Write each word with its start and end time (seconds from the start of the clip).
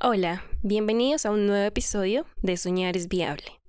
Hola, 0.00 0.44
bienvenidos 0.62 1.26
a 1.26 1.32
un 1.32 1.48
nuevo 1.48 1.66
episodio 1.66 2.24
de 2.40 2.56
Soñar 2.56 2.96
es 2.96 3.08
Viable. 3.08 3.60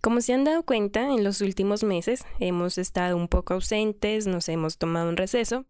Como 0.00 0.20
se 0.20 0.32
han 0.32 0.42
dado 0.42 0.64
cuenta, 0.64 1.14
en 1.14 1.22
los 1.22 1.40
últimos 1.42 1.84
meses 1.84 2.24
hemos 2.40 2.76
estado 2.76 3.16
un 3.16 3.28
poco 3.28 3.54
ausentes, 3.54 4.26
nos 4.26 4.48
hemos 4.48 4.78
tomado 4.78 5.08
un 5.08 5.16
receso. 5.16 5.64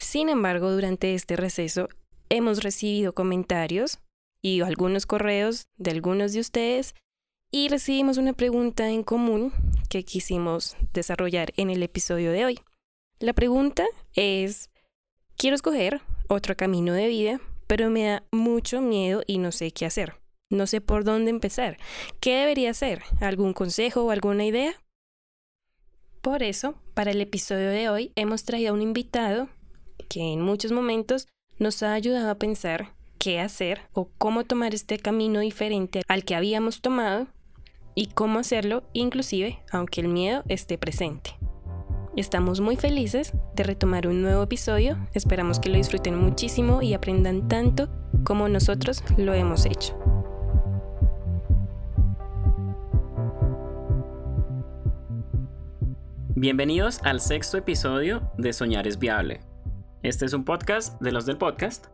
Sin 0.00 0.30
embargo, 0.30 0.72
durante 0.72 1.14
este 1.14 1.36
receso 1.36 1.88
hemos 2.28 2.64
recibido 2.64 3.12
comentarios 3.12 4.00
y 4.42 4.62
algunos 4.62 5.06
correos 5.06 5.68
de 5.76 5.92
algunos 5.92 6.32
de 6.32 6.40
ustedes 6.40 6.96
y 7.52 7.68
recibimos 7.68 8.18
una 8.18 8.32
pregunta 8.32 8.90
en 8.90 9.04
común 9.04 9.52
que 9.88 10.02
quisimos 10.02 10.76
desarrollar 10.92 11.52
en 11.56 11.70
el 11.70 11.84
episodio 11.84 12.32
de 12.32 12.46
hoy. 12.46 12.58
La 13.20 13.32
pregunta 13.32 13.86
es, 14.12 14.70
quiero 15.36 15.54
escoger 15.54 16.02
otro 16.28 16.56
camino 16.56 16.94
de 16.94 17.06
vida, 17.06 17.40
pero 17.70 17.88
me 17.88 18.04
da 18.04 18.24
mucho 18.32 18.80
miedo 18.80 19.22
y 19.28 19.38
no 19.38 19.52
sé 19.52 19.70
qué 19.70 19.86
hacer. 19.86 20.14
No 20.50 20.66
sé 20.66 20.80
por 20.80 21.04
dónde 21.04 21.30
empezar. 21.30 21.76
¿Qué 22.18 22.34
debería 22.34 22.70
hacer? 22.70 23.04
¿Algún 23.20 23.52
consejo 23.52 24.02
o 24.02 24.10
alguna 24.10 24.44
idea? 24.44 24.74
Por 26.20 26.42
eso, 26.42 26.74
para 26.94 27.12
el 27.12 27.20
episodio 27.20 27.70
de 27.70 27.88
hoy 27.88 28.10
hemos 28.16 28.42
traído 28.42 28.72
a 28.72 28.74
un 28.74 28.82
invitado 28.82 29.50
que 30.08 30.32
en 30.32 30.40
muchos 30.40 30.72
momentos 30.72 31.28
nos 31.60 31.84
ha 31.84 31.94
ayudado 31.94 32.28
a 32.30 32.40
pensar 32.40 32.96
qué 33.18 33.38
hacer 33.38 33.82
o 33.92 34.10
cómo 34.18 34.42
tomar 34.42 34.74
este 34.74 34.98
camino 34.98 35.38
diferente 35.38 36.02
al 36.08 36.24
que 36.24 36.34
habíamos 36.34 36.80
tomado 36.80 37.28
y 37.94 38.06
cómo 38.06 38.40
hacerlo 38.40 38.82
inclusive 38.94 39.60
aunque 39.70 40.00
el 40.00 40.08
miedo 40.08 40.42
esté 40.48 40.76
presente. 40.76 41.36
Estamos 42.16 42.60
muy 42.60 42.74
felices 42.74 43.32
de 43.54 43.62
retomar 43.62 44.08
un 44.08 44.20
nuevo 44.20 44.42
episodio, 44.42 44.98
esperamos 45.14 45.60
que 45.60 45.68
lo 45.68 45.76
disfruten 45.76 46.18
muchísimo 46.18 46.82
y 46.82 46.92
aprendan 46.92 47.46
tanto 47.46 47.88
como 48.24 48.48
nosotros 48.48 49.04
lo 49.16 49.32
hemos 49.32 49.64
hecho. 49.64 49.96
Bienvenidos 56.34 57.00
al 57.04 57.20
sexto 57.20 57.58
episodio 57.58 58.28
de 58.36 58.52
Soñar 58.54 58.88
es 58.88 58.98
Viable. 58.98 59.40
Este 60.02 60.26
es 60.26 60.32
un 60.32 60.44
podcast 60.44 61.00
de 61.00 61.12
los 61.12 61.26
del 61.26 61.38
podcast. 61.38 61.86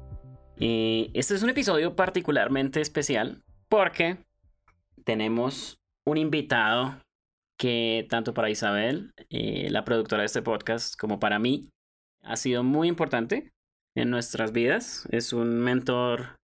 Y 0.59 1.11
este 1.13 1.35
es 1.35 1.43
un 1.43 1.51
episodio 1.51 1.95
particularmente 1.95 2.81
especial 2.81 3.43
porque 3.69 4.17
tenemos 5.05 5.79
un 6.07 6.17
invitado 6.17 6.95
que 7.59 8.07
tanto 8.11 8.35
para 8.35 8.51
Isabel, 8.51 9.15
eh, 9.31 9.69
la 9.71 9.85
productora 9.85 10.23
de 10.23 10.27
este 10.27 10.43
podcast, 10.43 10.99
como 10.99 11.19
para 11.19 11.39
mí, 11.39 11.71
ha 12.23 12.37
sido 12.37 12.63
muy 12.63 12.89
importante 12.89 13.53
en 13.97 14.11
nuestras 14.11 14.53
vidas. 14.53 15.07
Es 15.11 15.33
un 15.33 15.61
mentor 15.61 16.37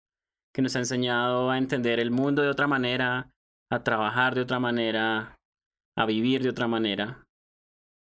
que 0.53 0.61
nos 0.61 0.75
ha 0.75 0.79
enseñado 0.79 1.49
a 1.49 1.57
entender 1.57 1.99
el 1.99 2.11
mundo 2.11 2.41
de 2.41 2.49
otra 2.49 2.67
manera, 2.67 3.31
a 3.71 3.83
trabajar 3.83 4.35
de 4.35 4.41
otra 4.41 4.59
manera, 4.59 5.37
a 5.97 6.05
vivir 6.05 6.43
de 6.43 6.49
otra 6.49 6.67
manera. 6.67 7.25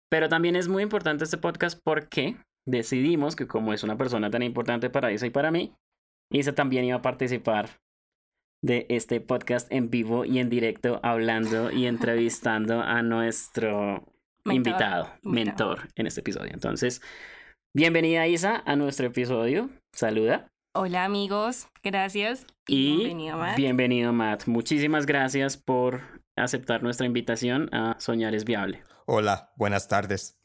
Pero 0.10 0.30
también 0.30 0.56
es 0.56 0.68
muy 0.68 0.84
importante 0.84 1.24
este 1.24 1.38
podcast 1.38 1.80
porque 1.84 2.38
decidimos 2.66 3.36
que 3.36 3.48
como 3.48 3.74
es 3.74 3.84
una 3.84 3.98
persona 3.98 4.30
tan 4.30 4.44
importante 4.44 4.90
para 4.90 5.12
Isa 5.12 5.26
y 5.26 5.32
para 5.32 5.52
mí, 5.52 5.76
Isa 6.32 6.54
también 6.54 6.86
iba 6.86 6.98
a 6.98 7.02
participar 7.02 7.70
de 8.62 8.86
este 8.90 9.22
podcast 9.22 9.72
en 9.72 9.90
vivo 9.90 10.26
y 10.26 10.40
en 10.40 10.50
directo 10.50 11.00
hablando 11.04 11.72
y 11.72 11.86
entrevistando 11.86 12.82
a 12.82 13.02
nuestro 13.02 14.04
invitado, 14.46 15.12
mentor 15.24 15.90
en 15.96 16.08
este 16.08 16.22
episodio. 16.22 16.52
Entonces, 16.54 17.02
bienvenida 17.74 18.28
Isa 18.28 18.64
a 18.66 18.76
nuestro 18.76 19.08
episodio. 19.08 19.70
Saluda. 19.92 20.48
Hola 20.74 21.06
amigos, 21.06 21.68
gracias. 21.84 22.46
Y, 22.68 22.98
bienvenido 22.98 23.38
Matt. 23.38 23.58
Bienvenido 23.58 24.14
Matt. 24.14 24.48
Muchísimas 24.48 25.06
gracias 25.06 25.58
por 25.58 26.02
aceptar 26.36 26.84
nuestra 26.84 27.06
invitación 27.06 27.70
a 27.74 27.96
Soñar 28.00 28.36
es 28.36 28.46
Viable. 28.46 28.84
Hola, 29.06 29.52
buenas 29.56 29.88
tardes. 29.88 30.38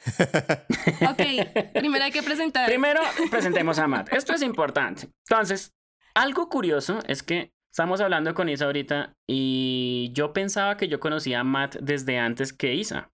ok, 0.06 1.72
primero 1.74 2.04
hay 2.04 2.12
que 2.12 2.22
presentar. 2.22 2.66
Primero 2.66 3.00
presentemos 3.30 3.78
a 3.78 3.86
Matt. 3.86 4.12
Esto 4.12 4.32
es 4.32 4.42
importante. 4.42 5.08
Entonces, 5.28 5.74
algo 6.14 6.48
curioso 6.48 7.00
es 7.06 7.22
que 7.22 7.52
Estamos 7.70 8.00
hablando 8.00 8.34
con 8.34 8.48
Isa 8.48 8.64
ahorita 8.64 9.14
y 9.28 10.10
yo 10.12 10.32
pensaba 10.32 10.76
que 10.76 10.88
yo 10.88 10.98
conocía 10.98 11.40
a 11.40 11.44
Matt 11.44 11.76
desde 11.76 12.18
antes 12.18 12.52
que 12.52 12.74
Isa, 12.74 13.12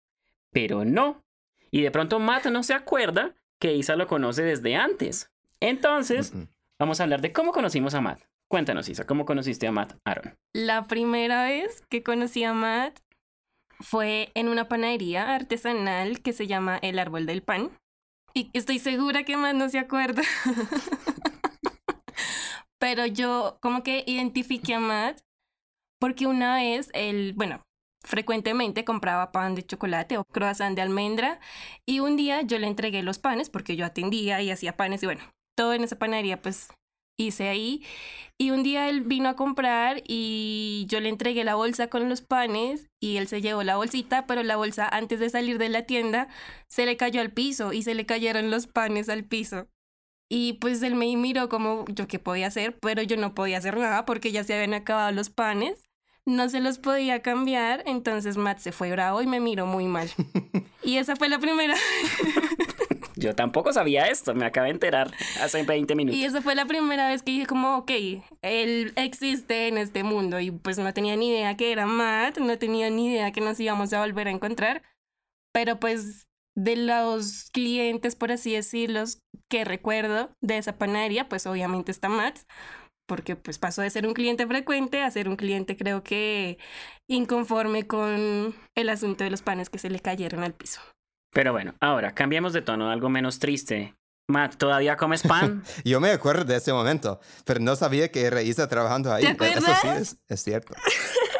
pero 0.52 0.86
no. 0.86 1.24
Y 1.72 1.82
de 1.82 1.90
pronto 1.90 2.20
Matt 2.20 2.46
no 2.46 2.62
se 2.62 2.76
acuerda 2.76 3.34
que 3.60 3.74
Isa 3.74 3.96
lo 3.96 4.06
conoce 4.06 4.44
desde 4.44 4.76
antes. 4.76 5.32
Entonces, 5.60 6.34
vamos 6.78 7.00
a 7.00 7.04
hablar 7.04 7.22
de 7.22 7.34
cómo 7.34 7.52
conocimos 7.52 7.96
a 7.96 8.02
Matt. 8.02 8.22
Cuéntanos, 8.48 8.88
Isa, 8.90 9.08
¿cómo 9.08 9.26
conociste 9.26 9.66
a 9.66 9.72
Matt 9.72 9.96
Aaron? 10.06 10.38
La 10.54 10.86
primera 10.86 11.46
vez 11.46 11.82
que 11.90 12.04
conocí 12.04 12.44
a 12.44 12.54
Matt 12.54 13.00
fue 13.80 14.32
en 14.36 14.50
una 14.50 14.68
panadería 14.68 15.34
artesanal 15.34 16.22
que 16.22 16.32
se 16.32 16.46
llama 16.46 16.78
El 16.78 17.00
Árbol 17.00 17.26
del 17.26 17.42
Pan. 17.42 17.72
Y 18.36 18.52
estoy 18.54 18.78
segura 18.78 19.24
que 19.24 19.36
Matt 19.36 19.56
no 19.56 19.68
se 19.70 19.80
acuerda. 19.80 20.22
Pero 22.84 23.06
yo 23.06 23.60
como 23.62 23.82
que 23.82 24.04
identifiqué 24.08 24.74
a 24.74 24.80
Matt 24.82 25.22
porque 26.02 26.28
una 26.28 26.56
vez 26.56 26.90
él, 26.94 27.32
bueno, 27.34 27.62
frecuentemente 28.06 28.84
compraba 28.84 29.32
pan 29.32 29.56
de 29.56 29.66
chocolate 29.66 30.18
o 30.18 30.26
croissant 30.26 30.76
de 30.76 30.82
almendra 30.82 31.40
y 31.88 32.02
un 32.02 32.18
día 32.18 32.42
yo 32.42 32.60
le 32.60 32.68
entregué 32.68 33.02
los 33.02 33.20
panes 33.20 33.50
porque 33.50 33.78
yo 33.78 33.86
atendía 33.86 34.42
y 34.42 34.52
hacía 34.52 34.76
panes 34.76 35.02
y 35.02 35.06
bueno, 35.06 35.22
todo 35.58 35.74
en 35.74 35.86
esa 35.86 35.98
panadería 35.98 36.42
pues 36.42 36.74
hice 37.18 37.48
ahí 37.48 37.86
y 38.38 38.52
un 38.52 38.64
día 38.64 38.90
él 38.90 39.00
vino 39.00 39.30
a 39.30 39.38
comprar 39.38 40.04
y 40.06 40.86
yo 40.90 41.00
le 41.00 41.08
entregué 41.08 41.46
la 41.46 41.56
bolsa 41.56 41.88
con 41.88 42.10
los 42.10 42.20
panes 42.20 42.88
y 43.02 43.16
él 43.16 43.30
se 43.30 43.42
llevó 43.42 43.64
la 43.64 43.78
bolsita, 43.78 44.28
pero 44.28 44.44
la 44.44 44.58
bolsa 44.58 44.90
antes 44.90 45.22
de 45.22 45.30
salir 45.30 45.58
de 45.58 45.70
la 45.70 45.84
tienda 45.84 46.28
se 46.68 46.86
le 46.86 46.98
cayó 46.98 47.22
al 47.22 47.32
piso 47.32 47.72
y 47.72 47.84
se 47.84 47.96
le 47.96 48.06
cayeron 48.06 48.52
los 48.52 48.68
panes 48.68 49.08
al 49.08 49.24
piso. 49.24 49.70
Y 50.36 50.54
pues 50.54 50.82
él 50.82 50.96
me 50.96 51.16
miró 51.16 51.48
como 51.48 51.86
yo 51.90 52.08
qué 52.08 52.18
podía 52.18 52.48
hacer, 52.48 52.76
pero 52.80 53.04
yo 53.04 53.18
no 53.18 53.36
podía 53.36 53.60
hacer 53.60 53.78
nada 53.78 54.04
porque 54.04 54.32
ya 54.32 54.44
se 54.44 54.56
habían 54.56 54.74
acabado 54.74 55.12
los 55.12 55.30
panes. 55.30 55.88
No 56.26 56.50
se 56.50 56.60
los 56.60 56.80
podía 56.80 57.22
cambiar, 57.22 57.84
entonces 57.86 58.36
Matt 58.36 58.58
se 58.58 58.72
fue 58.72 58.90
bravo 58.90 59.22
y 59.22 59.28
me 59.28 59.40
miró 59.40 59.68
muy 59.68 59.86
mal. 59.86 60.10
y 60.84 60.98
esa 60.98 61.16
fue 61.16 61.30
la 61.30 61.38
primera. 61.38 61.76
yo 63.16 63.36
tampoco 63.36 63.74
sabía 63.74 64.08
esto, 64.08 64.34
me 64.34 64.48
acabé 64.48 64.70
de 64.70 64.74
enterar 64.74 65.12
hace 65.40 65.62
20 65.62 65.94
minutos. 65.94 66.20
Y 66.20 66.26
esa 66.26 66.42
fue 66.42 66.56
la 66.56 66.66
primera 66.66 67.10
vez 67.10 67.22
que 67.22 67.34
dije 67.34 67.46
como, 67.46 67.78
ok, 67.78 67.92
él 68.42 68.92
existe 68.96 69.68
en 69.68 69.78
este 69.78 70.02
mundo 70.02 70.40
y 70.40 70.50
pues 70.50 70.80
no 70.80 70.92
tenía 70.96 71.16
ni 71.16 71.30
idea 71.30 71.56
que 71.58 71.72
era 71.72 71.86
Matt, 71.86 72.40
no 72.40 72.58
tenía 72.58 72.90
ni 72.90 73.10
idea 73.10 73.32
que 73.32 73.42
nos 73.42 73.60
íbamos 73.60 73.94
a 73.94 74.00
volver 74.00 74.28
a 74.30 74.32
encontrar, 74.32 74.82
pero 75.52 75.80
pues 75.80 76.26
de 76.56 76.76
los 76.76 77.50
clientes, 77.52 78.16
por 78.16 78.32
así 78.32 78.54
decirlo, 78.54 79.04
que 79.50 79.66
recuerdo 79.66 80.32
de 80.42 80.58
esa 80.58 80.78
panadería, 80.78 81.30
pues 81.30 81.48
obviamente 81.48 81.92
está 81.92 82.10
Matt, 82.10 82.40
porque 83.08 83.36
pues 83.36 83.58
pasó 83.60 83.82
de 83.82 83.90
ser 83.90 84.08
un 84.08 84.14
cliente 84.14 84.48
frecuente 84.48 85.02
a 85.02 85.12
ser 85.12 85.28
un 85.28 85.36
cliente 85.36 85.76
creo 85.76 86.04
que 86.04 86.58
inconforme 87.10 87.86
con 87.86 88.56
el 88.76 88.90
asunto 88.90 89.24
de 89.24 89.30
los 89.30 89.42
panes 89.42 89.70
que 89.70 89.80
se 89.80 89.90
le 89.90 90.00
cayeron 90.00 90.44
al 90.44 90.54
piso. 90.54 90.80
Pero 91.34 91.52
bueno, 91.52 91.76
ahora 91.80 92.14
cambiamos 92.14 92.54
de 92.54 92.62
tono, 92.62 92.90
algo 92.90 93.10
menos 93.10 93.40
triste. 93.40 93.96
Matt, 94.30 94.56
¿todavía 94.56 94.96
comes 94.96 95.24
pan? 95.24 95.64
Yo 95.84 96.00
me 96.00 96.12
acuerdo 96.12 96.46
de 96.46 96.56
ese 96.56 96.72
momento, 96.72 97.20
pero 97.44 97.60
no 97.60 97.76
sabía 97.76 98.10
que 98.10 98.22
era 98.22 98.42
Isa 98.42 98.70
trabajando 98.70 99.12
ahí. 99.12 99.24
¿Te 99.24 99.30
acuerdas? 99.30 99.84
Eso 99.84 100.06
sí 100.06 100.18
es, 100.30 100.44
cierto. 100.44 100.74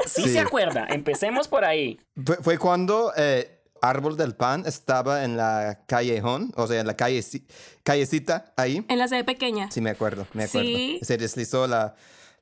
sí, 0.06 0.28
se 0.28 0.40
acuerda, 0.40 0.86
empecemos 0.90 1.48
por 1.48 1.64
ahí. 1.64 2.00
Fue, 2.42 2.58
cuando... 2.58 3.14
Eh, 3.16 3.63
árbol 3.84 4.16
del 4.16 4.34
pan 4.34 4.64
estaba 4.66 5.26
en 5.26 5.36
la 5.36 5.84
callejón, 5.86 6.54
o 6.56 6.66
sea, 6.68 6.80
en 6.80 6.88
la 6.88 6.96
calle, 6.96 7.22
callecita 7.84 8.54
ahí. 8.56 8.86
En 8.88 8.98
la 8.98 9.08
sede 9.10 9.26
pequeña. 9.26 9.70
Sí, 9.72 9.82
me 9.82 9.90
acuerdo, 9.90 10.26
me 10.34 10.46
acuerdo. 10.46 10.68
¿Sí? 10.68 11.00
Se 11.04 11.18
deslizó 11.18 11.68
la, 11.68 11.94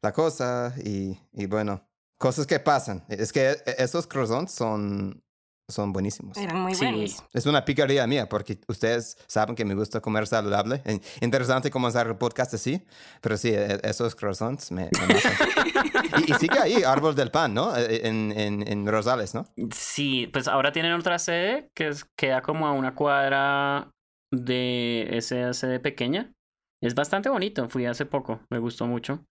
la 0.02 0.14
cosa 0.14 0.74
y, 0.84 1.18
y, 1.34 1.48
bueno, 1.48 1.84
cosas 2.20 2.46
que 2.46 2.60
pasan. 2.60 3.04
Es 3.10 3.34
que 3.34 3.50
e, 3.50 3.76
esos 3.80 4.06
croissants 4.06 4.54
son 4.54 5.24
son 5.72 5.94
buenísimos. 5.94 6.38
Eran 6.38 6.60
muy 6.60 6.74
buenos. 6.76 7.24
Es 7.34 7.46
una 7.46 7.66
picardía 7.66 8.06
mía 8.08 8.28
porque 8.30 8.60
ustedes 8.68 9.18
saben 9.28 9.56
que 9.56 9.66
me 9.66 9.74
gusta 9.74 10.02
comer 10.02 10.28
saludable. 10.28 10.82
Interesante 11.22 11.72
comenzar 11.72 12.08
el 12.08 12.16
podcast 12.16 12.54
así, 12.54 12.84
pero 13.22 13.38
sí, 13.38 13.50
e, 13.50 13.80
esos 13.84 14.16
croissants 14.16 14.72
me, 14.72 14.90
y, 16.28 16.32
y, 16.32 16.36
sigue 16.36 16.60
ahí, 16.60 16.84
Árbol 16.84 17.16
del 17.16 17.32
Pan, 17.32 17.54
¿no? 17.54 17.76
E, 17.76 18.08
en, 18.08 18.32
en, 18.36 18.68
en, 18.68 18.88
Rosales, 18.88 19.34
¿no? 19.34 19.48
Sí, 19.74 20.28
pues 20.28 20.48
ahora 20.48 20.72
tienen 20.72 20.94
otra 20.94 21.20
sede 21.20 21.70
que 21.76 21.92
queda 22.18 22.42
como 22.42 22.68
a 22.68 22.74
una 22.74 22.96
cuadra 22.96 23.92
de 24.32 25.08
esa 25.18 25.54
sede 25.54 25.80
pequeña. 25.80 26.34
Es 26.82 26.96
bastante 26.96 27.30
bonito, 27.30 27.70
fui 27.70 27.86
hace 27.86 28.06
poco, 28.06 28.42
me 28.50 28.60
gustó 28.60 28.88
mucho. 28.88 29.24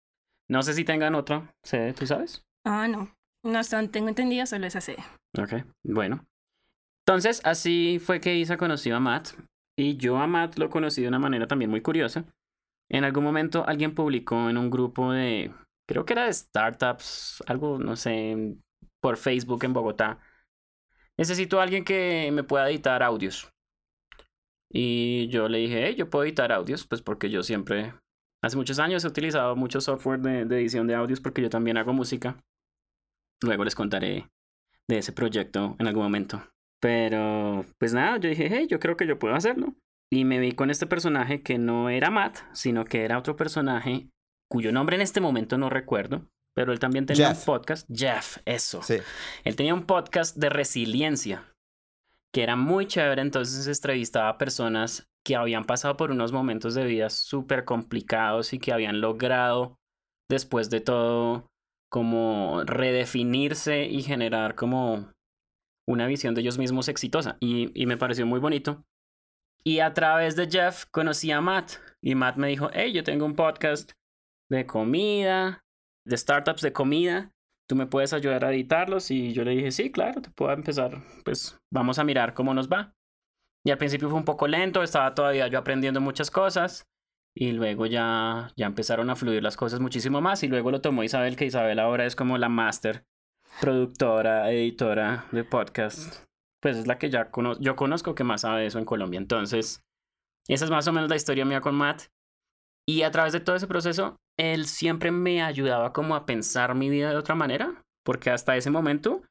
No 0.48 0.62
sé 0.62 0.74
si 0.74 0.84
tengan 0.84 1.14
otra 1.14 1.52
sede, 1.64 1.92
¿tú 1.92 2.06
sabes? 2.06 2.42
Ah, 2.66 2.88
no. 2.88 3.12
No 3.42 3.60
tengo 3.90 4.08
entendido, 4.08 4.44
solo 4.46 4.66
esa 4.66 4.80
sede. 4.80 5.02
Ok, 5.38 5.64
bueno. 5.84 6.26
Entonces, 7.10 7.40
así 7.42 7.98
fue 7.98 8.20
que 8.20 8.36
Isa 8.36 8.56
conoció 8.56 8.94
a 8.94 9.00
Matt. 9.00 9.30
Y 9.76 9.96
yo 9.96 10.16
a 10.18 10.28
Matt 10.28 10.58
lo 10.58 10.70
conocí 10.70 11.02
de 11.02 11.08
una 11.08 11.18
manera 11.18 11.48
también 11.48 11.68
muy 11.68 11.80
curiosa. 11.80 12.24
En 12.88 13.02
algún 13.02 13.24
momento 13.24 13.66
alguien 13.66 13.96
publicó 13.96 14.48
en 14.48 14.56
un 14.56 14.70
grupo 14.70 15.10
de, 15.10 15.52
creo 15.88 16.04
que 16.04 16.12
era 16.12 16.26
de 16.26 16.32
startups, 16.32 17.42
algo, 17.48 17.80
no 17.80 17.96
sé, 17.96 18.54
por 19.00 19.16
Facebook 19.16 19.64
en 19.64 19.72
Bogotá. 19.72 20.20
Necesito 21.18 21.58
a 21.58 21.64
alguien 21.64 21.84
que 21.84 22.30
me 22.32 22.44
pueda 22.44 22.70
editar 22.70 23.02
audios. 23.02 23.50
Y 24.70 25.26
yo 25.30 25.48
le 25.48 25.58
dije, 25.58 25.86
hey, 25.88 25.96
yo 25.96 26.08
puedo 26.08 26.24
editar 26.24 26.52
audios, 26.52 26.86
pues 26.86 27.02
porque 27.02 27.28
yo 27.28 27.42
siempre, 27.42 27.92
hace 28.40 28.56
muchos 28.56 28.78
años 28.78 29.04
he 29.04 29.08
utilizado 29.08 29.56
mucho 29.56 29.80
software 29.80 30.20
de, 30.20 30.44
de 30.44 30.60
edición 30.60 30.86
de 30.86 30.94
audios 30.94 31.20
porque 31.20 31.42
yo 31.42 31.50
también 31.50 31.76
hago 31.76 31.92
música. 31.92 32.40
Luego 33.42 33.64
les 33.64 33.74
contaré 33.74 34.30
de 34.88 34.98
ese 34.98 35.12
proyecto 35.12 35.74
en 35.80 35.88
algún 35.88 36.04
momento. 36.04 36.40
Pero, 36.80 37.66
pues 37.78 37.92
nada, 37.92 38.16
yo 38.18 38.28
dije, 38.28 38.48
hey, 38.50 38.66
yo 38.68 38.80
creo 38.80 38.96
que 38.96 39.06
yo 39.06 39.18
puedo 39.18 39.34
hacerlo. 39.34 39.74
Y 40.12 40.24
me 40.24 40.38
vi 40.38 40.52
con 40.52 40.70
este 40.70 40.86
personaje 40.86 41.42
que 41.42 41.58
no 41.58 41.88
era 41.88 42.10
Matt, 42.10 42.38
sino 42.52 42.84
que 42.84 43.04
era 43.04 43.18
otro 43.18 43.36
personaje 43.36 44.08
cuyo 44.50 44.72
nombre 44.72 44.96
en 44.96 45.02
este 45.02 45.20
momento 45.20 45.56
no 45.58 45.70
recuerdo, 45.70 46.26
pero 46.56 46.72
él 46.72 46.80
también 46.80 47.06
tenía 47.06 47.30
un 47.30 47.44
podcast. 47.44 47.88
Jeff, 47.94 48.38
eso. 48.44 48.82
Sí. 48.82 48.96
Él 49.44 49.54
tenía 49.54 49.74
un 49.74 49.84
podcast 49.84 50.36
de 50.36 50.48
resiliencia 50.48 51.46
que 52.32 52.42
era 52.42 52.56
muy 52.56 52.86
chévere, 52.86 53.22
entonces 53.22 53.66
entrevistaba 53.66 54.28
a 54.30 54.38
personas 54.38 55.08
que 55.24 55.36
habían 55.36 55.64
pasado 55.64 55.96
por 55.96 56.10
unos 56.10 56.32
momentos 56.32 56.74
de 56.74 56.84
vida 56.84 57.10
súper 57.10 57.64
complicados 57.64 58.52
y 58.52 58.58
que 58.58 58.72
habían 58.72 59.00
logrado, 59.00 59.76
después 60.28 60.70
de 60.70 60.80
todo, 60.80 61.46
como 61.90 62.62
redefinirse 62.64 63.86
y 63.86 64.02
generar 64.02 64.54
como 64.54 65.12
una 65.88 66.06
visión 66.06 66.34
de 66.34 66.40
ellos 66.42 66.58
mismos 66.58 66.88
exitosa. 66.88 67.36
Y, 67.40 67.70
y 67.80 67.86
me 67.86 67.96
pareció 67.96 68.26
muy 68.26 68.40
bonito. 68.40 68.84
Y 69.64 69.80
a 69.80 69.92
través 69.92 70.36
de 70.36 70.48
Jeff 70.48 70.86
conocí 70.90 71.30
a 71.32 71.40
Matt. 71.40 71.72
Y 72.02 72.14
Matt 72.14 72.36
me 72.36 72.48
dijo, 72.48 72.70
hey, 72.72 72.92
yo 72.92 73.04
tengo 73.04 73.26
un 73.26 73.34
podcast 73.34 73.92
de 74.50 74.66
comida, 74.66 75.60
de 76.06 76.16
startups 76.16 76.62
de 76.62 76.72
comida. 76.72 77.32
¿Tú 77.68 77.76
me 77.76 77.86
puedes 77.86 78.12
ayudar 78.12 78.44
a 78.44 78.52
editarlos? 78.52 79.10
Y 79.10 79.32
yo 79.32 79.44
le 79.44 79.52
dije, 79.52 79.70
sí, 79.70 79.92
claro, 79.92 80.22
te 80.22 80.30
puedo 80.30 80.52
empezar. 80.52 81.02
Pues 81.24 81.58
vamos 81.72 81.98
a 81.98 82.04
mirar 82.04 82.34
cómo 82.34 82.54
nos 82.54 82.68
va. 82.68 82.94
Y 83.64 83.70
al 83.70 83.78
principio 83.78 84.08
fue 84.08 84.18
un 84.18 84.24
poco 84.24 84.48
lento, 84.48 84.82
estaba 84.82 85.14
todavía 85.14 85.46
yo 85.48 85.58
aprendiendo 85.58 86.00
muchas 86.00 86.30
cosas. 86.30 86.86
Y 87.36 87.52
luego 87.52 87.86
ya, 87.86 88.50
ya 88.56 88.66
empezaron 88.66 89.10
a 89.10 89.14
fluir 89.14 89.42
las 89.42 89.56
cosas 89.56 89.78
muchísimo 89.78 90.20
más. 90.20 90.42
Y 90.42 90.48
luego 90.48 90.70
lo 90.70 90.80
tomó 90.80 91.04
Isabel, 91.04 91.36
que 91.36 91.44
Isabel 91.44 91.78
ahora 91.78 92.06
es 92.06 92.16
como 92.16 92.38
la 92.38 92.48
máster 92.48 93.04
productora, 93.60 94.50
editora 94.50 95.26
de 95.32 95.44
podcast. 95.44 96.24
Pues 96.62 96.76
es 96.76 96.86
la 96.86 96.98
que 96.98 97.10
ya 97.10 97.30
yo 97.58 97.76
conozco 97.76 98.14
que 98.14 98.24
más 98.24 98.42
sabe 98.42 98.66
eso 98.66 98.78
en 98.78 98.84
Colombia. 98.84 99.18
Entonces, 99.18 99.82
esa 100.48 100.64
es 100.64 100.70
más 100.70 100.86
o 100.88 100.92
menos 100.92 101.10
la 101.10 101.16
historia 101.16 101.44
mía 101.44 101.60
con 101.60 101.74
Matt. 101.74 102.04
Y 102.86 103.02
a 103.02 103.10
través 103.10 103.32
de 103.32 103.40
todo 103.40 103.56
ese 103.56 103.66
proceso, 103.66 104.16
él 104.38 104.66
siempre 104.66 105.10
me 105.10 105.42
ayudaba 105.42 105.92
como 105.92 106.14
a 106.14 106.26
pensar 106.26 106.74
mi 106.74 106.90
vida 106.90 107.10
de 107.10 107.16
otra 107.16 107.34
manera. 107.34 107.82
Porque 108.04 108.30
hasta 108.30 108.56
ese 108.56 108.70
momento 108.70 109.22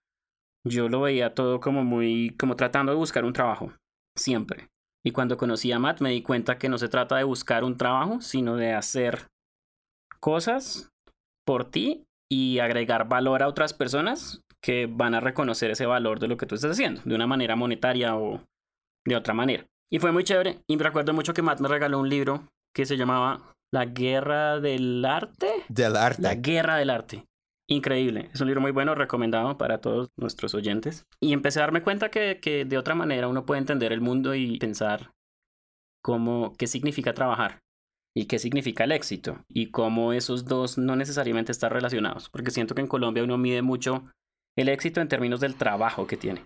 yo 0.65 0.89
lo 0.89 1.01
veía 1.01 1.33
todo 1.33 1.59
como 1.59 1.83
muy, 1.83 2.35
como 2.39 2.55
tratando 2.55 2.91
de 2.91 2.97
buscar 2.97 3.25
un 3.25 3.33
trabajo. 3.33 3.73
Siempre. 4.15 4.69
Y 5.03 5.11
cuando 5.11 5.37
conocí 5.37 5.71
a 5.71 5.79
Matt 5.79 6.01
me 6.01 6.11
di 6.11 6.21
cuenta 6.21 6.57
que 6.57 6.69
no 6.69 6.77
se 6.77 6.89
trata 6.89 7.15
de 7.15 7.23
buscar 7.23 7.63
un 7.63 7.77
trabajo, 7.77 8.21
sino 8.21 8.55
de 8.55 8.73
hacer 8.73 9.27
cosas 10.19 10.91
por 11.45 11.69
ti 11.71 12.05
y 12.29 12.59
agregar 12.59 13.09
valor 13.09 13.41
a 13.41 13.47
otras 13.47 13.73
personas 13.73 14.43
que 14.61 14.87
van 14.89 15.15
a 15.15 15.19
reconocer 15.19 15.71
ese 15.71 15.85
valor 15.85 16.19
de 16.19 16.27
lo 16.27 16.37
que 16.37 16.45
tú 16.45 16.55
estás 16.55 16.71
haciendo, 16.71 17.01
de 17.03 17.15
una 17.15 17.27
manera 17.27 17.55
monetaria 17.55 18.15
o 18.15 18.41
de 19.05 19.15
otra 19.15 19.33
manera. 19.33 19.65
Y 19.91 19.99
fue 19.99 20.11
muy 20.11 20.23
chévere. 20.23 20.59
Y 20.67 20.77
me 20.77 20.83
recuerdo 20.83 21.13
mucho 21.13 21.33
que 21.33 21.41
Matt 21.41 21.61
me 21.61 21.67
regaló 21.67 21.99
un 21.99 22.09
libro 22.09 22.47
que 22.75 22.85
se 22.85 22.97
llamaba 22.97 23.55
La 23.71 23.85
Guerra 23.85 24.59
del 24.59 25.03
Arte. 25.03 25.47
Del 25.69 25.95
Arte. 25.95 26.21
La 26.21 26.35
Guerra 26.35 26.75
del 26.75 26.91
Arte. 26.91 27.25
Increíble. 27.67 28.29
Es 28.33 28.41
un 28.41 28.47
libro 28.47 28.61
muy 28.61 28.71
bueno, 28.71 28.95
recomendado 28.95 29.57
para 29.57 29.79
todos 29.79 30.09
nuestros 30.17 30.53
oyentes. 30.53 31.05
Y 31.19 31.33
empecé 31.33 31.59
a 31.59 31.63
darme 31.63 31.81
cuenta 31.81 32.09
que, 32.09 32.39
que 32.39 32.65
de 32.65 32.77
otra 32.77 32.95
manera 32.95 33.27
uno 33.27 33.45
puede 33.45 33.59
entender 33.59 33.91
el 33.91 34.01
mundo 34.01 34.35
y 34.35 34.57
pensar 34.59 35.11
cómo, 36.03 36.53
qué 36.57 36.67
significa 36.67 37.13
trabajar 37.13 37.61
y 38.15 38.25
qué 38.25 38.39
significa 38.39 38.83
el 38.83 38.91
éxito 38.91 39.43
y 39.47 39.71
cómo 39.71 40.13
esos 40.13 40.45
dos 40.45 40.77
no 40.77 40.95
necesariamente 40.95 41.51
están 41.51 41.71
relacionados. 41.71 42.29
Porque 42.29 42.51
siento 42.51 42.75
que 42.75 42.81
en 42.81 42.87
Colombia 42.87 43.23
uno 43.23 43.37
mide 43.37 43.61
mucho 43.61 44.11
el 44.57 44.69
éxito 44.69 45.01
en 45.01 45.07
términos 45.07 45.39
del 45.39 45.55
trabajo 45.55 46.07
que 46.07 46.17
tiene. 46.17 46.45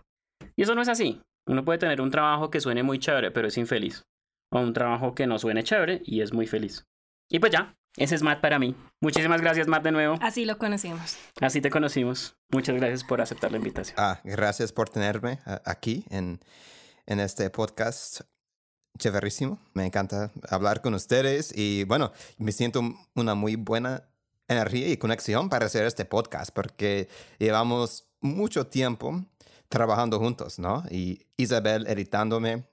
Y 0.55 0.63
eso 0.63 0.75
no 0.75 0.81
es 0.81 0.89
así. 0.89 1.21
Uno 1.47 1.65
puede 1.65 1.79
tener 1.79 2.01
un 2.01 2.11
trabajo 2.11 2.49
que 2.49 2.61
suene 2.61 2.83
muy 2.83 2.99
chévere, 2.99 3.31
pero 3.31 3.47
es 3.47 3.57
infeliz. 3.57 4.03
O 4.51 4.59
un 4.59 4.73
trabajo 4.73 5.15
que 5.15 5.27
no 5.27 5.39
suene 5.39 5.63
chévere 5.63 6.01
y 6.05 6.21
es 6.21 6.33
muy 6.33 6.47
feliz. 6.47 6.85
Y 7.29 7.39
pues 7.39 7.51
ya, 7.51 7.75
ese 7.97 8.15
es 8.15 8.21
Matt 8.21 8.41
para 8.41 8.59
mí. 8.59 8.75
Muchísimas 9.01 9.41
gracias, 9.41 9.67
Matt, 9.67 9.83
de 9.83 9.91
nuevo. 9.91 10.17
Así 10.21 10.45
lo 10.45 10.57
conocimos. 10.57 11.17
Así 11.41 11.61
te 11.61 11.69
conocimos. 11.69 12.35
Muchas 12.51 12.75
gracias 12.75 13.03
por 13.03 13.21
aceptar 13.21 13.51
la 13.51 13.57
invitación. 13.57 13.95
Ah, 13.99 14.19
gracias 14.23 14.71
por 14.71 14.89
tenerme 14.89 15.39
aquí 15.65 16.05
en, 16.09 16.39
en 17.05 17.19
este 17.19 17.49
podcast. 17.49 18.21
Chéverísimo. 18.97 19.59
Me 19.73 19.85
encanta 19.85 20.31
hablar 20.49 20.81
con 20.81 20.93
ustedes 20.93 21.51
y 21.55 21.83
bueno, 21.85 22.11
me 22.37 22.51
siento 22.51 22.81
una 23.15 23.33
muy 23.33 23.55
buena 23.55 24.03
energía 24.47 24.89
y 24.89 24.97
conexión 24.97 25.49
para 25.49 25.65
hacer 25.65 25.85
este 25.85 26.05
podcast 26.05 26.51
porque 26.53 27.07
llevamos 27.39 28.09
mucho 28.21 28.67
tiempo 28.67 29.25
trabajando 29.67 30.19
juntos, 30.19 30.59
¿no? 30.59 30.83
Y 30.91 31.25
Isabel 31.37 31.87
editándome, 31.87 32.65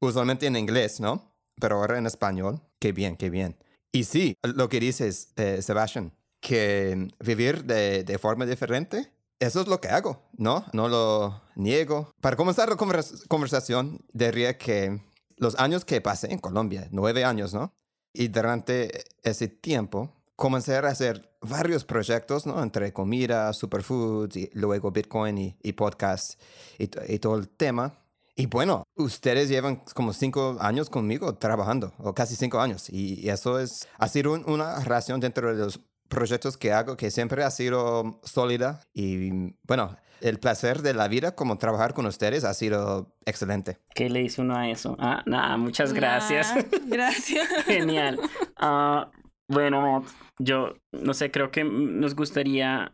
usualmente 0.00 0.46
en 0.46 0.56
inglés, 0.56 0.98
¿no? 0.98 1.34
Pero 1.60 1.76
ahora 1.76 1.98
en 1.98 2.06
español. 2.06 2.60
Qué 2.78 2.92
bien, 2.92 3.16
qué 3.16 3.28
bien. 3.28 3.56
Y 3.92 4.04
sí, 4.04 4.36
lo 4.42 4.68
que 4.70 4.80
dices, 4.80 5.32
eh, 5.36 5.60
Sebastián, 5.60 6.12
que 6.40 7.08
vivir 7.22 7.64
de, 7.64 8.04
de, 8.04 8.18
forma 8.18 8.46
diferente, 8.46 9.12
eso 9.38 9.60
es 9.60 9.68
lo 9.68 9.80
que 9.80 9.88
hago, 9.88 10.22
¿no? 10.38 10.64
No 10.72 10.88
lo 10.88 11.42
niego. 11.54 12.14
Para 12.22 12.36
comenzar 12.36 12.70
la 12.70 12.76
conversación, 12.76 14.00
diría 14.12 14.56
que 14.56 15.00
los 15.40 15.58
años 15.58 15.84
que 15.84 16.00
pasé 16.00 16.32
en 16.32 16.38
Colombia, 16.38 16.86
nueve 16.92 17.24
años, 17.24 17.54
¿no? 17.54 17.72
Y 18.12 18.28
durante 18.28 19.04
ese 19.22 19.48
tiempo, 19.48 20.12
comencé 20.36 20.76
a 20.76 20.80
hacer 20.80 21.34
varios 21.40 21.84
proyectos, 21.84 22.46
¿no? 22.46 22.62
Entre 22.62 22.92
comida, 22.92 23.52
superfoods, 23.52 24.36
y 24.36 24.50
luego 24.52 24.90
Bitcoin 24.90 25.38
y, 25.38 25.56
y 25.62 25.72
podcast 25.72 26.40
y, 26.78 26.88
todo 27.18 27.36
el 27.36 27.48
tema. 27.48 27.94
Y 28.36 28.46
bueno, 28.46 28.84
ustedes 28.96 29.48
llevan 29.48 29.82
como 29.94 30.12
cinco 30.12 30.56
años 30.60 30.90
conmigo 30.90 31.34
trabajando, 31.36 31.92
o 31.98 32.14
casi 32.14 32.36
cinco 32.36 32.60
años. 32.60 32.90
Y, 32.90 33.28
eso 33.30 33.58
es, 33.58 33.88
ha 33.98 34.08
sido 34.08 34.32
una 34.32 34.80
relación 34.80 35.20
dentro 35.20 35.54
de 35.54 35.62
los 35.64 35.80
proyectos 36.10 36.58
que 36.58 36.72
hago 36.72 36.96
que 36.96 37.10
siempre 37.10 37.42
ha 37.42 37.50
sido 37.50 38.20
sólida. 38.22 38.82
Y 38.92 39.54
bueno, 39.62 39.96
el 40.20 40.38
placer 40.38 40.82
de 40.82 40.92
la 40.92 41.08
vida 41.08 41.34
como 41.34 41.56
trabajar 41.56 41.94
con 41.94 42.04
ustedes 42.04 42.44
ha 42.44 42.52
sido 42.52 43.16
excelente. 43.24 43.78
¿Qué 43.94 44.10
le 44.10 44.20
hizo 44.20 44.42
uno 44.42 44.56
a 44.56 44.68
eso? 44.68 44.96
Ah, 44.98 45.22
nada, 45.24 45.56
muchas 45.56 45.94
gracias. 45.94 46.52
gracias. 46.86 47.48
Genial. 47.64 48.20
Uh, 48.60 49.10
bueno, 49.48 50.04
yo 50.38 50.74
no 50.92 51.14
sé, 51.14 51.30
creo 51.30 51.50
que 51.50 51.64
nos 51.64 52.14
gustaría 52.14 52.92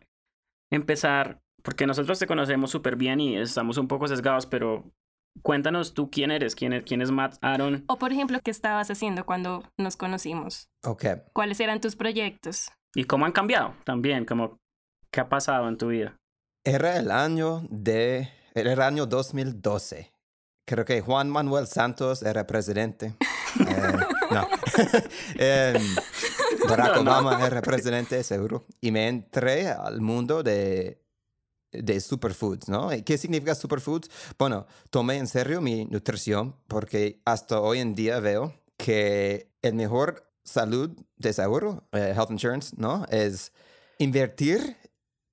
empezar, 0.71 1.41
porque 1.63 1.87
nosotros 1.87 2.19
te 2.19 2.27
conocemos 2.27 2.71
súper 2.71 2.95
bien 2.95 3.19
y 3.19 3.35
estamos 3.35 3.77
un 3.77 3.87
poco 3.87 4.07
sesgados, 4.07 4.45
pero 4.45 4.85
Cuéntanos 5.43 5.93
tú 5.93 6.09
quién 6.09 6.31
eres, 6.31 6.55
quién 6.55 6.73
es, 6.73 6.83
quién 6.83 7.01
es 7.01 7.11
Matt 7.11 7.35
Aaron. 7.41 7.83
O 7.87 7.97
por 7.97 8.11
ejemplo, 8.11 8.39
¿qué 8.43 8.51
estabas 8.51 8.89
haciendo 8.89 9.25
cuando 9.25 9.63
nos 9.77 9.97
conocimos? 9.97 10.69
Ok. 10.83 11.05
¿Cuáles 11.33 11.59
eran 11.59 11.79
tus 11.79 11.95
proyectos? 11.95 12.71
Y 12.97 13.03
cómo 13.03 13.27
han 13.27 13.31
cambiado 13.31 13.75
también, 13.85 14.25
como 14.25 14.57
qué 15.11 15.21
ha 15.21 15.29
pasado 15.29 15.69
en 15.69 15.77
tu 15.77 15.89
vida. 15.89 16.17
Era 16.63 16.97
el 16.97 17.11
año 17.11 17.61
de, 17.69 18.27
era 18.55 18.73
el 18.73 18.81
año 18.81 19.05
2012. 19.05 20.11
Creo 20.65 20.83
que 20.83 21.01
Juan 21.01 21.29
Manuel 21.29 21.67
Santos 21.67 22.23
era 22.23 22.47
presidente. 22.47 23.15
eh, 23.59 23.93
no. 24.31 24.47
eh, 25.35 25.79
Barack 26.67 26.97
Obama 26.97 27.45
era 27.45 27.61
presidente, 27.61 28.23
seguro. 28.23 28.65
Y 28.81 28.89
me 28.89 29.07
entré 29.07 29.67
al 29.69 30.01
mundo 30.01 30.41
de 30.41 31.03
de 31.71 31.99
superfoods, 31.99 32.67
¿no? 32.67 32.89
¿Qué 33.05 33.19
significa 33.19 33.53
superfoods? 33.53 34.09
Bueno, 34.39 34.65
tomé 34.89 35.17
en 35.17 35.27
serio 35.27 35.61
mi 35.61 35.85
nutrición 35.85 36.55
porque 36.67 37.21
hasta 37.25 37.59
hoy 37.59 37.77
en 37.79 37.93
día 37.93 38.19
veo 38.19 38.55
que 38.77 39.51
el 39.61 39.75
mejor 39.75 40.26
salud 40.47 40.89
de 41.17 41.33
seguro, 41.33 41.87
eh, 41.91 42.13
health 42.15 42.31
insurance, 42.31 42.73
¿no? 42.77 43.05
Es 43.09 43.51
invertir 43.99 44.77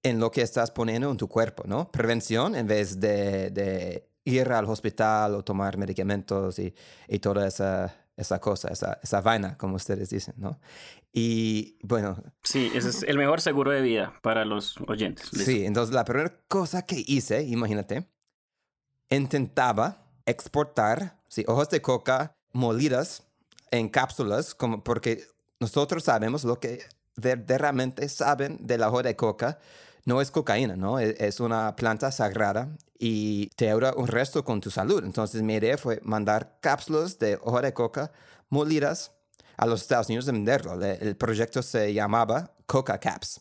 en 0.02 0.20
lo 0.20 0.30
que 0.30 0.42
estás 0.42 0.70
poniendo 0.70 1.10
en 1.10 1.16
tu 1.16 1.28
cuerpo, 1.28 1.62
¿no? 1.66 1.90
Prevención 1.90 2.54
en 2.54 2.66
vez 2.66 3.00
de, 3.00 3.50
de 3.50 4.10
ir 4.24 4.52
al 4.52 4.66
hospital 4.66 5.34
o 5.34 5.44
tomar 5.44 5.78
medicamentos 5.78 6.58
y, 6.58 6.74
y 7.08 7.18
toda 7.20 7.46
esa 7.46 8.04
esa 8.16 8.40
cosa, 8.40 8.68
esa, 8.68 8.98
esa 9.02 9.20
vaina, 9.20 9.56
como 9.56 9.76
ustedes 9.76 10.10
dicen, 10.10 10.34
¿no? 10.36 10.60
Y 11.12 11.78
bueno. 11.82 12.22
Sí, 12.42 12.70
ese 12.74 12.90
es 12.90 13.02
el 13.02 13.18
mejor 13.18 13.40
seguro 13.40 13.70
de 13.70 13.80
vida 13.82 14.14
para 14.22 14.44
los 14.44 14.76
oyentes. 14.86 15.28
Sí, 15.32 15.64
entonces 15.64 15.94
la 15.94 16.04
primera 16.04 16.32
cosa 16.48 16.82
que 16.82 17.02
hice, 17.06 17.42
imagínate, 17.42 18.08
intentaba 19.10 20.06
exportar 20.26 21.20
sí, 21.28 21.44
hojas 21.46 21.70
de 21.70 21.82
coca 21.82 22.36
molidas 22.52 23.23
en 23.74 23.88
cápsulas, 23.88 24.54
como 24.54 24.82
porque 24.82 25.26
nosotros 25.60 26.04
sabemos 26.04 26.44
lo 26.44 26.58
que 26.60 26.84
verdaderamente 27.16 28.08
saben 28.08 28.58
de 28.60 28.78
la 28.78 28.90
hoja 28.90 29.02
de 29.02 29.16
coca. 29.16 29.58
No 30.04 30.20
es 30.20 30.30
cocaína, 30.30 30.76
¿no? 30.76 30.98
E-, 31.00 31.16
Es 31.18 31.40
una 31.40 31.74
planta 31.76 32.12
sagrada 32.12 32.68
y 32.98 33.48
te 33.56 33.70
ayuda 33.70 33.94
un 33.96 34.06
resto 34.06 34.44
con 34.44 34.60
tu 34.60 34.70
salud. 34.70 35.02
Entonces 35.04 35.42
mi 35.42 35.54
idea 35.54 35.78
fue 35.78 36.00
mandar 36.02 36.58
cápsulas 36.60 37.18
de 37.18 37.38
hoja 37.42 37.62
de 37.62 37.72
coca 37.72 38.12
molidas 38.48 39.12
a 39.56 39.66
los 39.66 39.82
Estados 39.82 40.08
Unidos 40.08 40.28
y 40.28 40.32
venderlo. 40.32 40.82
El 40.82 41.16
proyecto 41.16 41.62
se 41.62 41.92
llamaba 41.94 42.52
Coca 42.66 42.98
Caps. 42.98 43.40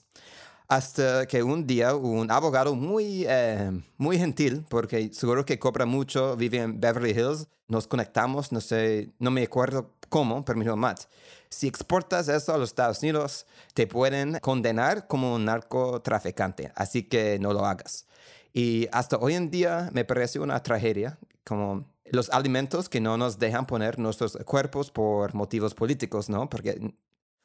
Hasta 0.68 1.28
que 1.28 1.44
un 1.44 1.68
día 1.68 1.96
un 1.96 2.32
abogado 2.32 2.74
muy, 2.76 3.26
eh, 3.28 3.72
muy 3.98 4.18
gentil, 4.18 4.66
porque 4.70 5.12
seguro 5.14 5.46
que 5.46 5.60
cobra 5.60 5.86
mucho, 5.86 6.36
vive 6.36 6.60
en 6.60 6.80
Beverly 6.80 7.12
Hills, 7.12 7.48
nos 7.68 7.88
conectamos, 7.88 8.52
no 8.52 8.62
sé, 8.62 9.12
no 9.20 9.30
me 9.30 9.44
acuerdo 9.44 9.92
cómo, 10.14 10.46
dijo, 10.46 10.78
Matt, 10.78 11.06
si 11.50 11.68
exportas 11.68 12.28
eso 12.28 12.54
a 12.54 12.60
los 12.60 12.70
Estados 12.70 13.02
Unidos, 13.02 13.48
te 13.74 13.88
pueden 13.88 14.38
condenar 14.42 15.08
como 15.08 15.34
un 15.34 15.46
narcotraficante, 15.46 16.72
así 16.76 17.02
que 17.02 17.40
no 17.40 17.52
lo 17.52 17.66
hagas. 17.66 18.06
Y 18.54 18.88
hasta 18.92 19.18
hoy 19.18 19.34
en 19.34 19.50
día 19.50 19.90
me 19.92 20.06
parece 20.06 20.40
una 20.40 20.62
tragedia, 20.62 21.18
como 21.44 21.86
los 22.06 22.30
alimentos 22.30 22.90
que 22.90 23.02
no 23.02 23.18
nos 23.18 23.40
dejan 23.40 23.66
poner 23.66 23.98
nuestros 23.98 24.38
cuerpos 24.46 24.92
por 24.92 25.34
motivos 25.34 25.74
políticos, 25.74 26.30
¿no? 26.30 26.48
Porque 26.48 26.94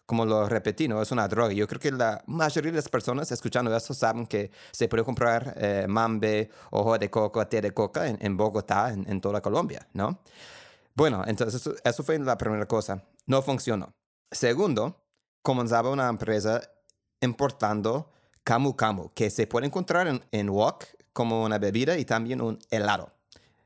como 0.04 0.26
lo 0.26 0.46
repetí, 0.46 0.88
¿no? 0.88 1.00
Es 1.00 1.10
una 1.10 1.26
droga. 1.26 1.54
Yo 1.54 1.66
creo 1.66 1.80
que 1.80 1.90
la 1.90 2.22
mayoría 2.26 2.70
de 2.70 2.76
las 2.76 2.90
personas 2.90 3.32
escuchando 3.32 3.74
esto 3.74 3.94
saben 3.94 4.26
que 4.26 4.50
se 4.72 4.88
puede 4.88 5.04
comprar 5.04 5.54
eh, 5.56 5.86
mambe, 5.88 6.50
ojo 6.70 6.98
de 6.98 7.08
coco, 7.08 7.46
té 7.46 7.62
de 7.62 7.72
coca 7.72 8.06
en, 8.08 8.18
en 8.20 8.36
Bogotá, 8.36 8.92
en, 8.92 9.08
en 9.08 9.22
toda 9.22 9.40
Colombia, 9.40 9.88
¿no? 9.94 10.20
Bueno, 10.98 11.22
entonces 11.28 11.64
eso, 11.84 12.02
fue 12.02 12.18
la 12.18 12.36
primera 12.36 12.66
cosa. 12.66 13.04
No 13.24 13.40
funcionó. 13.40 13.94
Segundo, 14.32 15.00
comenzaba 15.42 15.90
una 15.90 16.08
empresa 16.08 16.60
importando 17.20 18.10
Camu 18.42 18.74
Camu, 18.74 19.12
que 19.14 19.30
se 19.30 19.46
puede 19.46 19.66
encontrar 19.66 20.08
en, 20.08 20.20
en 20.32 20.50
Wok 20.50 20.86
como 21.12 21.44
una 21.44 21.58
bebida 21.58 21.96
y 21.98 22.04
también 22.04 22.40
un 22.40 22.58
helado, 22.68 23.12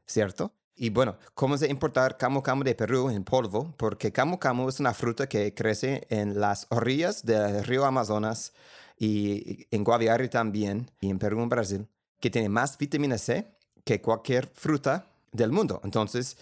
¿cierto? 0.05 0.53
Y 0.75 0.91
bueno, 0.91 1.17
¿cómo 1.33 1.57
se 1.57 1.69
importar 1.69 2.19
camu 2.19 2.43
camu 2.43 2.65
de 2.65 2.75
Perú 2.75 3.09
en 3.09 3.25
polvo? 3.25 3.75
Porque 3.79 4.13
camu 4.13 4.39
camu 4.39 4.69
es 4.69 4.79
una 4.79 4.93
fruta 4.93 5.27
que 5.27 5.55
crece 5.55 6.07
en 6.11 6.39
las 6.39 6.67
orillas 6.69 7.25
del 7.25 7.65
río 7.65 7.87
Amazonas 7.87 8.53
y 8.99 9.67
en 9.71 9.85
Guaviare 9.85 10.29
también, 10.29 10.91
y 11.01 11.09
en 11.09 11.19
Perú, 11.19 11.41
en 11.41 11.49
Brasil, 11.49 11.89
que 12.21 12.29
tiene 12.29 12.51
más 12.51 12.77
vitamina 12.77 13.17
C 13.17 13.57
que 13.85 14.03
cualquier 14.03 14.49
fruta 14.55 15.07
del 15.33 15.51
mundo. 15.51 15.81
Entonces, 15.83 16.37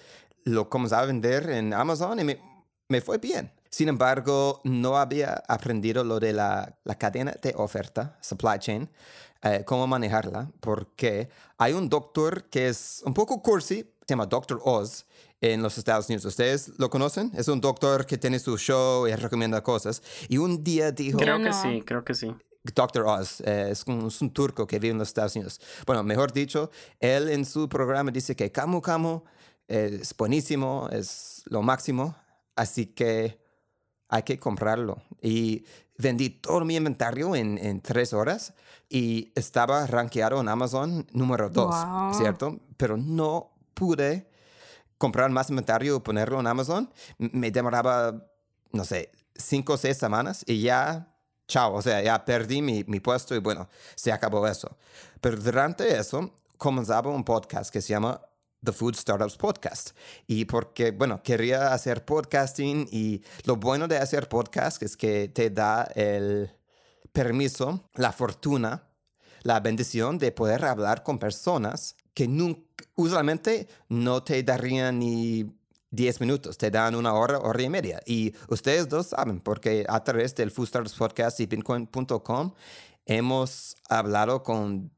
lo 0.44 0.68
comenzaba 0.68 1.02
a 1.02 1.06
vender 1.06 1.50
en 1.50 1.74
Amazon 1.74 2.20
y 2.20 2.24
me, 2.24 2.40
me 2.88 3.00
fue 3.00 3.18
bien. 3.18 3.52
Sin 3.70 3.88
embargo, 3.88 4.60
no 4.64 4.98
había 4.98 5.44
aprendido 5.46 6.02
lo 6.02 6.18
de 6.18 6.32
la, 6.32 6.76
la 6.84 6.96
cadena 6.96 7.36
de 7.40 7.54
oferta, 7.56 8.18
supply 8.20 8.58
chain, 8.58 8.90
eh, 9.42 9.62
cómo 9.64 9.86
manejarla, 9.86 10.50
porque 10.60 11.28
hay 11.56 11.72
un 11.72 11.88
doctor 11.88 12.44
que 12.50 12.68
es 12.68 13.00
un 13.06 13.14
poco 13.14 13.40
cursi, 13.40 13.76
se 13.76 14.08
llama 14.08 14.26
Dr. 14.26 14.60
Oz 14.64 15.06
en 15.40 15.62
los 15.62 15.78
Estados 15.78 16.08
Unidos. 16.08 16.24
¿Ustedes 16.24 16.72
lo 16.78 16.90
conocen? 16.90 17.30
Es 17.34 17.48
un 17.48 17.60
doctor 17.60 18.06
que 18.06 18.18
tiene 18.18 18.38
su 18.38 18.58
show 18.58 19.06
y 19.06 19.14
recomienda 19.14 19.62
cosas. 19.62 20.02
Y 20.28 20.36
un 20.38 20.62
día 20.62 20.90
dijo... 20.90 21.18
Creo 21.18 21.38
que 21.38 21.50
no. 21.50 21.62
sí, 21.62 21.82
creo 21.86 22.04
que 22.04 22.14
sí. 22.14 22.34
Dr. 22.74 23.04
Oz, 23.06 23.40
eh, 23.40 23.68
es, 23.70 23.84
un, 23.86 24.08
es 24.08 24.20
un 24.20 24.30
turco 24.30 24.66
que 24.66 24.78
vive 24.78 24.92
en 24.92 24.98
los 24.98 25.08
Estados 25.08 25.34
Unidos. 25.36 25.60
Bueno, 25.86 26.02
mejor 26.02 26.32
dicho, 26.32 26.70
él 26.98 27.30
en 27.30 27.44
su 27.44 27.68
programa 27.68 28.10
dice 28.10 28.36
que 28.36 28.52
Camu 28.52 28.82
Camu 28.82 29.22
es 29.70 30.16
buenísimo, 30.16 30.88
es 30.90 31.42
lo 31.46 31.62
máximo, 31.62 32.14
así 32.56 32.86
que 32.86 33.40
hay 34.08 34.22
que 34.24 34.38
comprarlo. 34.38 35.02
Y 35.22 35.64
vendí 35.96 36.30
todo 36.30 36.64
mi 36.64 36.76
inventario 36.76 37.36
en, 37.36 37.56
en 37.58 37.80
tres 37.80 38.12
horas 38.12 38.52
y 38.88 39.32
estaba 39.36 39.86
rankeado 39.86 40.40
en 40.40 40.48
Amazon 40.48 41.06
número 41.12 41.48
dos, 41.48 41.74
Wow. 41.74 42.14
¿cierto? 42.14 42.58
Pero 42.76 42.96
no 42.96 43.52
pude 43.74 44.28
comprar 44.98 45.30
más 45.30 45.48
inventario 45.50 45.96
y 45.96 46.00
ponerlo 46.00 46.40
en 46.40 46.46
Amazon. 46.48 46.92
Me 47.18 47.50
demoraba, 47.52 48.26
no 48.72 48.84
sé, 48.84 49.12
cinco 49.36 49.74
o 49.74 49.76
seis 49.76 49.96
semanas 49.96 50.42
y 50.46 50.60
ya, 50.62 51.14
chao, 51.46 51.74
o 51.74 51.82
sea, 51.82 52.02
ya 52.02 52.24
perdí 52.24 52.60
mi, 52.60 52.82
mi 52.88 52.98
puesto 52.98 53.34
y 53.36 53.38
bueno, 53.38 53.68
se 53.94 54.10
acabó 54.10 54.46
eso. 54.48 54.76
Pero 55.20 55.36
durante 55.36 55.96
eso 55.96 56.32
comenzaba 56.58 57.10
un 57.10 57.24
podcast 57.24 57.70
que 57.72 57.80
se 57.80 57.90
llama 57.90 58.20
The 58.64 58.72
Food 58.72 58.96
Startups 58.96 59.36
Podcast. 59.36 59.90
Y 60.26 60.44
porque, 60.44 60.90
bueno, 60.90 61.22
quería 61.22 61.72
hacer 61.72 62.04
podcasting 62.04 62.88
y 62.90 63.22
lo 63.44 63.56
bueno 63.56 63.88
de 63.88 63.98
hacer 63.98 64.28
podcast 64.28 64.82
es 64.82 64.96
que 64.96 65.28
te 65.28 65.50
da 65.50 65.84
el 65.94 66.50
permiso, 67.12 67.88
la 67.94 68.12
fortuna, 68.12 68.88
la 69.42 69.60
bendición 69.60 70.18
de 70.18 70.32
poder 70.32 70.64
hablar 70.64 71.02
con 71.02 71.18
personas 71.18 71.96
que 72.14 72.28
nunca, 72.28 72.84
usualmente 72.94 73.68
no 73.88 74.22
te 74.22 74.42
darían 74.42 74.98
ni 74.98 75.56
10 75.90 76.20
minutos, 76.20 76.56
te 76.56 76.70
dan 76.70 76.94
una 76.94 77.14
hora, 77.14 77.38
hora 77.38 77.62
y 77.62 77.68
media. 77.68 78.00
Y 78.06 78.34
ustedes 78.48 78.88
dos 78.88 79.08
saben, 79.08 79.40
porque 79.40 79.84
a 79.88 80.02
través 80.04 80.34
del 80.34 80.50
Food 80.50 80.68
Startups 80.68 80.96
Podcast 80.96 81.40
y 81.40 81.46
Bitcoin.com 81.46 82.54
hemos 83.06 83.76
hablado 83.88 84.42
con 84.42 84.92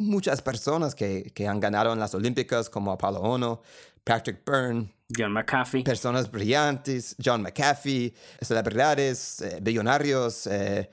muchas 0.00 0.42
personas 0.42 0.94
que, 0.94 1.30
que 1.34 1.46
han 1.46 1.60
ganado 1.60 1.92
en 1.92 2.00
las 2.00 2.14
Olímpicas, 2.14 2.68
como 2.70 2.92
Apollo 2.92 3.20
Ono, 3.20 3.62
Patrick 4.04 4.44
Byrne, 4.44 4.92
John 5.16 5.32
McAfee. 5.32 5.84
personas 5.84 6.30
brillantes, 6.30 7.16
John 7.22 7.42
McAfee, 7.42 8.14
celebridades, 8.40 9.40
eh, 9.42 9.58
billonarios, 9.60 10.46
eh, 10.46 10.90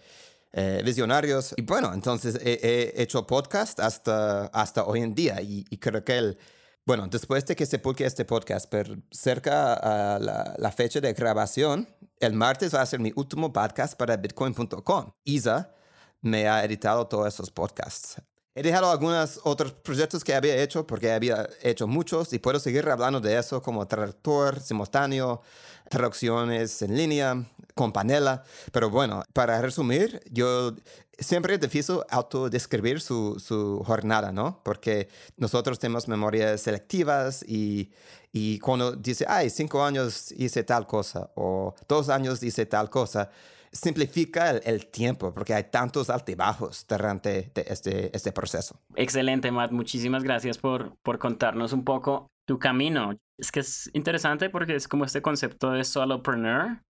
eh, 0.53 0.81
visionarios. 0.83 1.53
Y 1.57 1.61
bueno, 1.61 1.93
entonces 1.93 2.39
he, 2.41 2.59
he 2.61 3.01
hecho 3.01 3.25
podcast 3.25 3.79
hasta, 3.79 4.45
hasta 4.47 4.83
hoy 4.85 5.01
en 5.01 5.13
día 5.13 5.41
y, 5.41 5.65
y 5.69 5.77
creo 5.77 6.03
que 6.03 6.17
el... 6.17 6.37
Bueno, 6.85 7.05
después 7.09 7.45
de 7.45 7.53
que 7.55 7.65
se 7.65 7.79
publique 7.79 8.05
este 8.05 8.23
podcast, 8.23 8.67
pero 8.71 8.95
cerca 9.11 9.73
a 9.73 10.19
la, 10.19 10.55
la 10.57 10.71
fecha 10.71 11.01
de 11.01 11.11
grabación, 11.11 11.85
el 12.19 12.31
martes 12.31 12.73
va 12.73 12.81
a 12.81 12.85
ser 12.85 13.01
mi 13.01 13.11
último 13.15 13.51
podcast 13.51 13.97
para 13.97 14.15
bitcoin.com. 14.15 15.11
Isa 15.25 15.73
me 16.21 16.47
ha 16.47 16.63
editado 16.63 17.05
todos 17.05 17.27
esos 17.27 17.51
podcasts. 17.51 18.21
He 18.57 18.63
dejado 18.63 18.89
algunos 18.89 19.39
otros 19.43 19.71
proyectos 19.71 20.23
que 20.23 20.33
había 20.33 20.55
hecho 20.55 20.87
porque 20.87 21.11
había 21.11 21.47
hecho 21.61 21.85
muchos 21.85 22.33
y 22.33 22.39
puedo 22.39 22.59
seguir 22.59 22.89
hablando 22.89 23.21
de 23.21 23.37
eso 23.37 23.61
como 23.61 23.87
traductor 23.87 24.59
simultáneo, 24.59 25.43
traducciones 25.91 26.81
en 26.81 26.97
línea, 26.97 27.45
con 27.75 27.93
panela. 27.93 28.43
Pero 28.71 28.89
bueno, 28.89 29.21
para 29.33 29.61
resumir, 29.61 30.23
yo 30.31 30.73
siempre 31.19 31.53
es 31.53 31.61
difícil 31.61 31.99
autodescribir 32.09 32.99
su, 32.99 33.39
su 33.39 33.83
jornada, 33.85 34.31
¿no? 34.31 34.59
Porque 34.63 35.07
nosotros 35.35 35.77
tenemos 35.77 36.07
memorias 36.07 36.59
selectivas 36.59 37.43
y, 37.47 37.91
y 38.31 38.57
cuando 38.57 38.93
dice, 38.93 39.23
ay, 39.29 39.51
cinco 39.51 39.83
años 39.83 40.31
hice 40.31 40.63
tal 40.63 40.87
cosa 40.87 41.29
o 41.35 41.75
dos 41.87 42.09
años 42.09 42.41
hice 42.41 42.65
tal 42.65 42.89
cosa, 42.89 43.29
simplifica 43.71 44.51
el, 44.51 44.87
tiempo 44.87 45.33
porque 45.33 45.53
hay 45.53 45.65
tantos 45.65 46.09
altibajos 46.09 46.85
durante 46.87 47.51
este, 47.55 48.15
este 48.15 48.31
proceso. 48.31 48.79
Excelente, 48.95 49.51
Matt. 49.51 49.71
Muchísimas 49.71 50.23
gracias 50.23 50.57
por, 50.57 50.97
por 51.03 51.19
contarnos 51.19 51.73
un 51.73 51.83
poco 51.83 52.27
tu 52.47 52.59
camino. 52.59 53.15
Es 53.37 53.51
que 53.51 53.59
es 53.59 53.89
interesante 53.93 54.49
porque 54.49 54.75
es 54.75 54.87
como 54.87 55.05
este 55.05 55.21
concepto 55.21 55.71
de 55.71 55.83
solopreneur, 55.83 56.81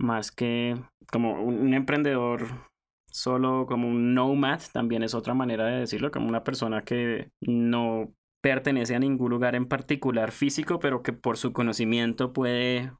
más 0.00 0.30
que 0.30 0.76
como 1.10 1.42
un 1.42 1.74
emprendedor 1.74 2.46
solo, 3.10 3.66
como 3.66 3.88
un 3.88 4.14
nomad, 4.14 4.60
también 4.72 5.02
es 5.02 5.14
otra 5.14 5.32
manera 5.32 5.64
de 5.66 5.80
decirlo, 5.80 6.10
como 6.10 6.28
una 6.28 6.44
persona 6.44 6.82
que 6.82 7.30
no 7.40 8.12
pertenece 8.42 8.94
a 8.94 8.98
ningún 8.98 9.30
lugar 9.30 9.54
en 9.54 9.66
particular 9.66 10.32
físico, 10.32 10.78
pero 10.78 11.02
que 11.02 11.12
por 11.12 11.38
su 11.38 11.52
conocimiento 11.52 12.32
puede 12.32 12.92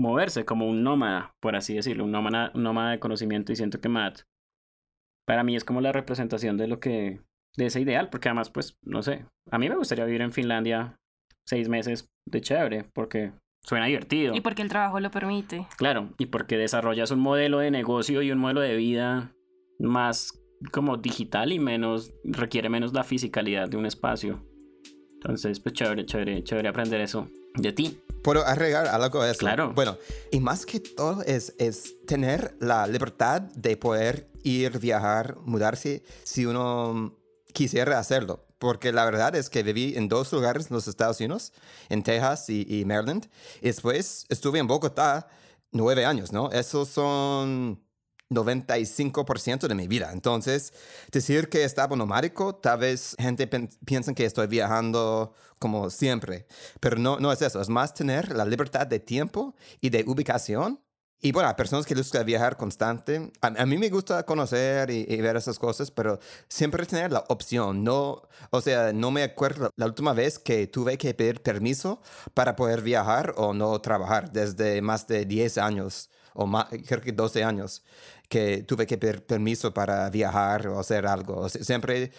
moverse 0.00 0.44
como 0.44 0.66
un 0.66 0.82
nómada, 0.82 1.34
por 1.40 1.54
así 1.54 1.74
decirlo, 1.74 2.04
un 2.04 2.10
nómada, 2.10 2.50
un 2.54 2.62
nómada 2.62 2.92
de 2.92 2.98
conocimiento 2.98 3.52
y 3.52 3.56
siento 3.56 3.80
que 3.80 3.88
Matt 3.88 4.22
para 5.26 5.44
mí 5.44 5.54
es 5.54 5.64
como 5.64 5.80
la 5.80 5.92
representación 5.92 6.56
de 6.56 6.66
lo 6.66 6.80
que 6.80 7.20
de 7.56 7.66
ese 7.66 7.80
ideal, 7.80 8.08
porque 8.08 8.28
además 8.28 8.50
pues 8.50 8.78
no 8.82 9.02
sé, 9.02 9.26
a 9.50 9.58
mí 9.58 9.68
me 9.68 9.76
gustaría 9.76 10.04
vivir 10.04 10.22
en 10.22 10.32
Finlandia 10.32 10.96
seis 11.46 11.68
meses 11.68 12.08
de 12.26 12.40
chévere, 12.40 12.84
porque 12.94 13.32
suena 13.62 13.86
divertido. 13.86 14.34
Y 14.34 14.40
porque 14.40 14.62
el 14.62 14.68
trabajo 14.68 15.00
lo 15.00 15.10
permite. 15.10 15.66
Claro, 15.76 16.10
y 16.18 16.26
porque 16.26 16.56
desarrollas 16.56 17.10
un 17.10 17.20
modelo 17.20 17.58
de 17.58 17.70
negocio 17.70 18.22
y 18.22 18.30
un 18.30 18.38
modelo 18.38 18.60
de 18.60 18.76
vida 18.76 19.32
más 19.78 20.40
como 20.72 20.96
digital 20.96 21.52
y 21.52 21.58
menos 21.58 22.12
requiere 22.24 22.68
menos 22.68 22.92
la 22.92 23.04
fisicalidad 23.04 23.68
de 23.68 23.76
un 23.76 23.86
espacio. 23.86 24.44
Entonces, 25.14 25.60
pues 25.60 25.74
chévere, 25.74 26.06
chévere, 26.06 26.42
chévere 26.42 26.68
aprender 26.68 27.00
eso 27.00 27.28
de 27.54 27.72
ti. 27.72 28.00
¿Puedo 28.22 28.44
agregar 28.44 28.86
algo 28.86 29.22
a 29.22 29.30
eso? 29.30 29.38
Claro. 29.38 29.72
Bueno, 29.74 29.96
y 30.30 30.40
más 30.40 30.66
que 30.66 30.80
todo 30.80 31.22
es, 31.22 31.54
es 31.58 31.94
tener 32.06 32.54
la 32.60 32.86
libertad 32.86 33.40
de 33.40 33.76
poder 33.76 34.30
ir, 34.42 34.78
viajar, 34.78 35.36
mudarse 35.44 36.02
si 36.22 36.44
uno 36.44 37.16
quisiera 37.52 37.98
hacerlo. 37.98 38.44
Porque 38.58 38.92
la 38.92 39.06
verdad 39.06 39.34
es 39.36 39.48
que 39.48 39.62
viví 39.62 39.94
en 39.96 40.08
dos 40.08 40.30
lugares 40.32 40.66
en 40.68 40.74
los 40.74 40.86
Estados 40.86 41.18
Unidos, 41.18 41.54
en 41.88 42.02
Texas 42.02 42.50
y, 42.50 42.66
y 42.68 42.84
Maryland. 42.84 43.26
Y 43.62 43.68
después 43.68 44.26
estuve 44.28 44.58
en 44.58 44.66
Bogotá 44.66 45.28
nueve 45.72 46.04
años, 46.04 46.30
¿no? 46.30 46.50
Esos 46.50 46.88
son 46.88 47.82
95% 48.30 49.68
de 49.68 49.74
mi 49.74 49.88
vida. 49.88 50.10
Entonces, 50.12 50.72
decir 51.10 51.48
que 51.48 51.64
estaba 51.64 51.96
nomádico, 51.96 52.54
tal 52.54 52.78
vez 52.78 53.16
gente 53.18 53.46
piensa 53.84 54.14
que 54.14 54.24
estoy 54.24 54.46
viajando 54.46 55.34
como 55.58 55.90
siempre, 55.90 56.46
pero 56.80 56.96
no, 56.96 57.18
no 57.20 57.32
es 57.32 57.42
eso, 57.42 57.60
es 57.60 57.68
más 57.68 57.92
tener 57.92 58.34
la 58.34 58.46
libertad 58.46 58.86
de 58.86 58.98
tiempo 58.98 59.54
y 59.80 59.90
de 59.90 60.04
ubicación. 60.06 60.80
Y 61.22 61.32
bueno, 61.32 61.50
hay 61.50 61.54
personas 61.54 61.84
que 61.84 61.94
les 61.94 62.06
gusta 62.06 62.22
viajar 62.22 62.56
constante. 62.56 63.30
A, 63.42 63.66
mí 63.66 63.76
me 63.76 63.90
gusta 63.90 64.24
conocer 64.24 64.90
y, 64.90 65.04
ver 65.20 65.36
esas 65.36 65.58
cosas, 65.58 65.90
pero 65.90 66.18
siempre 66.48 66.86
tener 66.86 67.12
la 67.12 67.24
opción. 67.28 67.84
No, 67.84 68.22
o 68.48 68.60
sea, 68.62 68.94
no 68.94 69.10
me 69.10 69.22
acuerdo 69.22 69.70
la 69.76 69.84
última 69.84 70.14
vez 70.14 70.38
que 70.38 70.66
tuve 70.66 70.96
que 70.96 71.12
pedir 71.12 71.42
permiso 71.42 72.00
para 72.32 72.56
poder 72.56 72.80
viajar 72.80 73.34
o 73.36 73.52
no 73.52 73.78
trabajar 73.82 74.32
desde 74.32 74.80
más 74.80 75.06
de 75.08 75.26
10 75.26 75.58
años 75.58 76.08
o 76.32 76.46
más, 76.46 76.68
creo 76.86 77.00
que 77.02 77.12
12 77.12 77.44
años 77.44 77.82
que 78.30 78.62
tuve 78.62 78.86
que 78.86 78.96
pedir 78.96 79.26
permiso 79.26 79.74
para 79.74 80.08
viajar 80.08 80.68
o 80.68 80.78
hacer 80.78 81.06
algo. 81.06 81.48
Siempre 81.48 82.02
he 82.04 82.12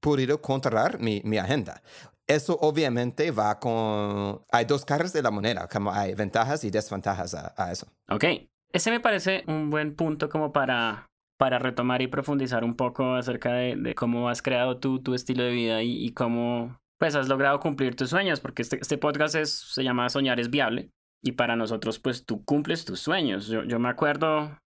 podido 0.00 0.42
controlar 0.42 0.98
mi, 0.98 1.22
mi 1.24 1.38
agenda. 1.38 1.82
Eso 2.26 2.58
obviamente 2.60 3.30
va 3.30 3.60
con... 3.60 4.42
Hay 4.50 4.64
dos 4.64 4.84
caras 4.84 5.12
de 5.12 5.22
la 5.22 5.30
moneda, 5.30 5.68
como 5.68 5.92
hay 5.92 6.14
ventajas 6.14 6.64
y 6.64 6.70
desventajas 6.70 7.34
a, 7.34 7.70
eso. 7.70 7.86
Ok, 8.10 8.24
ese 8.72 8.90
me 8.90 8.98
parece 8.98 9.44
un 9.46 9.70
buen 9.70 9.94
punto 9.94 10.28
como 10.28 10.52
para, 10.52 11.06
para 11.38 11.60
retomar 11.60 12.02
y 12.02 12.08
profundizar 12.08 12.64
un 12.64 12.74
poco 12.74 13.14
acerca 13.14 13.52
de, 13.52 13.94
cómo 13.94 14.28
has 14.28 14.42
creado 14.42 14.78
tú 14.78 15.00
tu 15.00 15.14
estilo 15.14 15.44
de 15.44 15.52
vida 15.52 15.82
y, 15.84 16.04
y, 16.04 16.12
cómo 16.12 16.76
pues 16.98 17.14
has 17.14 17.28
logrado 17.28 17.60
cumplir 17.60 17.94
tus 17.94 18.10
sueños, 18.10 18.40
porque 18.40 18.62
este, 18.62 18.78
este 18.80 18.98
podcast 18.98 19.36
es, 19.36 19.52
se 19.52 19.84
llama 19.84 20.08
Soñar 20.08 20.40
es 20.40 20.50
Viable 20.50 20.90
y 21.22 21.32
para 21.32 21.54
nosotros 21.54 22.00
pues 22.00 22.24
tú 22.24 22.44
cumples 22.44 22.84
tus 22.84 22.98
sueños. 22.98 23.46
Yo, 23.46 23.62
yo 23.62 23.78
me 23.78 23.88
acuerdo 23.88 24.58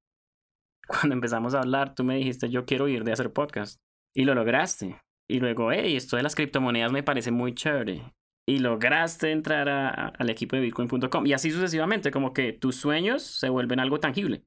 cuando 0.91 1.15
empezamos 1.15 1.55
a 1.55 1.61
hablar, 1.61 1.95
tú 1.95 2.05
me 2.05 2.17
dijiste, 2.17 2.51
yo 2.51 2.65
quiero 2.65 2.89
ir 2.89 3.05
de 3.05 3.13
hacer 3.13 3.33
podcast. 3.33 3.79
Y 4.15 4.25
lo 4.25 4.35
lograste. 4.35 5.01
Y 5.29 5.39
luego, 5.39 5.71
hey, 5.71 5.95
esto 5.95 6.17
de 6.17 6.25
las 6.25 6.35
criptomonedas 6.35 6.91
me 6.91 7.05
parece 7.05 7.31
muy 7.31 7.55
chévere. 7.55 8.03
Y 8.49 8.59
lograste 8.59 9.31
entrar 9.31 9.69
al 9.69 10.31
equipo 10.31 10.57
de 10.57 10.63
bitcoin.com. 10.63 11.27
Y 11.27 11.33
así 11.33 11.53
sucesivamente, 11.53 12.11
como 12.11 12.33
que 12.33 12.53
tus 12.53 12.75
sueños 12.75 13.23
se 13.23 13.49
vuelven 13.49 13.79
algo 13.79 14.01
tangible. 14.01 14.43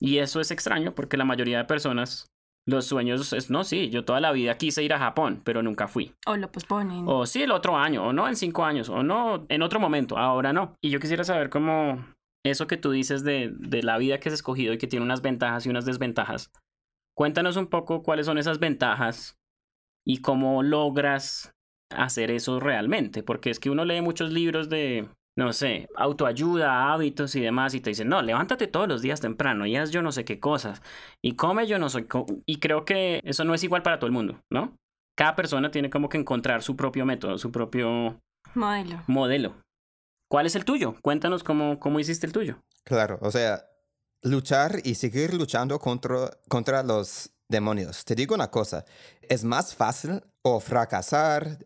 Y 0.00 0.18
eso 0.18 0.40
es 0.40 0.50
extraño 0.50 0.96
porque 0.96 1.16
la 1.16 1.24
mayoría 1.24 1.58
de 1.58 1.64
personas, 1.64 2.26
los 2.66 2.86
sueños 2.86 3.32
es, 3.32 3.50
no, 3.50 3.62
sí, 3.62 3.90
yo 3.90 4.04
toda 4.04 4.20
la 4.20 4.32
vida 4.32 4.58
quise 4.58 4.82
ir 4.82 4.92
a 4.92 4.98
Japón, 4.98 5.40
pero 5.44 5.62
nunca 5.62 5.86
fui. 5.86 6.12
O 6.26 6.36
lo 6.36 6.50
posponen. 6.50 7.04
O 7.06 7.24
sí, 7.24 7.44
el 7.44 7.52
otro 7.52 7.76
año, 7.76 8.08
o 8.08 8.12
no 8.12 8.26
en 8.26 8.34
cinco 8.34 8.64
años, 8.64 8.88
o 8.88 9.04
no 9.04 9.46
en 9.48 9.62
otro 9.62 9.78
momento, 9.78 10.18
ahora 10.18 10.52
no. 10.52 10.74
Y 10.80 10.90
yo 10.90 10.98
quisiera 10.98 11.22
saber 11.22 11.50
cómo, 11.50 12.04
eso 12.44 12.66
que 12.66 12.76
tú 12.76 12.90
dices 12.90 13.24
de, 13.24 13.52
de 13.54 13.82
la 13.82 13.98
vida 13.98 14.18
que 14.18 14.28
has 14.28 14.34
escogido 14.34 14.72
y 14.72 14.78
que 14.78 14.86
tiene 14.86 15.04
unas 15.04 15.22
ventajas 15.22 15.66
y 15.66 15.70
unas 15.70 15.84
desventajas, 15.84 16.50
cuéntanos 17.16 17.56
un 17.56 17.66
poco 17.68 18.02
cuáles 18.02 18.26
son 18.26 18.38
esas 18.38 18.58
ventajas 18.58 19.36
y 20.06 20.18
cómo 20.18 20.62
logras 20.62 21.52
hacer 21.90 22.30
eso 22.30 22.60
realmente, 22.60 23.22
porque 23.22 23.50
es 23.50 23.60
que 23.60 23.70
uno 23.70 23.84
lee 23.84 24.00
muchos 24.00 24.32
libros 24.32 24.68
de, 24.68 25.08
no 25.36 25.52
sé, 25.52 25.88
autoayuda, 25.96 26.92
hábitos 26.92 27.34
y 27.36 27.40
demás, 27.40 27.74
y 27.74 27.80
te 27.80 27.90
dicen, 27.90 28.08
no, 28.08 28.22
levántate 28.22 28.66
todos 28.66 28.88
los 28.88 29.02
días 29.02 29.20
temprano 29.20 29.66
y 29.66 29.76
haz 29.76 29.90
yo 29.90 30.02
no 30.02 30.12
sé 30.12 30.24
qué 30.24 30.40
cosas, 30.40 30.82
y 31.22 31.36
come 31.36 31.66
yo 31.66 31.78
no 31.78 31.88
sé, 31.88 32.06
y 32.46 32.56
creo 32.56 32.84
que 32.84 33.20
eso 33.24 33.44
no 33.44 33.54
es 33.54 33.62
igual 33.62 33.82
para 33.82 33.98
todo 33.98 34.06
el 34.06 34.12
mundo, 34.12 34.40
¿no? 34.50 34.76
Cada 35.16 35.36
persona 35.36 35.70
tiene 35.70 35.90
como 35.90 36.08
que 36.08 36.18
encontrar 36.18 36.62
su 36.62 36.76
propio 36.76 37.04
método, 37.04 37.36
su 37.38 37.52
propio 37.52 38.18
modelo. 38.54 39.02
modelo. 39.06 39.54
¿Cuál 40.32 40.46
es 40.46 40.56
el 40.56 40.64
tuyo? 40.64 40.94
Cuéntanos 41.02 41.44
cómo, 41.44 41.78
cómo 41.78 42.00
hiciste 42.00 42.26
el 42.26 42.32
tuyo. 42.32 42.56
Claro, 42.84 43.18
o 43.20 43.30
sea, 43.30 43.66
luchar 44.22 44.80
y 44.82 44.94
seguir 44.94 45.34
luchando 45.34 45.78
contra, 45.78 46.30
contra 46.48 46.82
los 46.82 47.28
demonios. 47.50 48.02
Te 48.06 48.14
digo 48.14 48.34
una 48.34 48.50
cosa, 48.50 48.86
es 49.20 49.44
más 49.44 49.74
fácil 49.74 50.24
o 50.40 50.58
fracasar 50.58 51.58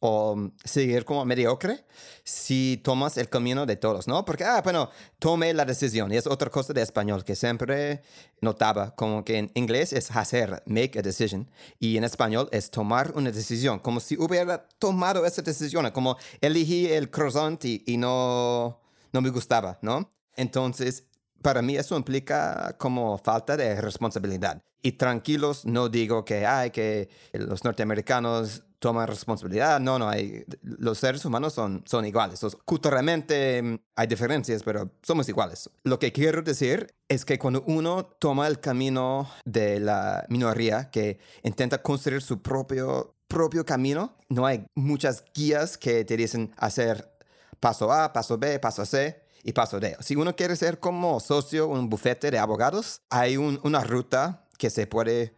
o 0.00 0.36
mm, 0.36 0.52
seguir 0.64 1.04
como 1.04 1.24
mediocre 1.24 1.84
si 2.24 2.80
tomas 2.84 3.16
el 3.16 3.28
camino 3.28 3.66
de 3.66 3.76
todos, 3.76 4.06
¿no? 4.06 4.24
Porque, 4.24 4.44
ah, 4.44 4.60
bueno, 4.62 4.90
tome 5.18 5.52
la 5.54 5.64
decisión. 5.64 6.12
Y 6.12 6.16
es 6.16 6.26
otra 6.26 6.50
cosa 6.50 6.72
de 6.72 6.82
español 6.82 7.24
que 7.24 7.34
siempre 7.34 8.02
notaba, 8.40 8.94
como 8.94 9.24
que 9.24 9.38
en 9.38 9.50
inglés 9.54 9.92
es 9.92 10.10
hacer, 10.10 10.62
make 10.66 10.98
a 10.98 11.02
decision, 11.02 11.50
y 11.78 11.96
en 11.96 12.04
español 12.04 12.48
es 12.52 12.70
tomar 12.70 13.12
una 13.16 13.30
decisión, 13.30 13.78
como 13.78 14.00
si 14.00 14.16
hubiera 14.16 14.68
tomado 14.78 15.24
esa 15.24 15.42
decisión, 15.42 15.90
como 15.90 16.16
elegí 16.40 16.86
el 16.86 17.10
croissant 17.10 17.64
y, 17.64 17.82
y 17.86 17.96
no, 17.96 18.80
no 19.12 19.20
me 19.20 19.30
gustaba, 19.30 19.78
¿no? 19.82 20.10
Entonces, 20.36 21.04
para 21.42 21.62
mí 21.62 21.76
eso 21.76 21.96
implica 21.96 22.76
como 22.78 23.18
falta 23.18 23.56
de 23.56 23.80
responsabilidad. 23.80 24.62
Y 24.82 24.92
tranquilos, 24.92 25.66
no 25.66 25.88
digo 25.88 26.24
que 26.24 26.46
hay 26.46 26.70
que 26.70 27.08
los 27.32 27.64
norteamericanos 27.64 28.62
toman 28.78 29.06
responsabilidad. 29.06 29.80
No, 29.80 29.98
no, 29.98 30.08
hay, 30.08 30.44
los 30.62 30.98
seres 30.98 31.24
humanos 31.24 31.52
son, 31.52 31.82
son 31.86 32.04
iguales. 32.06 32.40
culturalmente 32.64 33.62
mm, 33.62 33.78
hay 33.96 34.06
diferencias, 34.06 34.62
pero 34.62 34.90
somos 35.02 35.28
iguales. 35.28 35.70
Lo 35.84 35.98
que 35.98 36.12
quiero 36.12 36.42
decir 36.42 36.94
es 37.08 37.24
que 37.24 37.38
cuando 37.38 37.62
uno 37.66 38.04
toma 38.04 38.46
el 38.46 38.60
camino 38.60 39.28
de 39.44 39.80
la 39.80 40.24
minoría 40.28 40.90
que 40.90 41.18
intenta 41.42 41.82
construir 41.82 42.22
su 42.22 42.40
propio, 42.42 43.14
propio 43.26 43.64
camino, 43.64 44.14
no 44.28 44.46
hay 44.46 44.64
muchas 44.74 45.24
guías 45.34 45.76
que 45.76 46.04
te 46.04 46.16
dicen 46.16 46.52
hacer 46.56 47.10
paso 47.60 47.92
A, 47.92 48.12
paso 48.12 48.38
B, 48.38 48.58
paso 48.58 48.84
C 48.84 49.22
y 49.42 49.52
paso 49.52 49.80
D. 49.80 49.96
Si 50.00 50.16
uno 50.16 50.36
quiere 50.36 50.56
ser 50.56 50.78
como 50.78 51.18
socio 51.20 51.66
un 51.66 51.88
bufete 51.88 52.30
de 52.30 52.38
abogados, 52.38 53.02
hay 53.10 53.36
una 53.36 53.82
ruta 53.82 54.44
que 54.58 54.70
se 54.70 54.86
puede 54.86 55.34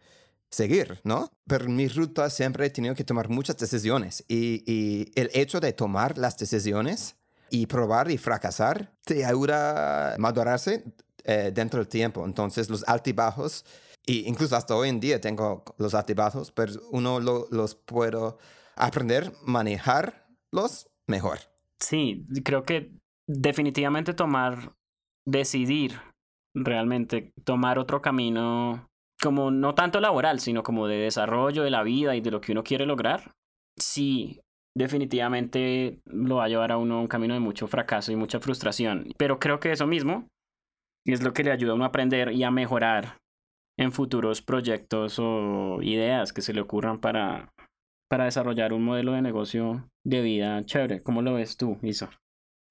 seguir, 0.51 0.99
¿no? 1.03 1.29
Pero 1.47 1.67
mi 1.69 1.87
ruta 1.87 2.29
siempre 2.29 2.65
he 2.65 2.69
tenido 2.69 2.93
que 2.93 3.03
tomar 3.03 3.29
muchas 3.29 3.57
decisiones 3.57 4.23
y, 4.27 5.11
el 5.15 5.29
hecho 5.33 5.59
de 5.59 5.73
tomar 5.73 6.17
las 6.17 6.37
decisiones 6.37 7.15
y 7.49 7.65
probar 7.65 8.11
y 8.11 8.17
fracasar 8.17 8.93
te 9.03 9.25
ayuda 9.25 10.13
a 10.13 10.17
madurarse 10.17 10.83
eh, 11.23 11.51
dentro 11.53 11.79
del 11.79 11.87
tiempo. 11.87 12.25
Entonces 12.25 12.69
los 12.69 12.83
altibajos, 12.87 13.65
y 14.05 14.27
incluso 14.27 14.55
hasta 14.55 14.75
hoy 14.75 14.89
en 14.89 14.99
día 14.99 15.21
tengo 15.21 15.63
los 15.77 15.93
altibajos, 15.93 16.51
pero 16.51 16.73
uno 16.91 17.19
los 17.19 17.75
puedo 17.75 18.37
aprender, 18.75 19.31
manejarlos 19.43 20.89
mejor. 21.07 21.39
Sí, 21.79 22.25
creo 22.43 22.63
que 22.63 22.91
definitivamente 23.27 24.13
tomar, 24.13 24.75
decidir 25.25 25.99
realmente 26.53 27.33
tomar 27.45 27.79
otro 27.79 28.01
camino 28.01 28.90
como 29.21 29.51
no 29.51 29.75
tanto 29.75 29.99
laboral, 29.99 30.39
sino 30.39 30.63
como 30.63 30.87
de 30.87 30.97
desarrollo 30.97 31.63
de 31.63 31.69
la 31.69 31.83
vida 31.83 32.15
y 32.15 32.21
de 32.21 32.31
lo 32.31 32.41
que 32.41 32.51
uno 32.51 32.63
quiere 32.63 32.85
lograr, 32.85 33.31
sí, 33.77 34.41
definitivamente 34.75 35.99
lo 36.05 36.37
va 36.37 36.45
a 36.45 36.49
llevar 36.49 36.71
a 36.71 36.77
uno 36.77 36.97
a 36.97 37.01
un 37.01 37.07
camino 37.07 37.33
de 37.33 37.39
mucho 37.39 37.67
fracaso 37.67 38.11
y 38.11 38.15
mucha 38.15 38.39
frustración. 38.39 39.11
Pero 39.17 39.39
creo 39.39 39.59
que 39.59 39.71
eso 39.71 39.85
mismo 39.85 40.27
es 41.05 41.21
lo 41.23 41.33
que 41.33 41.43
le 41.43 41.51
ayuda 41.51 41.73
a 41.73 41.75
uno 41.75 41.83
a 41.83 41.87
aprender 41.87 42.31
y 42.31 42.43
a 42.43 42.51
mejorar 42.51 43.17
en 43.77 43.91
futuros 43.91 44.41
proyectos 44.41 45.17
o 45.19 45.81
ideas 45.81 46.33
que 46.33 46.41
se 46.41 46.53
le 46.53 46.61
ocurran 46.61 46.99
para, 46.99 47.49
para 48.09 48.25
desarrollar 48.25 48.73
un 48.73 48.83
modelo 48.83 49.13
de 49.13 49.21
negocio 49.21 49.87
de 50.05 50.21
vida 50.21 50.63
chévere. 50.63 51.01
¿Cómo 51.01 51.21
lo 51.21 51.35
ves 51.35 51.57
tú, 51.57 51.77
Isa? 51.81 52.09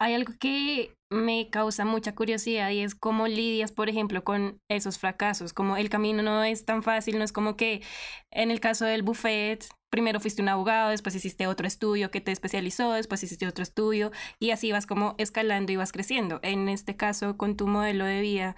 Hay 0.03 0.15
algo 0.15 0.33
que 0.41 0.97
me 1.11 1.51
causa 1.51 1.85
mucha 1.85 2.15
curiosidad 2.15 2.71
y 2.71 2.81
es 2.81 2.95
cómo 2.95 3.27
lidias, 3.27 3.71
por 3.71 3.91
ejemplo, 3.91 4.25
con 4.25 4.59
esos 4.71 4.99
fracasos, 4.99 5.53
como 5.53 5.77
el 5.77 5.91
camino 5.91 6.23
no 6.23 6.43
es 6.43 6.65
tan 6.65 6.83
fácil, 6.83 7.19
no 7.19 7.25
es 7.25 7.33
como 7.33 7.55
que 7.57 7.83
en 8.31 8.51
el 8.51 8.61
caso 8.61 8.87
del 8.87 9.03
buffet, 9.03 9.67
primero 9.91 10.19
fuiste 10.19 10.41
un 10.41 10.49
abogado, 10.49 10.89
después 10.89 11.15
hiciste 11.15 11.47
otro 11.47 11.67
estudio 11.67 12.11
que 12.11 12.23
te 12.23 12.33
especializó, 12.33 12.93
después 12.93 13.23
hiciste 13.23 13.47
otro 13.47 13.63
estudio 13.63 14.11
y 14.39 14.53
así 14.53 14.73
vas 14.73 14.87
como 14.87 15.17
escalando 15.19 15.71
y 15.71 15.77
vas 15.77 15.93
creciendo. 15.93 16.41
En 16.43 16.71
este 16.71 16.97
caso, 16.97 17.37
con 17.37 17.57
tu 17.57 17.67
modelo 17.67 18.07
de 18.07 18.23
vida, 18.23 18.57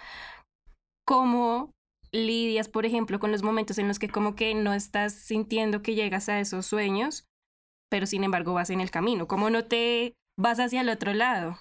¿cómo 1.05 1.73
lidias, 2.13 2.69
por 2.69 2.87
ejemplo, 2.87 3.19
con 3.19 3.33
los 3.33 3.43
momentos 3.43 3.79
en 3.79 3.89
los 3.89 3.99
que 3.99 4.09
como 4.09 4.37
que 4.37 4.55
no 4.55 4.75
estás 4.75 5.15
sintiendo 5.15 5.83
que 5.83 5.97
llegas 5.97 6.29
a 6.29 6.39
esos 6.39 6.67
sueños, 6.67 7.25
pero 7.91 8.07
sin 8.07 8.23
embargo 8.23 8.53
vas 8.53 8.71
en 8.71 8.81
el 8.81 8.93
camino? 8.93 9.27
¿Cómo 9.27 9.51
no 9.51 9.65
te 9.65 10.15
vas 10.37 10.59
hacia 10.59 10.81
el 10.81 10.89
otro 10.89 11.13
lado. 11.13 11.59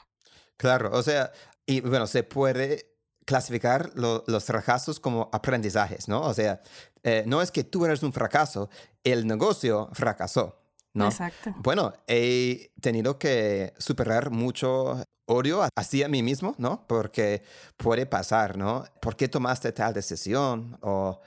Claro, 0.58 0.92
o 0.94 1.04
sea, 1.04 1.32
y 1.66 1.82
bueno, 1.82 2.08
se 2.08 2.24
puede 2.24 2.92
clasificar 3.26 3.92
los 3.96 4.44
fracasos 4.44 5.00
como 5.00 5.30
aprendizajes, 5.32 6.08
¿no? 6.08 6.22
O 6.22 6.34
sea, 6.34 6.62
eh, 7.04 7.24
no 7.26 7.42
es 7.42 7.52
que 7.52 7.64
tú 7.64 7.86
eres 7.86 8.04
un 8.04 8.14
fracaso, 8.14 8.70
el 9.04 9.26
negocio 9.26 9.90
fracasó, 9.94 10.60
¿no? 10.94 11.08
Exacto. 11.08 11.54
Bueno, 11.58 11.94
he 12.08 12.72
tenido 12.82 13.18
que 13.18 13.74
superar 13.78 14.32
mucho 14.32 15.04
odio 15.26 15.68
hacia 15.76 16.08
mí 16.10 16.24
mismo, 16.24 16.56
¿no? 16.58 16.86
Porque 16.88 17.44
puede 17.78 18.06
pasar, 18.06 18.58
¿no? 18.58 18.86
¿Por 19.02 19.16
qué 19.16 19.28
tomaste 19.28 19.72
tal 19.72 19.94
decisión? 19.94 20.78
O, 20.82 21.22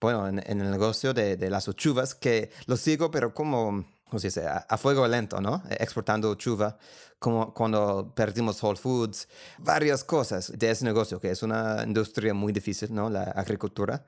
bueno, 0.00 0.28
en, 0.28 0.38
el 0.38 0.70
negocio 0.70 1.12
de, 1.12 1.36
de 1.36 1.50
las 1.50 1.68
uchuvas, 1.68 2.14
que 2.14 2.50
lo 2.66 2.76
sigo, 2.76 3.10
pero 3.10 3.34
como 3.34 3.84
o 4.12 4.18
sea, 4.18 4.66
a, 4.68 4.76
fuego 4.76 5.06
lento, 5.06 5.40
¿no? 5.40 5.62
Exportando 5.70 6.34
chuva, 6.34 6.76
como 7.18 7.52
cuando 7.54 8.12
perdimos 8.14 8.62
Whole 8.62 8.78
Foods, 8.78 9.28
varias 9.58 10.04
cosas 10.04 10.52
de 10.56 10.70
ese 10.70 10.84
negocio, 10.84 11.20
que 11.20 11.30
es 11.30 11.42
una 11.42 11.82
industria 11.86 12.34
muy 12.34 12.52
difícil, 12.52 12.92
¿no? 12.94 13.10
La 13.10 13.24
agricultura. 13.24 14.04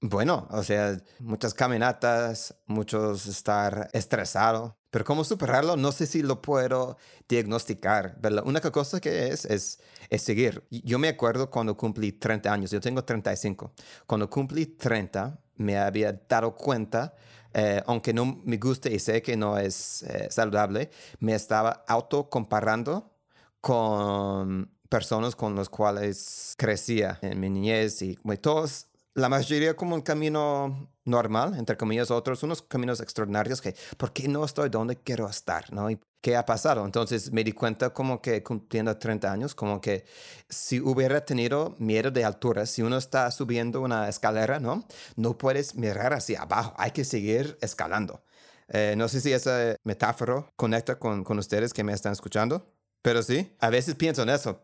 Bueno, 0.00 0.48
o 0.50 0.62
sea, 0.64 1.00
muchas 1.20 1.54
caminatas, 1.54 2.56
muchos 2.66 3.26
estar 3.26 3.88
estresado, 3.92 4.76
pero 4.90 5.04
cómo 5.04 5.22
superarlo, 5.22 5.76
no 5.76 5.92
sé 5.92 6.06
si 6.06 6.22
lo 6.22 6.42
puedo 6.42 6.98
diagnosticar. 7.28 8.18
Pero 8.20 8.34
la 8.34 8.42
única 8.42 8.72
cosa 8.72 9.00
que 9.00 9.28
es, 9.28 9.44
es, 9.44 9.80
es 10.10 10.22
seguir. 10.22 10.66
Yo 10.70 10.98
me 10.98 11.08
acuerdo 11.08 11.50
cuando 11.50 11.76
cumplí 11.76 12.10
30 12.12 12.52
años, 12.52 12.70
yo 12.72 12.80
tengo 12.80 13.04
35. 13.04 13.72
Cuando 14.06 14.28
cumplí 14.28 14.66
30, 14.66 15.38
me 15.54 15.78
había 15.78 16.12
dado 16.28 16.54
cuenta, 16.54 17.14
eh, 17.54 17.82
aunque 17.86 18.12
no 18.12 18.40
me 18.44 18.56
guste 18.56 18.92
y 18.92 18.98
sé 18.98 19.22
que 19.22 19.36
no 19.36 19.58
es 19.58 20.02
eh, 20.02 20.28
saludable, 20.30 20.90
me 21.20 21.34
estaba 21.34 21.84
autocomparando 21.86 23.10
con 23.60 24.70
personas 24.88 25.34
con 25.36 25.56
las 25.56 25.68
cuales 25.68 26.54
crecía 26.56 27.18
en 27.22 27.40
mi 27.40 27.48
niñez 27.48 28.02
y 28.02 28.18
todos 28.40 28.86
la 29.14 29.28
mayoría 29.28 29.74
como 29.74 29.94
un 29.94 30.02
camino 30.02 30.88
normal, 31.04 31.54
entre 31.58 31.76
comillas, 31.76 32.10
otros 32.10 32.42
unos 32.42 32.62
caminos 32.62 33.00
extraordinarios 33.00 33.60
que, 33.60 33.74
¿por 33.96 34.12
qué 34.12 34.28
no 34.28 34.44
estoy 34.44 34.68
donde 34.68 34.96
quiero 34.96 35.28
estar? 35.28 35.72
¿no? 35.72 35.90
¿Y 35.90 35.98
qué 36.22 36.36
ha 36.36 36.46
pasado? 36.46 36.84
Entonces 36.84 37.32
me 37.32 37.44
di 37.44 37.52
cuenta 37.52 37.90
como 37.90 38.22
que 38.22 38.42
cumpliendo 38.42 38.96
30 38.96 39.30
años, 39.30 39.54
como 39.54 39.80
que 39.80 40.04
si 40.48 40.80
hubiera 40.80 41.24
tenido 41.24 41.74
miedo 41.78 42.10
de 42.10 42.24
altura, 42.24 42.64
si 42.66 42.82
uno 42.82 42.96
está 42.96 43.30
subiendo 43.30 43.80
una 43.80 44.08
escalera, 44.08 44.60
¿no? 44.60 44.86
No 45.16 45.36
puedes 45.36 45.74
mirar 45.74 46.14
hacia 46.14 46.42
abajo, 46.42 46.74
hay 46.78 46.92
que 46.92 47.04
seguir 47.04 47.58
escalando. 47.60 48.22
Eh, 48.68 48.94
no 48.96 49.08
sé 49.08 49.20
si 49.20 49.32
esa 49.32 49.76
metáfora 49.84 50.46
conecta 50.56 50.98
con, 50.98 51.24
con 51.24 51.38
ustedes 51.38 51.74
que 51.74 51.84
me 51.84 51.92
están 51.92 52.12
escuchando, 52.12 52.72
pero 53.02 53.22
sí, 53.22 53.54
a 53.58 53.68
veces 53.68 53.96
pienso 53.96 54.22
en 54.22 54.30
eso. 54.30 54.62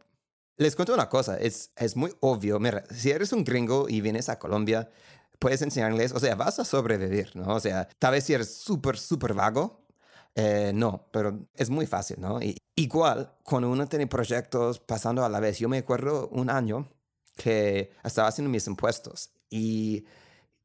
Les 0.58 0.74
cuento 0.74 0.92
una 0.92 1.08
cosa, 1.08 1.38
es, 1.38 1.70
es 1.76 1.94
muy 1.94 2.12
obvio. 2.18 2.58
Mira, 2.58 2.82
si 2.90 3.12
eres 3.12 3.32
un 3.32 3.44
gringo 3.44 3.88
y 3.88 4.00
vienes 4.00 4.28
a 4.28 4.40
Colombia, 4.40 4.90
puedes 5.38 5.62
enseñarles, 5.62 6.12
o 6.12 6.18
sea, 6.18 6.34
vas 6.34 6.58
a 6.58 6.64
sobrevivir, 6.64 7.30
¿no? 7.36 7.54
O 7.54 7.60
sea, 7.60 7.88
tal 8.00 8.12
vez 8.12 8.24
si 8.24 8.34
eres 8.34 8.56
súper, 8.56 8.98
súper 8.98 9.34
vago, 9.34 9.86
eh, 10.34 10.72
no, 10.74 11.06
pero 11.12 11.48
es 11.54 11.70
muy 11.70 11.86
fácil, 11.86 12.20
¿no? 12.20 12.42
Y, 12.42 12.58
igual, 12.74 13.36
cuando 13.44 13.70
uno 13.70 13.86
tiene 13.86 14.08
proyectos 14.08 14.80
pasando 14.80 15.24
a 15.24 15.28
la 15.28 15.38
vez, 15.38 15.58
yo 15.60 15.68
me 15.68 15.78
acuerdo 15.78 16.28
un 16.32 16.50
año 16.50 16.88
que 17.36 17.92
estaba 18.02 18.26
haciendo 18.26 18.50
mis 18.50 18.66
impuestos 18.66 19.30
y 19.48 20.04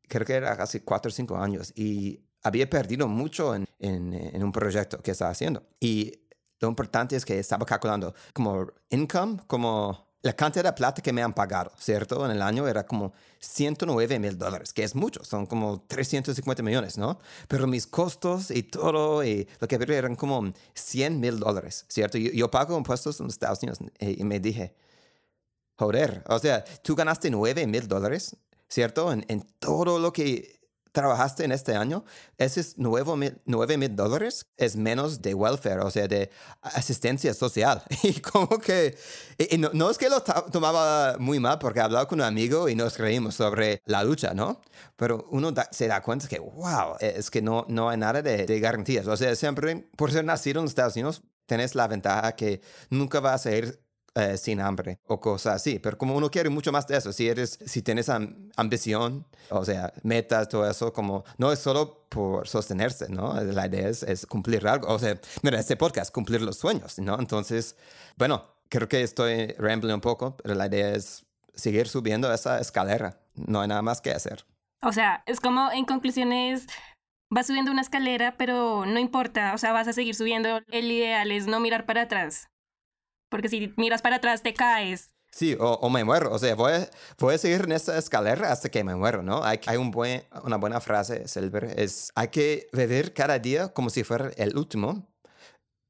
creo 0.08 0.26
que 0.26 0.34
era 0.34 0.58
casi 0.58 0.80
cuatro 0.80 1.10
o 1.10 1.14
cinco 1.14 1.38
años 1.38 1.72
y 1.76 2.20
había 2.42 2.68
perdido 2.68 3.08
mucho 3.08 3.54
en, 3.54 3.68
en, 3.78 4.12
en 4.14 4.44
un 4.44 4.52
proyecto 4.52 4.98
que 5.04 5.12
estaba 5.12 5.30
haciendo. 5.30 5.64
Y 5.80 6.23
lo 6.64 6.70
importante 6.70 7.16
es 7.16 7.26
que 7.26 7.38
estaba 7.40 7.66
calculando 7.66 8.14
como 8.34 8.68
income, 8.90 9.38
como 9.48 10.14
la 10.22 10.34
cantidad 10.34 10.64
de 10.64 10.72
plata 10.72 11.02
que 11.02 11.12
me 11.12 11.22
han 11.22 11.34
pagado, 11.34 11.74
¿cierto? 11.78 12.26
En 12.26 12.32
el 12.32 12.42
año 12.42 12.66
era 12.66 12.86
como 12.86 13.12
109 13.40 14.20
mil 14.20 14.38
dólares, 14.38 14.72
que 14.72 14.84
es 14.84 14.96
mucho, 14.96 15.22
son 15.26 15.46
como 15.46 15.84
350 15.86 16.64
millones, 16.64 16.98
¿no? 16.98 17.20
Pero 17.50 17.68
mis 17.68 17.86
costos 17.86 18.50
y 18.50 18.64
todo, 18.64 19.26
y 19.26 19.46
lo 19.60 19.68
que 19.68 19.76
eran 19.76 20.16
como 20.16 20.54
100 20.74 21.20
mil 21.20 21.38
dólares, 21.38 21.86
¿cierto? 21.90 22.18
Yo, 22.18 22.32
yo, 22.32 22.50
pago 22.50 22.78
impuestos 22.78 23.20
en 23.20 23.28
Estados 23.28 23.62
Unidos 23.62 23.80
y, 24.00 24.24
me 24.24 24.40
dije, 24.40 24.74
joder, 25.76 26.24
o 26.28 26.40
sea, 26.40 26.64
tú 26.82 26.96
ganaste 26.96 27.30
9 27.30 27.68
mil 27.68 27.90
dólares, 27.90 28.38
¿cierto? 28.70 29.12
En, 29.12 29.26
en 29.28 29.42
todo 29.60 30.00
lo 30.00 30.14
que 30.14 30.63
trabajaste 30.94 31.44
en 31.44 31.52
este 31.52 31.76
año, 31.76 32.06
esos 32.38 32.76
9 32.78 33.78
mil 33.78 33.96
dólares 33.96 34.46
es 34.58 34.76
menos 34.78 35.22
de 35.22 35.34
welfare, 35.34 35.82
o 35.82 35.92
sea, 35.92 36.08
de 36.08 36.30
asistencia 36.62 37.34
social. 37.34 37.84
Y 38.04 38.20
como 38.22 38.60
que, 38.60 38.96
no, 39.74 39.90
es 39.90 39.98
que 39.98 40.10
lo 40.10 40.22
tomaba 40.22 41.18
muy 41.18 41.40
mal 41.40 41.58
porque 41.58 41.80
hablaba 41.80 42.08
con 42.08 42.20
un 42.20 42.26
amigo 42.26 42.70
y 42.70 42.76
nos 42.76 42.98
reímos 42.98 43.36
sobre 43.36 43.82
la 43.86 44.04
lucha, 44.04 44.34
¿no? 44.34 44.62
Pero 44.96 45.28
uno 45.32 45.54
se 45.72 45.88
da 45.88 46.02
cuenta 46.02 46.28
que, 46.28 46.40
wow, 46.40 46.96
es 47.00 47.32
que 47.32 47.42
no, 47.42 47.66
no 47.70 47.90
hay 47.90 47.98
nada 47.98 48.22
de, 48.22 48.46
de 48.46 48.60
garantías. 48.60 49.08
O 49.08 49.18
sea, 49.18 49.36
siempre, 49.36 49.90
por 49.98 50.12
ser 50.12 50.26
nacido 50.26 50.60
en 50.60 50.66
los 50.66 50.72
Estados 50.72 50.96
Unidos, 50.96 51.24
tenés 51.46 51.76
la 51.76 51.88
ventaja 51.88 52.36
que 52.36 52.62
nunca 52.90 53.20
vas 53.20 53.46
a 53.46 53.56
ir 53.56 53.84
eh, 54.16 54.38
sin 54.38 54.62
hambre 54.62 55.00
o 55.08 55.20
cosas 55.20 55.56
así. 55.56 55.80
Pero 55.80 55.98
como 55.98 56.16
uno 56.16 56.30
quiere 56.30 56.50
mucho 56.50 56.72
más 56.72 56.86
de 56.86 56.98
eso, 56.98 57.12
si 57.12 57.28
eres, 57.28 57.58
si 57.66 57.82
tienes 57.82 58.10
ambición, 58.56 59.26
o 59.50 59.66
sea, 59.66 59.92
metas, 60.04 60.50
todo 60.50 60.70
eso, 60.70 60.94
como 60.94 61.24
no 61.40 61.52
es 61.52 61.58
solo 61.58 62.06
por 62.10 62.48
sostenerse, 62.48 63.10
¿no? 63.10 63.34
La 63.42 63.66
idea 63.66 63.90
es, 63.90 64.04
es 64.04 64.28
cumplir 64.28 64.68
algo. 64.68 64.88
O 64.88 65.00
sea, 65.00 65.20
mira, 65.42 65.60
este 65.60 65.76
podcast, 65.78 66.14
cumplir 66.14 66.44
los 66.44 66.58
sueños, 66.58 67.00
¿no? 67.00 67.18
Entonces, 67.18 67.76
bueno, 68.16 68.44
creo 68.70 68.88
que 68.88 69.02
estoy 69.02 69.48
rambling 69.58 69.96
un 69.96 70.02
poco, 70.02 70.38
pero 70.38 70.54
la 70.54 70.68
idea 70.68 70.92
es 70.92 71.26
seguir 71.56 71.88
subiendo 71.88 72.32
esa 72.32 72.60
escalera. 72.60 73.20
No 73.34 73.62
hay 73.62 73.68
nada 73.68 73.82
más 73.82 74.00
que 74.00 74.12
hacer. 74.12 74.46
O 74.84 74.92
sea, 74.92 75.24
es 75.26 75.40
como 75.40 75.72
en 75.72 75.86
conclusiones 75.86 76.68
vas 77.32 77.48
subiendo 77.48 77.72
una 77.72 77.82
escalera, 77.82 78.36
pero 78.38 78.86
no 78.86 79.00
importa, 79.00 79.56
o 79.56 79.58
sea, 79.58 79.72
vas 79.74 79.88
a 79.88 79.94
seguir 79.94 80.14
subiendo. 80.14 80.62
El 80.72 80.92
ideal 80.92 81.32
es 81.32 81.48
no 81.48 81.60
mirar 81.60 81.88
para 81.88 82.04
atrás 82.04 82.50
porque 83.34 83.50
si 83.50 83.74
miras 83.78 84.04
para 84.04 84.18
atrás 84.18 84.44
te 84.44 84.54
caes. 84.54 85.10
Sí, 85.32 85.58
o, 85.60 85.90
me 85.90 86.04
muero. 86.04 86.32
O 86.32 86.38
sea, 86.38 86.54
voy 86.54 86.74
a, 86.74 86.90
voy 87.18 87.34
a 87.34 87.38
seguir 87.40 87.62
en 87.62 87.72
esta 87.72 87.98
escalera 87.98 88.52
hasta 88.52 88.70
que 88.70 88.84
me 88.84 88.94
muero, 88.96 89.24
¿no? 89.24 89.44
Hay, 89.44 89.60
hay 89.66 89.78
un 89.78 89.90
buen, 89.90 90.24
una 90.44 90.58
buena 90.58 90.80
frase, 90.80 91.28
Silver, 91.28 91.74
es 91.76 92.12
hay 92.14 92.28
que 92.28 92.68
vivir 92.74 93.12
cada 93.12 93.40
día 93.40 93.70
como 93.70 93.90
si 93.90 94.04
fuera 94.04 94.30
el 94.38 94.56
último, 94.56 95.10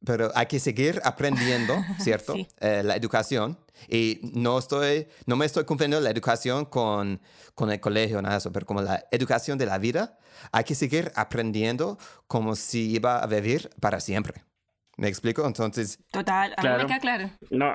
pero 0.05 0.31
hay 0.35 0.45
que 0.45 0.57
seguir 0.57 1.01
aprendiendo, 1.03 1.75
¿cierto? 1.99 2.33
Eh, 2.61 2.81
la 2.81 2.95
educación. 2.95 3.59
Y 3.89 4.21
no, 4.33 4.57
estoy, 4.57 5.09
no 5.25 5.35
me 5.35 5.45
estoy 5.45 5.65
cumpliendo 5.65 5.99
la 5.99 6.11
educación 6.11 6.63
con, 6.63 7.19
con 7.55 7.69
el 7.73 7.81
colegio, 7.81 8.21
nada 8.21 8.35
de 8.35 8.37
eso, 8.37 8.53
pero 8.53 8.65
como 8.65 8.81
la 8.81 9.03
educación 9.11 9.57
de 9.57 9.65
la 9.65 9.79
vida, 9.79 10.17
hay 10.53 10.63
que 10.63 10.75
seguir 10.75 11.11
aprendiendo 11.15 11.97
como 12.27 12.55
si 12.55 12.91
iba 12.91 13.19
a 13.19 13.27
vivir 13.27 13.69
para 13.81 13.99
siempre. 13.99 14.45
¿Me 14.97 15.07
explico? 15.07 15.45
Entonces... 15.45 15.99
Total, 16.11 16.53
a 16.57 16.77
me 16.77 16.85
queda 16.85 16.99
claro. 16.99 17.29
No, 17.49 17.73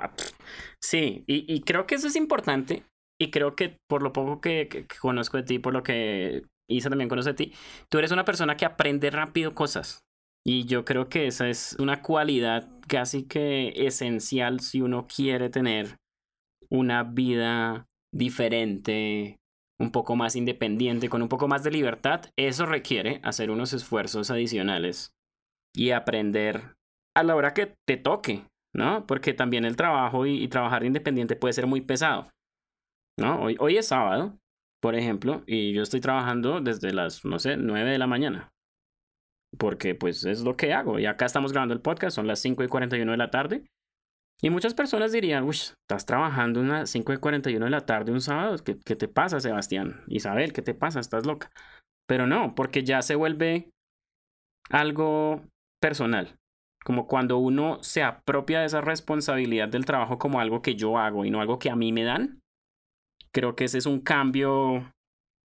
sí, 0.80 1.24
y, 1.26 1.52
y, 1.52 1.60
creo 1.62 1.86
que 1.86 1.96
eso 1.96 2.06
es 2.06 2.16
importante. 2.16 2.84
Y 3.20 3.30
creo 3.30 3.56
que 3.56 3.76
por 3.88 4.02
lo 4.02 4.12
poco 4.12 4.40
que, 4.40 4.86
conozco 5.00 5.36
de 5.36 5.42
ti, 5.42 5.58
por 5.58 5.72
lo 5.72 5.82
que 5.82 6.44
Isa 6.70 6.88
también 6.88 7.08
conoce 7.08 7.30
de 7.30 7.34
ti, 7.34 7.52
tú 7.88 7.98
eres 7.98 8.12
una 8.12 8.24
persona 8.24 8.56
que 8.56 8.64
aprende 8.64 9.10
rápido 9.10 9.54
cosas. 9.54 10.04
Y 10.46 10.64
yo 10.66 10.84
creo 10.84 11.08
que 11.08 11.26
esa 11.26 11.48
es 11.48 11.76
una 11.80 12.00
cualidad 12.00 12.70
casi 12.86 13.24
que 13.24 13.86
esencial 13.86 14.60
si 14.60 14.80
uno 14.80 15.06
quiere 15.08 15.50
tener 15.50 15.96
una 16.70 17.02
vida 17.02 17.86
diferente, 18.14 19.36
un 19.80 19.90
poco 19.90 20.14
más 20.14 20.36
independiente, 20.36 21.08
con 21.08 21.22
un 21.22 21.28
poco 21.28 21.48
más 21.48 21.64
de 21.64 21.72
libertad. 21.72 22.26
Eso 22.36 22.66
requiere 22.66 23.20
hacer 23.24 23.50
unos 23.50 23.72
esfuerzos 23.72 24.30
adicionales 24.30 25.12
y 25.74 25.90
aprender 25.90 26.77
a 27.18 27.24
la 27.24 27.34
hora 27.34 27.52
que 27.52 27.74
te 27.84 27.96
toque, 27.96 28.44
¿no? 28.74 29.04
Porque 29.06 29.34
también 29.34 29.64
el 29.64 29.76
trabajo 29.76 30.24
y, 30.24 30.46
trabajar 30.46 30.84
independiente 30.84 31.34
puede 31.34 31.52
ser 31.52 31.66
muy 31.66 31.80
pesado, 31.80 32.30
¿no? 33.18 33.42
Hoy, 33.42 33.76
es 33.76 33.88
sábado, 33.88 34.38
por 34.80 34.94
ejemplo, 34.94 35.42
y 35.46 35.72
yo 35.72 35.82
estoy 35.82 36.00
trabajando 36.00 36.60
desde 36.60 36.92
las, 36.92 37.24
no 37.24 37.40
sé, 37.40 37.56
9 37.56 37.90
de 37.90 37.98
la 37.98 38.06
mañana. 38.06 38.52
Porque 39.58 39.94
pues 39.94 40.24
es 40.24 40.42
lo 40.42 40.56
que 40.56 40.72
hago. 40.72 40.98
Y 40.98 41.06
acá 41.06 41.24
estamos 41.24 41.52
grabando 41.52 41.74
el 41.74 41.80
podcast, 41.80 42.14
son 42.14 42.26
las 42.26 42.38
5 42.38 42.62
y 42.62 42.68
41 42.68 43.10
de 43.10 43.18
la 43.18 43.30
tarde. 43.30 43.64
Y 44.40 44.50
muchas 44.50 44.74
personas 44.74 45.10
dirían, 45.10 45.42
uy, 45.42 45.56
estás 45.56 46.06
trabajando 46.06 46.60
unas 46.60 46.88
5 46.90 47.14
y 47.14 47.16
41 47.16 47.64
de 47.64 47.70
la 47.70 47.80
tarde 47.80 48.12
un 48.12 48.20
sábado. 48.20 48.56
¿Qué, 48.64 48.78
¿Qué 48.78 48.94
te 48.94 49.08
pasa, 49.08 49.40
Sebastián? 49.40 50.04
Isabel, 50.06 50.52
¿qué 50.52 50.62
te 50.62 50.74
pasa? 50.74 51.00
Estás 51.00 51.26
loca. 51.26 51.50
Pero 52.06 52.28
no, 52.28 52.54
porque 52.54 52.84
ya 52.84 53.02
se 53.02 53.16
vuelve 53.16 53.70
algo 54.70 55.42
personal 55.80 56.38
como 56.84 57.06
cuando 57.06 57.38
uno 57.38 57.78
se 57.82 58.02
apropia 58.02 58.60
de 58.60 58.66
esa 58.66 58.80
responsabilidad 58.80 59.68
del 59.68 59.84
trabajo 59.84 60.18
como 60.18 60.40
algo 60.40 60.62
que 60.62 60.74
yo 60.74 60.98
hago 60.98 61.24
y 61.24 61.30
no 61.30 61.40
algo 61.40 61.58
que 61.58 61.70
a 61.70 61.76
mí 61.76 61.92
me 61.92 62.04
dan, 62.04 62.40
creo 63.32 63.56
que 63.56 63.64
ese 63.64 63.78
es 63.78 63.86
un 63.86 64.00
cambio 64.00 64.92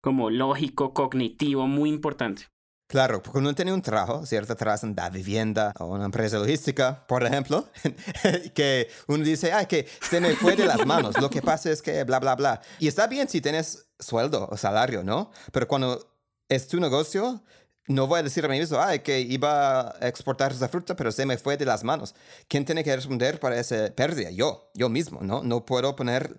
como 0.02 0.30
lógico, 0.30 0.94
cognitivo, 0.94 1.68
muy 1.68 1.90
importante. 1.90 2.48
Claro, 2.90 3.24
porque 3.24 3.40
uno 3.40 3.56
tiene 3.56 3.74
un 3.74 3.82
trabajo, 3.82 4.26
¿cierto? 4.26 4.56
Trabajas 4.56 4.84
en 4.84 4.94
la 4.96 5.10
vivienda 5.10 5.74
o 5.80 5.88
una 5.88 6.06
empresa 6.06 6.38
logística, 6.38 7.08
por 7.08 7.24
ejemplo, 7.24 7.68
que 8.54 8.88
uno 9.08 9.24
dice, 9.24 9.52
ay, 9.52 9.66
que 9.66 9.88
se 10.02 10.20
me 10.20 10.36
fue 10.36 10.56
de 10.56 10.66
las 10.66 10.86
manos, 10.86 11.20
lo 11.20 11.30
que 11.30 11.42
pasa 11.42 11.72
es 11.72 11.82
que 11.82 12.04
bla, 12.04 12.20
bla, 12.20 12.36
bla. 12.36 12.62
Y 12.80 12.88
está 12.88 13.08
bien 13.08 13.30
si 13.30 13.42
tienes 13.42 13.88
sueldo 13.98 14.48
o 14.52 14.58
salario, 14.58 15.04
¿no? 15.04 15.32
Pero 15.52 15.68
cuando 15.68 16.08
es 16.50 16.68
tu 16.68 16.80
negocio, 16.80 17.42
no 17.88 18.08
voy 18.08 18.20
a 18.20 18.24
decir 18.24 18.46
a 18.46 18.48
mí 18.48 18.60
mismo, 18.60 18.78
ah, 18.80 18.98
que 18.98 19.20
iba 19.20 19.90
a 19.90 20.08
exportar 20.08 20.52
esa 20.52 20.70
fruta, 20.70 20.96
pero 20.96 21.12
se 21.12 21.26
me 21.26 21.38
fue 21.38 21.58
de 21.58 21.66
las 21.66 21.84
manos. 21.84 22.16
¿Quién 22.48 22.66
tiene 22.66 22.84
que 22.84 22.96
responder 22.96 23.40
para 23.40 23.60
esa 23.60 23.92
pérdida? 23.94 24.32
Yo, 24.32 24.70
yo 24.74 24.90
mismo, 24.90 25.20
¿no? 25.22 25.44
No 25.44 25.66
puedo 25.66 25.96
poner, 25.96 26.38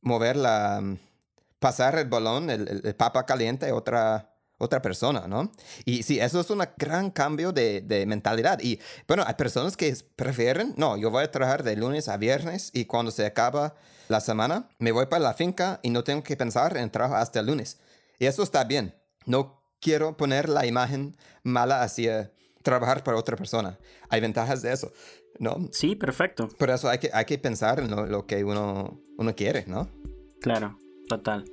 mover 0.00 0.36
la, 0.36 0.82
pasar 1.58 1.98
el 1.98 2.08
balón, 2.08 2.50
el, 2.50 2.94
papa 2.94 3.26
caliente 3.26 3.68
a 3.68 3.74
otra, 3.74 4.36
otra 4.58 4.80
persona, 4.80 5.26
¿no? 5.26 5.50
Y 5.84 6.04
sí, 6.04 6.20
eso 6.20 6.40
es 6.40 6.50
un 6.50 6.62
gran 6.76 7.10
cambio 7.10 7.50
de, 7.52 7.80
de, 7.80 8.06
mentalidad. 8.06 8.60
Y 8.60 8.78
bueno, 9.08 9.24
hay 9.26 9.34
personas 9.34 9.76
que 9.76 9.96
prefieren, 10.14 10.74
no, 10.76 10.96
yo 10.96 11.10
voy 11.10 11.24
a 11.24 11.30
trabajar 11.30 11.64
de 11.64 11.74
lunes 11.76 12.08
a 12.08 12.16
viernes 12.16 12.70
y 12.72 12.84
cuando 12.84 13.10
se 13.10 13.26
acaba 13.26 13.74
la 14.06 14.20
semana, 14.20 14.68
me 14.78 14.92
voy 14.92 15.06
para 15.06 15.24
la 15.24 15.34
finca 15.34 15.80
y 15.82 15.90
no 15.90 16.04
tengo 16.04 16.22
que 16.22 16.36
pensar 16.36 16.76
en 16.76 16.90
trabajo 16.90 17.16
hasta 17.16 17.40
el 17.40 17.46
lunes. 17.46 17.78
Y 18.20 18.26
eso 18.26 18.42
está 18.42 18.64
bien. 18.64 18.94
No 19.26 19.57
quiero 19.80 20.16
poner 20.16 20.48
la 20.48 20.66
imagen 20.66 21.16
mala 21.42 21.82
hacia 21.82 22.32
trabajar 22.62 23.02
para 23.04 23.16
otra 23.16 23.36
persona. 23.36 23.78
Hay 24.08 24.20
ventajas 24.20 24.62
de 24.62 24.72
eso, 24.72 24.92
¿no? 25.38 25.68
Sí, 25.72 25.96
perfecto. 25.96 26.48
Por 26.58 26.70
eso 26.70 26.88
hay 26.88 26.98
que, 26.98 27.10
hay 27.12 27.24
que 27.24 27.38
pensar 27.38 27.80
en 27.80 27.90
lo, 27.90 28.06
lo 28.06 28.26
que 28.26 28.44
uno, 28.44 29.00
uno 29.16 29.34
quiere, 29.34 29.64
¿no? 29.66 29.88
Claro, 30.40 30.78
total. 31.08 31.44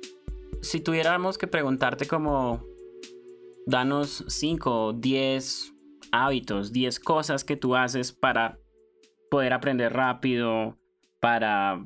Si 0.62 0.80
tuviéramos 0.80 1.38
que 1.38 1.46
preguntarte 1.46 2.06
como, 2.06 2.62
danos 3.66 4.24
5, 4.28 4.94
10 4.94 5.74
hábitos, 6.12 6.72
10 6.72 7.00
cosas 7.00 7.44
que 7.44 7.56
tú 7.56 7.74
haces 7.76 8.12
para 8.12 8.58
poder 9.30 9.52
aprender 9.52 9.92
rápido, 9.92 10.78
para 11.20 11.84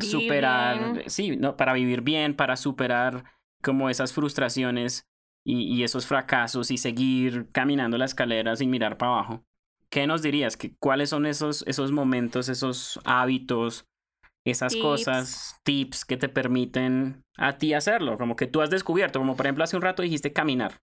superar, 0.00 1.04
sí, 1.06 1.36
no, 1.36 1.56
para 1.56 1.72
vivir 1.72 2.02
bien, 2.02 2.36
para 2.36 2.56
superar 2.56 3.24
como 3.62 3.88
esas 3.88 4.12
frustraciones 4.12 5.06
y, 5.44 5.82
esos 5.82 6.06
fracasos 6.06 6.70
y 6.70 6.78
seguir 6.78 7.48
caminando 7.52 7.98
la 7.98 8.04
escalera 8.04 8.56
sin 8.56 8.70
mirar 8.70 8.96
para 8.96 9.12
abajo. 9.12 9.44
¿Qué 9.90 10.06
nos 10.06 10.22
dirías? 10.22 10.56
¿Cuáles 10.78 11.10
son 11.10 11.26
esos, 11.26 11.64
esos 11.66 11.92
momentos, 11.92 12.48
esos 12.48 12.98
hábitos, 13.04 13.84
esas 14.44 14.74
cosas, 14.76 15.60
tips 15.64 16.04
que 16.04 16.16
te 16.16 16.28
permiten 16.28 17.22
a 17.36 17.58
ti 17.58 17.74
hacerlo? 17.74 18.16
Como 18.16 18.36
que 18.36 18.46
tú 18.46 18.62
has 18.62 18.70
descubierto, 18.70 19.18
como 19.18 19.36
por 19.36 19.46
ejemplo 19.46 19.64
hace 19.64 19.76
un 19.76 19.82
rato 19.82 20.02
dijiste 20.02 20.32
caminar. 20.32 20.80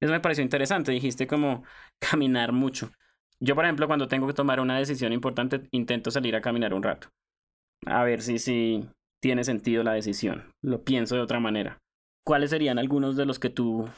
Eso 0.00 0.12
me 0.12 0.20
pareció 0.20 0.44
interesante, 0.44 0.92
dijiste 0.92 1.26
como 1.26 1.64
caminar 1.98 2.52
mucho. 2.52 2.92
Yo, 3.40 3.54
por 3.54 3.64
ejemplo, 3.64 3.86
cuando 3.86 4.08
tengo 4.08 4.26
que 4.26 4.34
tomar 4.34 4.60
una 4.60 4.78
decisión 4.78 5.12
importante, 5.12 5.62
intento 5.70 6.10
salir 6.10 6.34
a 6.34 6.40
caminar 6.40 6.74
un 6.74 6.82
rato. 6.82 7.08
A 7.86 8.02
ver 8.02 8.20
si, 8.20 8.38
si 8.38 8.88
tiene 9.20 9.44
sentido 9.44 9.84
la 9.84 9.92
decisión. 9.92 10.52
Lo 10.60 10.82
pienso 10.82 11.14
de 11.14 11.22
otra 11.22 11.38
manera. 11.38 11.78
¿Cuáles 12.28 12.50
serían 12.50 12.78
algunos 12.78 13.16
de 13.16 13.24
los 13.24 13.38
que 13.38 13.48
tú 13.48 13.88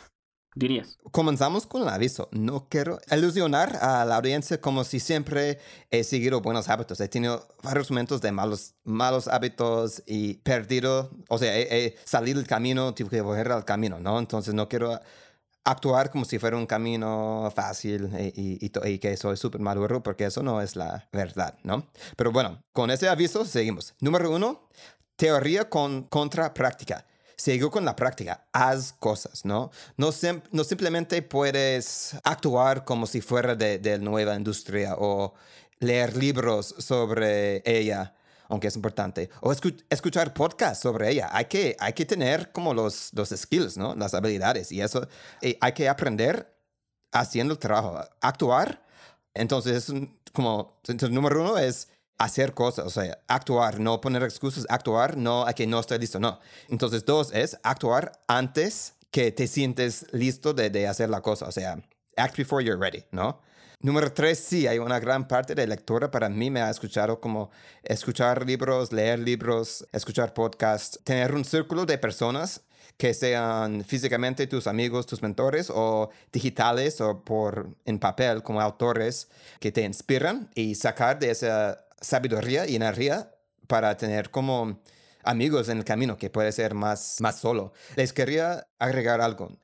dirías? 0.54 0.98
Comenzamos 1.10 1.66
con 1.66 1.82
el 1.82 1.88
aviso. 1.88 2.28
No 2.30 2.68
quiero 2.68 3.00
ilusionar 3.10 3.76
a 3.82 4.04
la 4.04 4.18
audiencia 4.18 4.60
como 4.60 4.84
si 4.84 5.00
siempre 5.00 5.58
he 5.90 6.04
seguido 6.04 6.40
buenos 6.40 6.68
hábitos. 6.68 7.00
He 7.00 7.08
tenido 7.08 7.48
varios 7.64 7.90
momentos 7.90 8.20
de 8.20 8.30
malos, 8.30 8.76
malos 8.84 9.26
hábitos 9.26 10.04
y 10.06 10.34
perdido, 10.34 11.10
o 11.28 11.38
sea, 11.38 11.58
he, 11.58 11.96
salido 12.04 12.38
del 12.38 12.46
camino, 12.46 12.94
tipo 12.94 13.10
que 13.10 13.20
volver 13.20 13.50
al 13.50 13.64
camino, 13.64 13.98
¿no? 13.98 14.20
Entonces 14.20 14.54
no 14.54 14.68
quiero 14.68 15.00
actuar 15.64 16.12
como 16.12 16.24
si 16.24 16.38
fuera 16.38 16.56
un 16.56 16.66
camino 16.66 17.52
fácil 17.52 18.10
y, 18.32 18.64
y, 18.64 18.98
que 19.00 19.16
soy 19.16 19.38
súper 19.38 19.60
maduro, 19.60 20.04
porque 20.04 20.26
eso 20.26 20.44
no 20.44 20.60
es 20.60 20.76
la 20.76 21.08
verdad, 21.12 21.58
¿no? 21.64 21.84
Pero 22.16 22.30
bueno, 22.30 22.62
con 22.72 22.92
ese 22.92 23.08
aviso 23.08 23.44
seguimos. 23.44 23.94
Número 24.00 24.30
uno, 24.30 24.68
teoría 25.16 25.68
con 25.68 26.04
contra 26.04 26.54
práctica 26.54 27.04
sigue 27.40 27.70
con 27.70 27.84
la 27.86 27.96
práctica, 27.96 28.46
haz 28.52 28.92
cosas, 28.92 29.44
¿no? 29.46 29.70
No, 29.96 30.10
no 30.52 30.64
simplemente 30.64 31.22
puedes 31.22 32.14
actuar 32.22 32.84
como 32.84 33.06
si 33.06 33.22
fuera 33.22 33.54
de, 33.54 33.78
de 33.78 33.98
nueva 33.98 34.34
industria 34.36 34.94
o 34.98 35.32
leer 35.78 36.16
libros 36.16 36.74
sobre 36.78 37.62
ella, 37.64 38.14
aunque 38.48 38.68
es 38.68 38.76
importante, 38.76 39.30
o 39.40 39.52
escuchar 39.52 40.34
podcasts 40.34 40.82
sobre 40.82 41.10
ella. 41.10 41.30
Hay 41.32 41.46
que, 41.46 41.76
hay 41.80 41.94
que 41.94 42.04
tener 42.04 42.52
como 42.52 42.74
los, 42.74 43.10
los 43.14 43.30
skills, 43.30 43.78
¿no? 43.78 43.94
Las 43.94 44.12
habilidades 44.12 44.70
y 44.70 44.82
eso 44.82 45.08
hay 45.60 45.72
que 45.72 45.88
aprender 45.88 46.54
haciendo 47.10 47.54
el 47.54 47.58
trabajo, 47.58 47.98
actuar. 48.20 48.84
Entonces, 49.32 49.90
como, 50.34 50.78
entonces, 50.88 51.10
número 51.10 51.40
uno 51.40 51.56
es 51.56 51.88
hacer 52.20 52.52
cosas, 52.52 52.84
o 52.86 52.90
sea, 52.90 53.18
actuar, 53.28 53.80
no 53.80 54.00
poner 54.00 54.22
excusas, 54.22 54.66
actuar, 54.68 55.16
no 55.16 55.46
a 55.46 55.54
que 55.54 55.66
no 55.66 55.80
estoy 55.80 55.98
listo, 55.98 56.20
no. 56.20 56.38
Entonces, 56.68 57.06
dos 57.06 57.32
es 57.32 57.58
actuar 57.62 58.12
antes 58.28 58.94
que 59.10 59.32
te 59.32 59.46
sientes 59.46 60.06
listo 60.12 60.52
de, 60.52 60.68
de 60.68 60.86
hacer 60.86 61.08
la 61.08 61.22
cosa, 61.22 61.46
o 61.46 61.52
sea, 61.52 61.82
act 62.16 62.36
before 62.36 62.62
you're 62.62 62.78
ready, 62.78 63.04
¿no? 63.10 63.40
Número 63.80 64.12
tres, 64.12 64.38
sí, 64.38 64.66
hay 64.66 64.78
una 64.78 65.00
gran 65.00 65.26
parte 65.26 65.54
de 65.54 65.66
lectura 65.66 66.10
para 66.10 66.28
mí 66.28 66.50
me 66.50 66.60
ha 66.60 66.68
escuchado 66.68 67.18
como 67.22 67.50
escuchar 67.82 68.44
libros, 68.44 68.92
leer 68.92 69.18
libros, 69.18 69.86
escuchar 69.90 70.34
podcasts, 70.34 71.00
tener 71.02 71.34
un 71.34 71.46
círculo 71.46 71.86
de 71.86 71.96
personas 71.96 72.60
que 72.98 73.14
sean 73.14 73.82
físicamente 73.82 74.46
tus 74.46 74.66
amigos, 74.66 75.06
tus 75.06 75.22
mentores 75.22 75.72
o 75.74 76.10
digitales 76.30 77.00
o 77.00 77.24
por 77.24 77.74
en 77.86 77.98
papel 77.98 78.42
como 78.42 78.60
autores 78.60 79.30
que 79.58 79.72
te 79.72 79.80
inspiran 79.80 80.50
y 80.54 80.74
sacar 80.74 81.18
de 81.18 81.30
esa 81.30 81.86
sabiduría 82.00 82.66
y 82.66 82.76
energía 82.76 83.32
para 83.66 83.96
tener 83.96 84.30
como 84.30 84.80
amigos 85.22 85.68
en 85.68 85.78
el 85.78 85.84
camino, 85.84 86.16
que 86.16 86.30
puede 86.30 86.52
ser 86.52 86.74
más, 86.74 87.18
más 87.20 87.38
solo. 87.38 87.72
Les 87.96 88.12
quería 88.12 88.66
agregar 88.78 89.20
algo. 89.20 89.58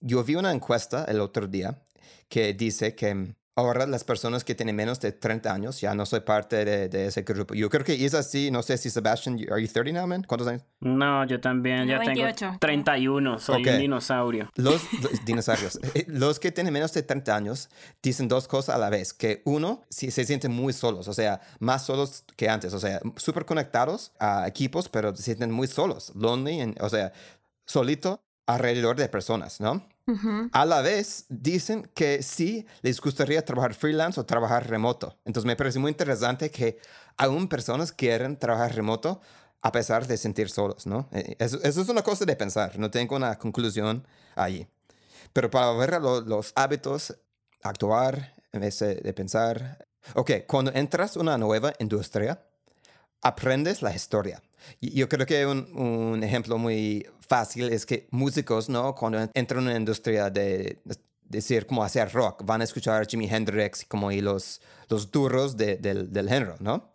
Yo 0.00 0.24
vi 0.24 0.34
una 0.34 0.52
encuesta 0.52 1.04
el 1.04 1.20
otro 1.20 1.46
día 1.46 1.82
que 2.28 2.54
dice 2.54 2.94
que 2.94 3.34
Ahora 3.54 3.86
las 3.86 4.02
personas 4.02 4.44
que 4.44 4.54
tienen 4.54 4.74
menos 4.74 4.98
de 5.00 5.12
30 5.12 5.52
años 5.52 5.80
ya 5.80 5.94
no 5.94 6.06
soy 6.06 6.20
parte 6.20 6.64
de, 6.64 6.88
de, 6.88 7.06
ese 7.06 7.20
grupo. 7.20 7.52
Yo 7.52 7.68
creo 7.68 7.84
que 7.84 8.02
es 8.02 8.14
así, 8.14 8.50
no 8.50 8.62
sé 8.62 8.78
si 8.78 8.88
Sebastian, 8.88 9.38
are 9.50 9.60
you 9.60 9.70
30 9.70 9.92
now, 9.92 10.06
man? 10.06 10.24
¿Cuántos 10.26 10.48
años? 10.48 10.62
No, 10.80 11.26
yo 11.26 11.38
también, 11.38 11.86
ya 11.86 12.00
tengo 12.00 12.24
31, 12.58 13.38
soy 13.38 13.68
un 13.68 13.78
dinosaurio. 13.78 14.50
Los, 14.56 14.82
dinosaurios. 15.24 15.78
Eh, 15.94 16.06
los 16.08 16.40
que 16.40 16.50
tienen 16.50 16.72
menos 16.72 16.92
de 16.94 17.02
30 17.02 17.36
años 17.36 17.68
dicen 18.02 18.26
dos 18.26 18.48
cosas 18.48 18.76
a 18.76 18.78
la 18.78 18.88
vez, 18.88 19.12
que 19.12 19.42
uno, 19.44 19.82
si 19.90 20.10
se 20.10 20.24
sienten 20.24 20.50
muy 20.50 20.72
solos, 20.72 21.06
o 21.06 21.12
sea, 21.12 21.40
más 21.58 21.84
solos 21.84 22.24
que 22.36 22.48
antes, 22.48 22.72
o 22.72 22.78
sea, 22.78 23.00
súper 23.16 23.44
conectados 23.44 24.12
a 24.18 24.48
equipos, 24.48 24.88
pero 24.88 25.14
se 25.14 25.22
sienten 25.22 25.50
muy 25.50 25.66
solos, 25.66 26.12
lonely, 26.14 26.74
o 26.80 26.88
sea, 26.88 27.12
solito 27.66 28.22
alrededor 28.46 28.96
de 28.96 29.08
personas, 29.08 29.60
¿no? 29.60 29.86
A 30.52 30.64
la 30.66 30.82
vez, 30.82 31.26
dicen 31.28 31.88
que 31.94 32.22
sí 32.22 32.66
les 32.82 33.00
gustaría 33.00 33.44
trabajar 33.44 33.74
freelance 33.74 34.18
o 34.20 34.26
trabajar 34.26 34.68
remoto. 34.68 35.18
Entonces 35.24 35.46
me 35.46 35.56
parece 35.56 35.78
muy 35.78 35.90
interesante 35.90 36.50
que 36.50 36.78
aún 37.16 37.48
personas 37.48 37.92
quieren 37.92 38.38
trabajar 38.38 38.74
remoto 38.74 39.20
a 39.60 39.70
pesar 39.70 40.06
de 40.06 40.16
sentir 40.16 40.50
solos, 40.50 40.86
¿no? 40.86 41.08
Eh, 41.12 41.36
eso, 41.38 41.60
es 41.62 41.76
una 41.88 42.02
cosa 42.02 42.24
de 42.24 42.34
pensar, 42.34 42.78
no 42.78 42.90
tengo 42.90 43.14
una 43.14 43.38
conclusión 43.38 44.06
ahí. 44.34 44.66
Pero 45.32 45.50
para 45.50 45.72
ver 45.72 46.00
los 46.00 46.52
hábitos, 46.56 47.16
actuar 47.62 48.34
en 48.50 48.60
vez 48.60 48.80
de 48.80 49.14
pensar. 49.14 49.86
Ok, 50.14 50.32
cuando 50.48 50.72
entras 50.74 51.14
en 51.14 51.22
una 51.22 51.38
nueva 51.38 51.72
industria, 51.78 52.42
aprendes 53.22 53.82
la 53.82 53.94
historia. 53.94 54.42
Yo 54.80 55.08
creo 55.08 55.26
que 55.26 55.46
un, 55.46 56.22
ejemplo 56.22 56.58
muy 56.58 57.06
fácil 57.26 57.72
es 57.72 57.86
que 57.86 58.06
músicos, 58.10 58.68
¿no? 58.68 58.94
Cuando 58.94 59.28
entran 59.34 59.62
en 59.62 59.68
una 59.68 59.76
industria 59.76 60.30
de, 60.30 60.80
decir 61.24 61.66
como 61.66 61.82
hacer 61.82 62.12
rock, 62.12 62.44
van 62.44 62.60
a 62.60 62.64
escuchar 62.64 63.06
Jimi 63.08 63.26
Hendrix 63.28 63.86
como 63.86 64.12
y 64.12 64.20
los, 64.20 64.60
los 64.88 65.10
duros 65.10 65.56
del, 65.56 65.80
del 65.80 66.28
género, 66.28 66.56
¿no? 66.60 66.92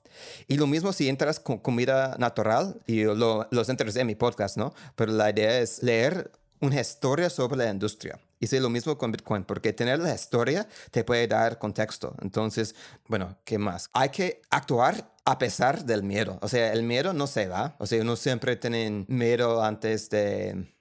Y 0.48 0.58
lo 0.58 0.68
mismo 0.68 0.94
si 0.94 1.10
entras 1.10 1.40
con 1.40 1.58
comida 1.60 2.16
natural, 2.20 2.80
y 2.86 3.04
lo, 3.04 3.48
los 3.52 3.70
interesé 3.70 4.02
en 4.02 4.08
mi 4.08 4.16
podcast, 4.16 4.58
¿no? 4.58 4.74
Pero 4.96 5.12
la 5.12 5.30
idea 5.30 5.60
es 5.60 5.84
leer 5.84 6.32
una 6.62 6.82
historia 6.82 7.30
sobre 7.30 7.58
la 7.58 7.70
industria. 7.70 8.20
Es 8.40 8.54
lo 8.54 8.70
mismo 8.70 8.98
con 8.98 9.12
Bitcoin, 9.12 9.44
porque 9.44 9.74
tener 9.74 10.00
la 10.00 10.14
historia 10.14 10.68
te 10.92 11.04
puede 11.04 11.28
dar 11.28 11.58
contexto. 11.58 12.16
Entonces, 12.22 12.76
bueno, 13.08 13.38
¿qué 13.44 13.58
más? 13.58 13.90
Hay 13.94 14.10
que 14.10 14.42
actuar 14.50 15.16
a 15.26 15.38
pesar 15.38 15.84
del 15.86 16.04
miedo. 16.04 16.38
O 16.42 16.48
sea, 16.48 16.72
el 16.72 16.84
miedo 16.84 17.14
no 17.14 17.28
se 17.28 17.48
va. 17.48 17.76
O 17.80 17.86
sea, 17.86 18.02
uno 18.02 18.16
siempre 18.16 18.56
tiene 18.56 19.06
miedo 19.08 19.64
antes 19.64 20.10
de, 20.10 20.74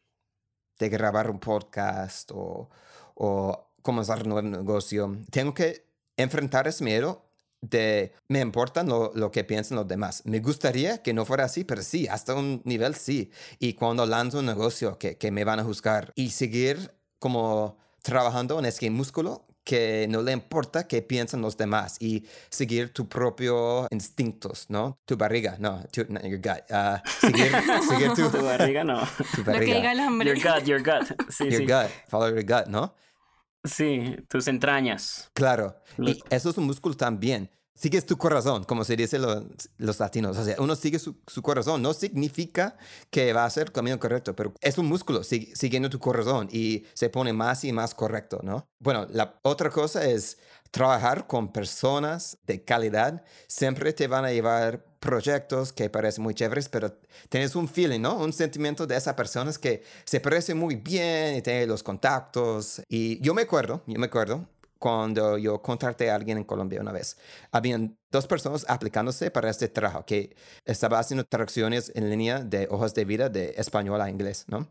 de 0.79 0.89
grabar 0.89 1.31
un 1.31 1.41
podcast 1.41 2.31
o, 2.33 2.69
o 3.15 3.71
comenzar 3.83 4.23
un 4.23 4.29
nuevo 4.29 4.49
negocio. 4.49 5.19
Tengo 5.31 5.55
que 5.55 5.87
enfrentar 6.17 6.69
ese 6.69 6.85
miedo 6.85 7.26
de 7.61 8.13
me 8.29 8.41
importa 8.41 8.83
lo, 8.83 9.13
lo, 9.15 9.31
que 9.31 9.45
piensan 9.45 9.77
los 9.77 9.89
demás. 9.89 10.23
Me 10.25 10.41
gustaría 10.41 11.03
que 11.03 11.13
no 11.13 11.25
fuera 11.25 11.45
así, 11.45 11.65
pero 11.65 11.83
sí, 11.83 12.07
hasta 12.09 12.35
un 12.35 12.63
nivel 12.65 12.95
sí. 12.95 13.31
Y 13.59 13.75
cuando 13.75 14.07
lanzo 14.07 14.41
un 14.41 14.47
negocio 14.47 14.99
que, 14.99 15.17
que 15.17 15.31
me 15.31 15.45
van 15.45 15.61
a 15.61 15.65
juzgar 15.65 16.13
y 16.15 16.31
seguir 16.31 16.95
como 17.19 17.79
trabajando 18.03 18.59
en 18.59 18.67
ese 18.67 18.89
músculo 18.91 19.47
que 19.67 20.07
no 20.09 20.23
le 20.23 20.31
importa 20.31 20.87
qué 20.87 21.03
piensan 21.03 21.43
los 21.43 21.57
demás 21.57 21.97
y 21.99 22.25
seguir 22.49 22.93
tu 22.93 23.09
propio 23.09 23.89
instintos, 23.91 24.67
¿no? 24.69 24.97
Tu 25.05 25.17
barriga, 25.17 25.57
no, 25.59 25.83
tu, 25.91 26.03
your 26.03 26.39
gut. 26.39 26.63
Uh, 26.71 27.01
seguir, 27.21 27.51
seguir 27.89 28.13
tu... 28.15 28.31
tu... 28.31 28.45
barriga, 28.45 28.85
no. 28.85 29.01
Tu 29.35 29.43
barriga. 29.43 29.53
Lo 29.53 29.59
que 29.59 29.75
diga 29.75 29.93
el 29.93 30.01
hambre. 30.01 30.29
Your 30.29 30.37
gut, 30.41 30.65
your 30.67 30.83
gut. 30.85 31.09
Sí, 31.31 31.47
your 31.51 31.63
sí. 31.63 31.67
gut, 31.67 31.91
follow 32.09 32.29
your 32.29 32.45
gut, 32.45 32.69
¿no? 32.69 32.95
Sí, 33.67 34.17
tus 34.29 34.49
entrañas. 34.49 35.31
Claro, 35.35 35.77
y 35.99 36.21
eso 36.31 36.51
es 36.51 36.59
un 36.59 36.67
músculo 36.67 36.97
también. 36.97 37.51
sigues 37.75 38.07
tu 38.07 38.17
corazón, 38.17 38.65
como 38.65 38.85
se 38.85 38.97
dice 38.97 39.19
los 39.19 40.01
latinos. 40.01 40.37
O 40.39 40.45
sea, 40.45 40.57
uno 40.59 40.75
sigue 40.77 40.99
su, 40.99 41.17
corazón. 41.43 41.83
No 41.83 41.93
significa 41.93 42.77
que 43.11 43.33
va 43.33 43.45
a 43.45 43.51
ser 43.51 43.71
camino 43.71 43.99
correcto, 43.99 44.35
pero 44.35 44.55
es 44.61 44.79
un 44.79 44.87
músculo 44.87 45.23
siguiendo 45.25 45.91
tu 45.91 45.99
corazón 45.99 46.49
y 46.51 46.87
se 46.95 47.11
pone 47.11 47.33
más 47.33 47.65
y 47.65 47.73
más 47.73 47.95
correcto, 47.95 48.41
¿no? 48.43 48.67
Bueno, 48.79 49.07
la 49.11 49.39
otra 49.43 49.71
cosa 49.71 50.05
es 50.05 50.39
trabajar 50.71 51.27
con 51.27 51.53
personas 51.53 52.39
de 52.47 52.63
calidad. 52.65 53.23
Siempre 53.47 53.93
te 53.93 54.07
van 54.07 54.25
a 54.25 54.33
llevar 54.33 54.85
proyectos 55.01 55.73
que 55.73 55.89
parecen 55.89 56.25
muy 56.25 56.35
chéveres, 56.35 56.69
pero 56.69 56.93
tienes 57.29 57.55
un 57.55 57.69
feeling, 57.69 58.01
¿no? 58.01 58.17
Un 58.17 58.33
sentimiento 58.33 58.87
de 58.87 58.97
esas 58.97 59.15
personas 59.15 59.59
que 59.59 59.83
se 60.05 60.21
parecen 60.21 60.59
muy 60.59 60.77
bien 60.77 61.37
y 61.37 61.43
tienen 61.43 61.69
los 61.69 61.83
contactos. 61.83 62.83
Y 62.89 63.21
yo 63.21 63.33
me 63.35 63.43
acuerdo, 63.43 63.83
yo 63.87 63.99
me 63.99 64.07
acuerdo, 64.07 64.47
cuando 64.79 65.39
yo 65.39 65.63
contraté 65.63 66.11
a 66.11 66.15
alguien 66.15 66.39
en 66.39 66.45
Colombia 66.45 66.81
una 66.81 66.93
vez. 66.93 67.17
Habían 67.51 67.97
dos 68.11 68.27
personas 68.27 68.65
aplicándose 68.69 69.31
para 69.31 69.51
este 69.51 69.69
trabajo, 69.69 70.05
que 70.05 70.37
estaba 70.65 70.99
haciendo 70.99 71.25
traducciones 71.25 71.93
en 71.95 72.11
línea 72.11 72.41
de 72.41 72.69
hojas 72.71 72.95
de 72.95 73.05
vida 73.05 73.29
de 73.29 73.55
español 73.57 74.01
a 74.01 74.11
inglés, 74.11 74.45
¿no? 74.49 74.69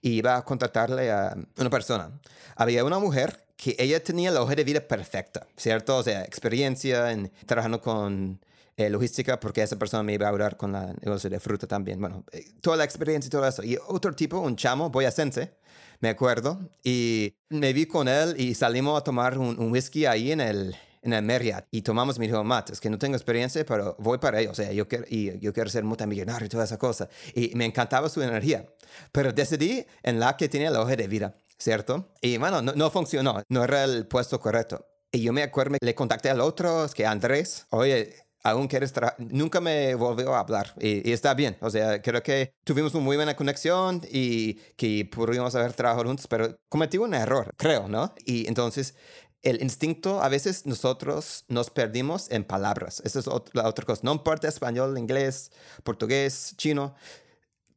Y 0.00 0.12
iba 0.12 0.36
a 0.36 0.44
contratarle 0.44 1.10
a 1.10 1.36
una 1.58 1.70
persona. 1.70 2.10
Había 2.56 2.84
una 2.84 2.98
mujer 2.98 3.44
que 3.56 3.76
ella 3.78 4.02
tenía 4.02 4.30
la 4.30 4.42
hoja 4.42 4.54
de 4.54 4.64
vida 4.64 4.80
perfecta, 4.80 5.46
¿cierto? 5.56 5.96
O 5.96 6.02
sea, 6.02 6.22
experiencia 6.22 7.12
en 7.12 7.30
trabajando 7.46 7.80
con 7.80 8.40
eh, 8.86 8.90
logística, 8.90 9.38
porque 9.38 9.62
esa 9.62 9.76
persona 9.76 10.02
me 10.02 10.14
iba 10.14 10.26
a 10.26 10.30
ayudar 10.30 10.56
con 10.56 10.72
la 10.72 10.92
negocio 11.00 11.30
de 11.30 11.40
fruta 11.40 11.66
también. 11.66 12.00
Bueno, 12.00 12.24
eh, 12.32 12.44
toda 12.60 12.76
la 12.76 12.84
experiencia 12.84 13.28
y 13.28 13.30
todo 13.30 13.46
eso. 13.46 13.62
Y 13.62 13.78
otro 13.88 14.14
tipo, 14.14 14.38
un 14.38 14.56
chamo 14.56 14.90
boyacense, 14.90 15.54
me 16.00 16.08
acuerdo, 16.08 16.58
y 16.82 17.34
me 17.48 17.72
vi 17.72 17.86
con 17.86 18.08
él 18.08 18.34
y 18.38 18.54
salimos 18.54 19.00
a 19.00 19.04
tomar 19.04 19.38
un, 19.38 19.70
whisky 19.70 20.04
ahí 20.04 20.32
en 20.32 20.40
el, 20.40 20.76
en 21.02 21.12
el 21.12 21.22
Marriott 21.22 21.64
y 21.70 21.82
tomamos, 21.82 22.18
me 22.18 22.26
dijo, 22.26 22.42
Matt, 22.42 22.70
es 22.70 22.80
que 22.80 22.90
no 22.90 22.98
tengo 22.98 23.14
experiencia, 23.14 23.64
pero 23.64 23.94
voy 23.98 24.18
para 24.18 24.40
ello, 24.40 24.50
o 24.50 24.54
sea, 24.54 24.72
yo 24.72 24.88
quiero, 24.88 25.04
y 25.08 25.38
yo 25.38 25.52
quiero 25.52 25.70
ser 25.70 25.84
multimillonario 25.84 26.46
y 26.46 26.48
toda 26.48 26.64
esa 26.64 26.78
cosa. 26.78 27.08
Y 27.34 27.54
me 27.54 27.64
encantaba 27.64 28.08
su 28.08 28.20
energía, 28.20 28.66
pero 29.12 29.32
decidí 29.32 29.86
en 30.02 30.18
la 30.18 30.36
que 30.36 30.48
tenía 30.48 30.70
la 30.70 30.80
hoja 30.80 30.96
de 30.96 31.06
vida, 31.06 31.36
¿cierto? 31.56 32.08
Y 32.20 32.36
bueno, 32.36 32.62
no, 32.62 32.72
no 32.74 32.90
funcionó, 32.90 33.42
no 33.48 33.62
era 33.62 33.84
el 33.84 34.06
puesto 34.06 34.40
correcto. 34.40 34.84
Y 35.12 35.20
yo 35.20 35.32
me 35.32 35.42
acuerdo, 35.42 35.76
le 35.78 35.94
contacté 35.94 36.30
al 36.30 36.40
otro, 36.40 36.86
que 36.94 37.04
Andrés, 37.06 37.66
oye, 37.68 38.14
aún 38.42 38.66
quieres 38.66 38.92
nunca 39.18 39.60
me 39.60 39.94
volvió 39.94 40.34
a 40.34 40.40
hablar 40.40 40.74
y, 40.78 41.12
está 41.12 41.34
bien, 41.34 41.56
o 41.60 41.70
sea, 41.70 42.02
creo 42.02 42.22
que 42.22 42.52
tuvimos 42.64 42.94
una 42.94 43.04
muy 43.04 43.16
buena 43.16 43.36
conexión 43.36 44.02
y 44.10 44.54
que 44.76 45.08
pudimos 45.10 45.54
haber 45.54 45.72
trabajado 45.72 46.06
juntos, 46.06 46.26
pero 46.26 46.56
cometí 46.68 46.98
un 46.98 47.14
error, 47.14 47.54
creo, 47.56 47.88
¿no? 47.88 48.14
Y 48.24 48.48
entonces 48.48 48.94
el 49.42 49.60
instinto, 49.62 50.22
a 50.22 50.28
veces 50.28 50.66
nosotros 50.66 51.44
nos 51.48 51.70
perdimos 51.70 52.30
en 52.30 52.44
palabras, 52.44 53.02
esa 53.04 53.18
es 53.20 53.26
la 53.52 53.68
otra 53.68 53.84
cosa, 53.84 54.02
no 54.04 54.12
importa 54.12 54.48
español, 54.48 54.96
inglés, 54.98 55.50
portugués, 55.82 56.54
chino, 56.56 56.94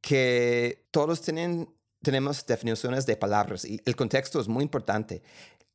que 0.02 0.88
todos 0.92 1.22
tienen, 1.22 1.74
tenemos 2.02 2.46
definiciones 2.46 3.06
de 3.08 3.18
palabras 3.18 3.66
y 3.66 3.82
el 3.86 3.96
contexto 3.96 4.40
es 4.40 4.48
muy 4.48 4.64
importante. 4.64 5.24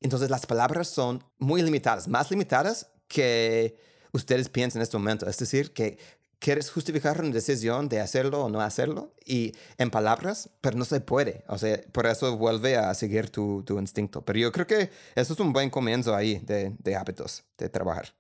Entonces 0.01 0.31
las 0.31 0.47
palabras 0.47 0.89
son 0.89 1.25
muy 1.39 1.63
limitadas, 1.63 2.07
más 2.09 2.31
limitadas 2.31 2.93
que 3.09 3.77
ustedes 4.13 4.49
piensan 4.49 4.81
en 4.81 4.83
este 4.85 4.97
momento. 4.97 5.29
Es 5.29 5.39
decir, 5.39 5.73
que 5.73 5.99
quieres 6.39 6.71
justificar 6.71 7.21
una 7.21 7.31
decisión 7.31 7.89
de 7.89 8.01
hacerlo 8.01 8.45
o 8.45 8.49
no 8.49 8.61
hacerlo 8.61 9.15
y 9.25 9.53
en 9.79 9.91
palabras, 9.91 10.51
pero 10.61 10.77
no 10.77 10.85
se 10.85 11.01
puede. 11.01 11.45
O 11.47 11.59
sea, 11.59 11.81
por 11.93 12.07
eso 12.07 12.37
vuelve 12.37 12.77
a 12.77 12.93
seguir 12.95 13.31
tu, 13.31 13.63
tu 13.65 13.79
instinto. 13.79 14.25
Pero 14.25 14.39
yo 14.39 14.53
creo 14.53 14.67
que 14.67 14.91
eso 15.15 15.35
es 15.35 15.41
un 15.41 15.53
buen 15.53 15.71
comienzo 15.71 16.17
ahí 16.17 16.39
de, 16.39 16.75
de 16.79 16.97
hábitos, 16.97 17.45
de 17.59 17.69
trabajar. 17.69 18.15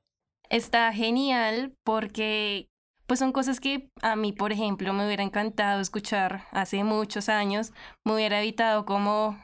Está 0.50 0.92
genial 0.92 1.74
porque 1.84 2.68
pues 3.06 3.18
son 3.18 3.32
cosas 3.32 3.58
que 3.58 3.90
a 4.02 4.14
mí, 4.14 4.32
por 4.32 4.52
ejemplo, 4.52 4.92
me 4.92 5.04
hubiera 5.04 5.24
encantado 5.24 5.80
escuchar 5.80 6.44
hace 6.52 6.84
muchos 6.84 7.28
años, 7.28 7.72
me 8.04 8.14
hubiera 8.14 8.40
evitado 8.40 8.84
como 8.84 9.36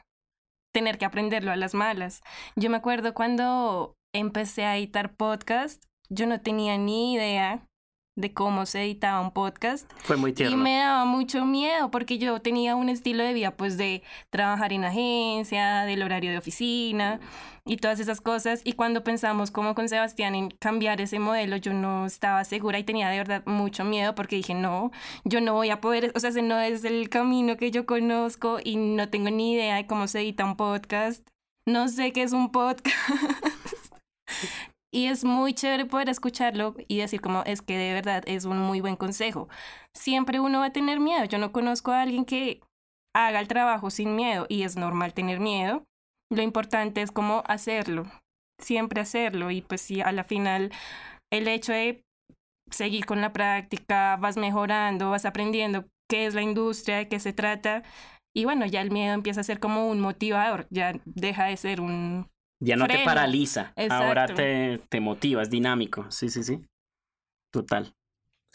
tener 0.72 0.98
que 0.98 1.04
aprenderlo 1.04 1.50
a 1.50 1.56
las 1.56 1.74
malas. 1.74 2.20
Yo 2.54 2.70
me 2.70 2.76
acuerdo 2.76 3.12
cuando 3.12 3.96
empecé 4.14 4.64
a 4.64 4.76
editar 4.76 5.16
podcast, 5.16 5.82
yo 6.08 6.26
no 6.26 6.40
tenía 6.40 6.78
ni 6.78 7.14
idea 7.14 7.66
de 8.16 8.32
cómo 8.32 8.64
se 8.64 8.82
editaba 8.82 9.20
un 9.20 9.30
podcast. 9.30 9.90
Fue 9.98 10.16
muy 10.16 10.32
tierno. 10.32 10.56
Y 10.56 10.58
me 10.58 10.78
daba 10.78 11.04
mucho 11.04 11.44
miedo 11.44 11.90
porque 11.90 12.16
yo 12.18 12.40
tenía 12.40 12.74
un 12.74 12.88
estilo 12.88 13.22
de 13.22 13.34
vida 13.34 13.56
pues 13.56 13.76
de 13.76 14.02
trabajar 14.30 14.72
en 14.72 14.84
agencia, 14.84 15.82
del 15.82 16.02
horario 16.02 16.30
de 16.30 16.38
oficina 16.38 17.20
y 17.66 17.76
todas 17.76 18.00
esas 18.00 18.22
cosas. 18.22 18.62
Y 18.64 18.72
cuando 18.72 19.04
pensamos 19.04 19.50
como 19.50 19.74
con 19.74 19.90
Sebastián 19.90 20.34
en 20.34 20.50
cambiar 20.50 21.00
ese 21.02 21.18
modelo, 21.18 21.56
yo 21.56 21.74
no 21.74 22.06
estaba 22.06 22.42
segura 22.44 22.78
y 22.78 22.84
tenía 22.84 23.10
de 23.10 23.18
verdad 23.18 23.42
mucho 23.44 23.84
miedo 23.84 24.14
porque 24.14 24.36
dije, 24.36 24.54
no, 24.54 24.90
yo 25.24 25.42
no 25.42 25.52
voy 25.52 25.68
a 25.68 25.82
poder, 25.82 26.12
o 26.14 26.20
sea, 26.20 26.30
ese 26.30 26.42
no 26.42 26.58
es 26.58 26.84
el 26.84 27.10
camino 27.10 27.58
que 27.58 27.70
yo 27.70 27.84
conozco 27.84 28.58
y 28.64 28.76
no 28.76 29.10
tengo 29.10 29.28
ni 29.28 29.52
idea 29.52 29.76
de 29.76 29.86
cómo 29.86 30.08
se 30.08 30.20
edita 30.20 30.46
un 30.46 30.56
podcast. 30.56 31.28
No 31.66 31.88
sé 31.88 32.12
qué 32.12 32.22
es 32.22 32.32
un 32.32 32.50
podcast. 32.50 32.96
Y 34.96 35.08
es 35.08 35.24
muy 35.24 35.52
chévere 35.52 35.84
poder 35.84 36.08
escucharlo 36.08 36.74
y 36.88 36.96
decir 36.96 37.20
como 37.20 37.42
es 37.42 37.60
que 37.60 37.76
de 37.76 37.92
verdad 37.92 38.24
es 38.26 38.46
un 38.46 38.58
muy 38.58 38.80
buen 38.80 38.96
consejo. 38.96 39.46
Siempre 39.94 40.40
uno 40.40 40.60
va 40.60 40.66
a 40.66 40.72
tener 40.72 41.00
miedo. 41.00 41.26
Yo 41.26 41.36
no 41.36 41.52
conozco 41.52 41.90
a 41.90 42.00
alguien 42.00 42.24
que 42.24 42.62
haga 43.14 43.40
el 43.40 43.46
trabajo 43.46 43.90
sin 43.90 44.16
miedo 44.16 44.46
y 44.48 44.62
es 44.62 44.74
normal 44.78 45.12
tener 45.12 45.38
miedo. 45.38 45.84
Lo 46.32 46.40
importante 46.40 47.02
es 47.02 47.12
como 47.12 47.42
hacerlo, 47.46 48.06
siempre 48.58 49.02
hacerlo 49.02 49.50
y 49.50 49.60
pues 49.60 49.82
si 49.82 50.00
a 50.00 50.12
la 50.12 50.24
final 50.24 50.72
el 51.30 51.46
hecho 51.46 51.72
de 51.72 52.00
seguir 52.70 53.04
con 53.04 53.20
la 53.20 53.34
práctica, 53.34 54.16
vas 54.16 54.38
mejorando, 54.38 55.10
vas 55.10 55.26
aprendiendo 55.26 55.84
qué 56.08 56.24
es 56.24 56.34
la 56.34 56.40
industria, 56.40 56.96
de 56.96 57.08
qué 57.08 57.20
se 57.20 57.34
trata 57.34 57.82
y 58.34 58.46
bueno, 58.46 58.64
ya 58.64 58.80
el 58.80 58.90
miedo 58.90 59.12
empieza 59.12 59.42
a 59.42 59.44
ser 59.44 59.60
como 59.60 59.90
un 59.90 60.00
motivador, 60.00 60.66
ya 60.70 60.94
deja 61.04 61.44
de 61.44 61.58
ser 61.58 61.82
un 61.82 62.30
ya 62.60 62.76
no 62.76 62.86
te 62.86 63.04
paraliza, 63.04 63.72
ahora 63.90 64.26
te, 64.26 64.80
te 64.88 65.00
motiva, 65.00 65.42
es 65.42 65.50
dinámico. 65.50 66.10
Sí, 66.10 66.28
sí, 66.28 66.42
sí. 66.42 66.60
Total. 67.50 67.94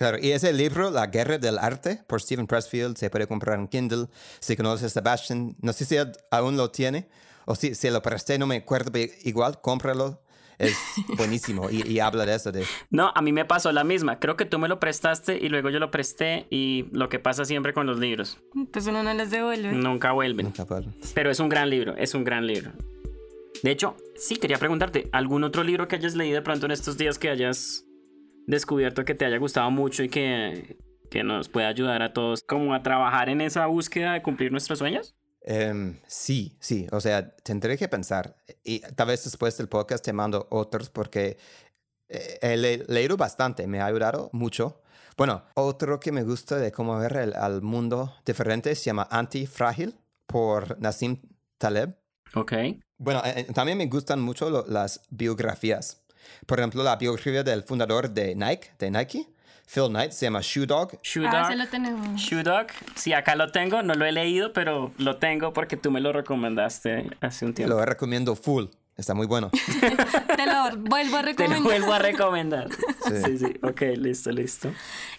Claro, 0.02 0.18
y 0.20 0.32
ese 0.32 0.52
libro, 0.52 0.90
La 0.90 1.08
Guerra 1.08 1.38
del 1.38 1.60
Arte, 1.60 2.04
por 2.08 2.22
Stephen 2.22 2.48
Pressfield, 2.48 2.98
se 2.98 3.12
puede 3.12 3.28
comprar 3.28 3.60
en 3.60 3.68
Kindle. 3.68 4.08
Si 4.40 4.56
conoces 4.56 4.86
a 4.86 4.90
Sebastian, 4.90 5.56
no 5.62 5.74
sé 5.74 5.86
si 5.86 5.96
aún 6.32 6.58
lo 6.58 6.72
tiene, 6.72 7.08
o 7.46 7.54
si, 7.54 7.76
si 7.76 7.90
lo 7.92 8.02
presté, 8.02 8.40
no 8.40 8.48
me 8.48 8.56
acuerdo, 8.58 8.92
pero 8.92 9.14
igual, 9.24 9.62
cómpralo. 9.62 10.24
Es 10.58 10.76
buenísimo 11.18 11.70
y, 11.72 11.88
y, 11.88 12.00
habla 12.00 12.26
de 12.26 12.36
eso. 12.36 12.52
De... 12.52 12.66
No, 12.92 13.12
a 13.16 13.22
mí 13.22 13.32
me 13.32 13.46
pasó 13.46 13.72
la 13.72 13.84
misma. 13.84 14.20
Creo 14.20 14.38
que 14.38 14.46
tú 14.46 14.60
me 14.60 14.68
lo 14.68 14.80
prestaste 14.80 15.38
y 15.38 15.50
luego 15.50 15.70
yo 15.70 15.80
lo 15.80 15.90
presté 15.90 16.46
y 16.52 16.86
lo 16.92 17.10
que 17.10 17.18
pasa 17.18 17.46
siempre 17.46 17.74
con 17.74 17.88
los 17.88 17.98
libros. 17.98 18.38
Pues 18.72 18.86
uno 18.86 19.02
no 19.02 19.14
les 19.14 19.32
devuelve. 19.32 19.72
Nunca 19.72 20.12
vuelven. 20.12 20.46
Nunca 20.46 20.64
vuelven. 20.64 20.96
Pero 21.16 21.32
es 21.32 21.40
un 21.40 21.50
gran 21.50 21.70
libro, 21.70 21.96
es 21.98 22.14
un 22.14 22.24
gran 22.24 22.46
libro. 22.46 22.72
De 23.64 23.72
hecho, 23.72 23.96
sí, 24.16 24.38
quería 24.38 24.58
preguntarte, 24.58 25.10
¿algún 25.12 25.44
otro 25.44 25.64
libro 25.64 25.88
que 25.88 25.96
hayas 25.96 26.16
leído 26.16 26.36
de 26.36 26.42
pronto 26.42 26.66
en 26.66 26.72
estos 26.72 26.98
días 26.98 27.20
que 27.20 27.30
hayas 27.30 27.86
descubierto 28.48 29.06
que 29.06 29.16
te 29.16 29.26
haya 29.26 29.38
gustado 29.38 29.70
mucho 29.70 30.04
y 30.04 30.10
que, 30.10 30.78
que 31.10 31.24
nos 31.24 31.50
pueda 31.50 31.68
ayudar 31.68 32.02
a 32.02 32.14
todos 32.14 32.42
como 32.44 32.74
a 32.74 32.82
trabajar 32.82 33.30
en 33.30 33.42
esa 33.42 33.68
búsqueda 33.68 34.14
de 34.14 34.22
cumplir 34.24 34.52
nuestros 34.52 34.80
sueños? 34.80 35.16
Em, 35.44 36.00
sí, 36.08 36.56
sí, 36.60 36.88
o 36.92 37.02
sea, 37.02 37.36
tendré 37.38 37.78
que 37.78 37.88
pensar 37.88 38.36
y 38.64 38.80
tal 38.80 39.08
vez 39.08 39.24
después 39.24 39.58
del 39.58 39.70
podcast 39.70 40.04
te 40.06 40.14
mando 40.14 40.48
otros 40.52 40.90
porque 40.90 41.38
eh, 42.10 42.38
he 42.42 42.58
leído 42.58 43.18
bastante, 43.18 43.66
me 43.68 43.80
ha 43.80 43.86
ayudado 43.86 44.30
mucho. 44.34 44.82
Bueno, 45.18 45.44
otro 45.56 46.00
que 46.00 46.12
me 46.12 46.24
gusta 46.24 46.58
de 46.58 46.72
cómo 46.72 46.98
ver 46.98 47.18
el, 47.18 47.34
al 47.36 47.62
mundo 47.62 48.14
diferente 48.26 48.74
se 48.76 48.86
llama 48.86 49.08
Antifrágil 49.10 49.96
por 50.28 50.80
Nassim 50.80 51.22
Taleb. 51.58 52.01
Ok. 52.34 52.54
Bueno, 52.98 53.22
eh, 53.26 53.34
eh, 53.38 53.44
también 53.54 53.78
me 53.78 53.88
gustan 53.88 54.22
mucho 54.22 54.66
las 54.68 55.02
biografías. 55.10 56.02
Por 56.46 56.60
ejemplo, 56.60 56.84
la 56.84 56.96
biografía 56.96 57.44
del 57.44 57.64
fundador 57.64 58.10
de 58.10 58.36
Nike, 58.36 58.72
de 58.80 58.92
Nike, 58.92 59.28
Phil 59.68 59.88
Knight, 59.88 60.12
se 60.12 60.26
llama 60.26 60.42
Shoe 60.42 60.66
Dog. 60.66 61.00
Shoe 61.02 61.26
ah, 61.28 61.48
Dog. 61.48 61.58
lo 61.58 61.68
tenemos. 61.68 62.22
Shoe 62.22 62.44
Dog. 62.44 62.68
Sí, 62.96 63.14
acá 63.14 63.36
lo 63.36 63.52
tengo, 63.52 63.82
no 63.84 63.96
lo 63.96 64.06
he 64.06 64.12
leído, 64.12 64.54
pero 64.54 64.92
lo 64.98 65.18
tengo 65.18 65.54
porque 65.54 65.78
tú 65.78 65.92
me 65.92 66.02
lo 66.02 66.12
recomendaste 66.12 67.10
hace 67.22 67.46
un 67.46 67.54
tiempo. 67.54 67.76
Lo 67.76 67.86
recomiendo 67.86 68.36
full. 68.36 68.66
Está 68.98 69.14
muy 69.14 69.26
bueno. 69.26 69.50
Te 70.38 70.46
lo 70.46 70.78
vuelvo 70.78 71.18
a 71.18 71.22
recomendar. 71.22 71.36
Te 71.36 71.48
lo 71.48 71.62
vuelvo 71.64 71.94
a 71.94 72.00
recomendar. 72.00 72.68
Sí. 73.08 73.38
sí, 73.38 73.46
Ok, 73.64 73.82
listo, 73.96 74.32
listo. 74.32 74.72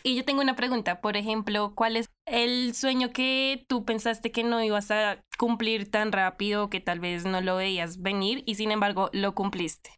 Y 0.03 0.15
yo 0.15 0.25
tengo 0.25 0.41
una 0.41 0.55
pregunta. 0.55 1.01
Por 1.01 1.17
ejemplo, 1.17 1.73
¿cuál 1.75 1.97
es 1.97 2.12
el 2.33 2.75
sueño 2.75 3.13
que 3.13 3.65
tú 3.69 3.85
pensaste 3.85 4.33
que 4.33 4.43
no 4.43 4.63
ibas 4.65 4.91
a 4.91 5.23
cumplir 5.39 5.91
tan 5.91 6.13
rápido, 6.13 6.71
que 6.71 6.81
tal 6.81 6.99
vez 6.99 7.25
no 7.25 7.41
lo 7.43 7.57
veías 7.57 8.01
venir 8.01 8.43
y 8.47 8.55
sin 8.55 8.71
embargo 8.71 9.11
lo 9.13 9.35
cumpliste? 9.35 9.91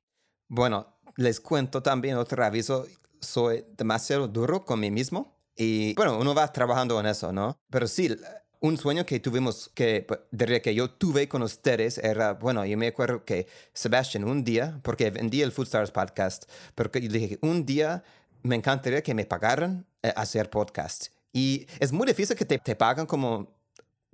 Bueno, 0.48 0.98
les 1.16 1.40
cuento 1.40 1.82
también 1.82 2.16
otro 2.16 2.44
aviso. 2.44 2.86
Soy 3.20 3.64
demasiado 3.78 4.26
duro 4.26 4.64
con 4.64 4.80
mí 4.80 4.90
mismo 4.90 5.38
y 5.56 5.94
bueno, 5.94 6.18
uno 6.18 6.34
va 6.34 6.52
trabajando 6.52 6.98
en 6.98 7.06
eso, 7.06 7.32
¿no? 7.32 7.56
Pero 7.70 7.86
sí, 7.86 8.14
un 8.60 8.76
sueño 8.78 9.06
que 9.06 9.20
tuvimos, 9.20 9.70
que 9.72 10.04
pues, 10.06 10.20
diría 10.32 10.60
que 10.60 10.74
yo 10.74 10.90
tuve 10.90 11.28
con 11.28 11.42
ustedes, 11.42 11.98
era, 11.98 12.32
bueno, 12.32 12.64
yo 12.66 12.76
me 12.76 12.88
acuerdo 12.88 13.24
que 13.24 13.46
Sebastián 13.72 14.24
un 14.24 14.42
día, 14.42 14.80
porque 14.82 15.10
vendí 15.10 15.40
el 15.42 15.52
Food 15.52 15.66
Stars 15.66 15.92
podcast, 15.92 16.50
porque 16.74 17.00
yo 17.00 17.08
dije, 17.08 17.38
un 17.42 17.64
día 17.64 18.02
me 18.42 18.56
encantaría 18.56 19.02
que 19.02 19.14
me 19.14 19.24
pagaran 19.24 19.86
eh, 20.02 20.12
hacer 20.16 20.50
podcast. 20.50 21.13
Y 21.34 21.66
es 21.80 21.92
muy 21.92 22.06
difícil 22.06 22.36
que 22.36 22.44
te, 22.44 22.58
te 22.58 22.76
pagan 22.76 23.06
como 23.06 23.53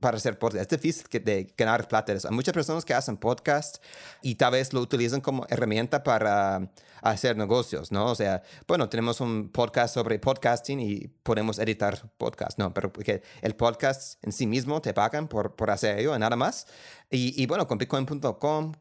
para 0.01 0.17
hacer 0.17 0.39
podcast. 0.39 0.63
Es 0.63 0.81
difícil 0.81 1.09
que 1.09 1.21
de 1.21 1.53
ganar 1.57 1.87
plata. 1.87 2.13
Hay 2.13 2.35
muchas 2.35 2.55
personas 2.55 2.85
que 2.85 2.95
hacen 2.95 3.17
podcast 3.17 3.83
y 4.23 4.35
tal 4.35 4.53
vez 4.53 4.73
lo 4.73 4.81
utilizan 4.81 5.21
como 5.21 5.47
herramienta 5.49 6.03
para 6.03 6.71
hacer 7.03 7.37
negocios, 7.37 7.93
¿no? 7.93 8.07
O 8.07 8.15
sea, 8.15 8.43
bueno, 8.67 8.89
tenemos 8.89 9.21
un 9.21 9.51
podcast 9.51 9.95
sobre 9.95 10.19
podcasting 10.19 10.81
y 10.81 11.09
podemos 11.23 11.59
editar 11.59 12.11
podcast, 12.19 12.59
¿no? 12.59 12.75
Pero 12.75 12.93
porque 12.93 13.23
el 13.43 13.55
podcast 13.57 14.23
en 14.25 14.33
sí 14.33 14.47
mismo 14.47 14.81
te 14.83 14.93
pagan 14.93 15.29
por, 15.29 15.57
por 15.57 15.71
hacer 15.71 15.99
ello, 15.99 16.19
nada 16.19 16.37
más. 16.37 16.67
Y, 17.11 17.41
y 17.41 17.47
bueno, 17.47 17.67
con 17.67 17.79
bitcoin.com, 17.79 18.73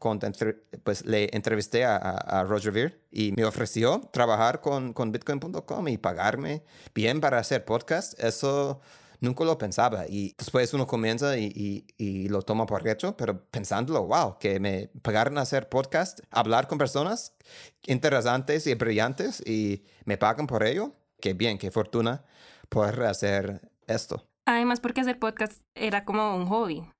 pues 0.84 1.04
le 1.04 1.28
entrevisté 1.32 1.84
a, 1.84 1.96
a, 1.96 2.44
Roger 2.44 2.72
Ver 2.72 3.00
y 3.10 3.32
me 3.32 3.44
ofreció 3.44 4.08
trabajar 4.12 4.60
con, 4.60 4.92
con 4.92 5.10
bitcoin.com 5.10 5.88
y 5.88 5.98
pagarme 5.98 6.62
bien 6.94 7.20
para 7.20 7.38
hacer 7.38 7.64
podcast. 7.64 8.18
Eso 8.22 8.80
nunca 9.20 9.44
lo 9.44 9.58
pensaba 9.58 10.06
y 10.08 10.34
después 10.36 10.72
uno 10.74 10.86
comienza 10.86 11.38
y, 11.38 11.84
y, 11.96 12.28
lo 12.28 12.42
toma 12.42 12.66
por 12.66 12.86
hecho, 12.88 13.16
pero 13.16 13.44
pensándolo, 13.50 14.06
wow, 14.06 14.38
que 14.38 14.60
me 14.60 14.90
pagaron 15.02 15.38
a 15.38 15.42
hacer 15.42 15.68
podcast, 15.68 16.20
hablar 16.30 16.66
con 16.66 16.78
personas 16.78 17.34
interesantes 17.86 18.66
y 18.66 18.74
brillantes 18.74 19.42
y 19.46 19.84
me 20.04 20.16
pagan 20.16 20.46
por 20.46 20.62
ello, 20.62 20.92
qué 21.20 21.34
bien, 21.34 21.58
qué 21.58 21.70
fortuna 21.70 22.24
poder 22.68 23.02
hacer 23.02 23.60
esto. 23.86 24.26
Además, 24.46 24.80
porque 24.80 25.02
hacer 25.02 25.18
podcast 25.18 25.62
era 25.74 26.04
como 26.04 26.34
un 26.34 26.46
hobby. 26.46 26.90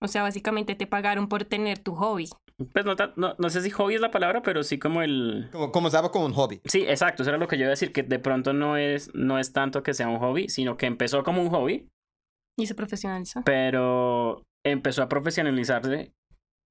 O 0.00 0.08
sea, 0.08 0.22
básicamente 0.22 0.74
te 0.74 0.86
pagaron 0.86 1.28
por 1.28 1.44
tener 1.44 1.78
tu 1.78 1.94
hobby. 1.94 2.30
Pues 2.72 2.84
no, 2.84 2.96
no, 3.16 3.36
no, 3.38 3.50
sé 3.50 3.62
si 3.62 3.70
hobby 3.70 3.94
es 3.94 4.00
la 4.00 4.10
palabra, 4.10 4.42
pero 4.42 4.64
sí 4.64 4.78
como 4.78 5.02
el... 5.02 5.48
Como, 5.52 5.70
como 5.70 5.86
estaba 5.86 6.10
como 6.10 6.26
un 6.26 6.32
hobby. 6.32 6.60
Sí, 6.64 6.84
exacto, 6.88 7.22
eso 7.22 7.30
era 7.30 7.38
lo 7.38 7.46
que 7.46 7.56
yo 7.56 7.62
iba 7.62 7.68
a 7.68 7.70
decir, 7.70 7.92
que 7.92 8.02
de 8.02 8.18
pronto 8.18 8.52
no 8.52 8.76
es, 8.76 9.14
no 9.14 9.38
es 9.38 9.52
tanto 9.52 9.84
que 9.84 9.94
sea 9.94 10.08
un 10.08 10.18
hobby, 10.18 10.48
sino 10.48 10.76
que 10.76 10.86
empezó 10.86 11.22
como 11.22 11.40
un 11.40 11.50
hobby. 11.50 11.88
Y 12.58 12.66
se 12.66 12.74
profesionalizó. 12.74 13.42
Pero 13.44 14.42
empezó 14.66 15.04
a 15.04 15.08
profesionalizarse 15.08 16.12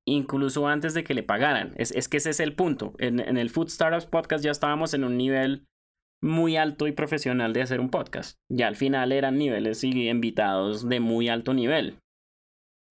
incluso 0.06 0.68
antes 0.68 0.94
de 0.94 1.06
que 1.06 1.14
le 1.14 1.24
pagaran. 1.24 1.74
Es, 1.78 1.92
es 1.92 2.10
que 2.10 2.18
ese 2.18 2.32
es 2.32 2.42
el 2.42 2.54
punto. 2.54 2.94
En, 2.98 3.22
en 3.22 3.38
el 3.38 3.50
Food 3.50 3.70
Startups 3.70 4.06
Podcast 4.06 4.44
ya 4.44 4.52
estábamos 4.52 4.94
en 4.94 5.06
un 5.06 5.18
nivel 5.18 5.66
muy 6.22 6.58
alto 6.58 6.88
y 6.88 6.92
profesional 6.92 7.54
de 7.54 7.62
hacer 7.62 7.80
un 7.80 7.90
podcast. 7.90 8.36
Ya 8.52 8.68
al 8.68 8.76
final 8.76 9.14
eran 9.14 9.38
niveles 9.38 9.84
y 9.86 10.10
invitados 10.10 10.90
de 10.90 11.00
muy 11.00 11.30
alto 11.30 11.54
nivel 11.54 12.00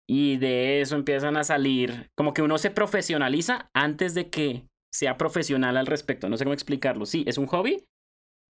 y 0.09 0.37
de 0.37 0.81
eso 0.81 0.97
empiezan 0.97 1.37
a 1.37 1.45
salir, 1.45 2.11
como 2.17 2.33
que 2.33 2.43
uno 2.43 2.59
se 2.59 2.71
profesionaliza 2.71 3.71
antes 3.75 4.15
de 4.15 4.31
que 4.31 4.69
sea 4.93 5.17
profesional 5.17 5.77
al 5.77 5.87
respecto. 5.87 6.29
No 6.29 6.37
sé 6.37 6.45
cómo 6.45 6.55
explicarlo. 6.55 7.07
Sí, 7.07 7.25
es 7.27 7.39
un 7.39 7.47
hobby, 7.47 7.85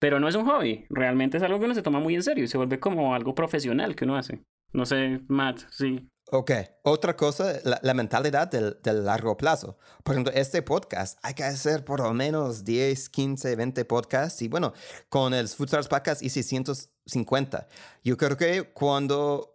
pero 0.00 0.18
no 0.18 0.28
es 0.28 0.34
un 0.34 0.46
hobby. 0.46 0.86
Realmente 0.90 1.36
es 1.36 1.42
algo 1.42 1.58
que 1.58 1.66
uno 1.66 1.74
se 1.74 1.82
toma 1.82 2.00
muy 2.00 2.14
en 2.14 2.22
serio 2.22 2.44
y 2.44 2.48
se 2.48 2.56
vuelve 2.56 2.80
como 2.80 3.14
algo 3.14 3.34
profesional 3.34 3.94
que 3.94 4.04
uno 4.04 4.16
hace. 4.16 4.42
No 4.72 4.86
sé, 4.86 5.20
Matt, 5.28 5.60
sí. 5.70 6.08
Ok, 6.30 6.50
otra 6.82 7.14
cosa, 7.14 7.60
la, 7.62 7.94
mentalidad 7.94 8.50
del, 8.50 9.04
largo 9.04 9.36
plazo. 9.36 9.76
Por 10.02 10.14
ejemplo, 10.14 10.32
este 10.34 10.62
podcast, 10.62 11.18
hay 11.22 11.34
que 11.34 11.44
hacer 11.44 11.84
por 11.84 12.00
lo 12.00 12.14
menos 12.14 12.64
10, 12.64 13.10
15, 13.10 13.54
20 13.54 13.84
podcasts. 13.84 14.40
Y 14.40 14.48
bueno, 14.48 14.72
con 15.10 15.34
el 15.34 15.44
Stars 15.44 15.88
Podcast 15.88 16.22
hice 16.22 16.42
150. 16.42 17.68
Yo 18.02 18.16
creo 18.16 18.38
que 18.38 18.72
cuando 18.72 19.51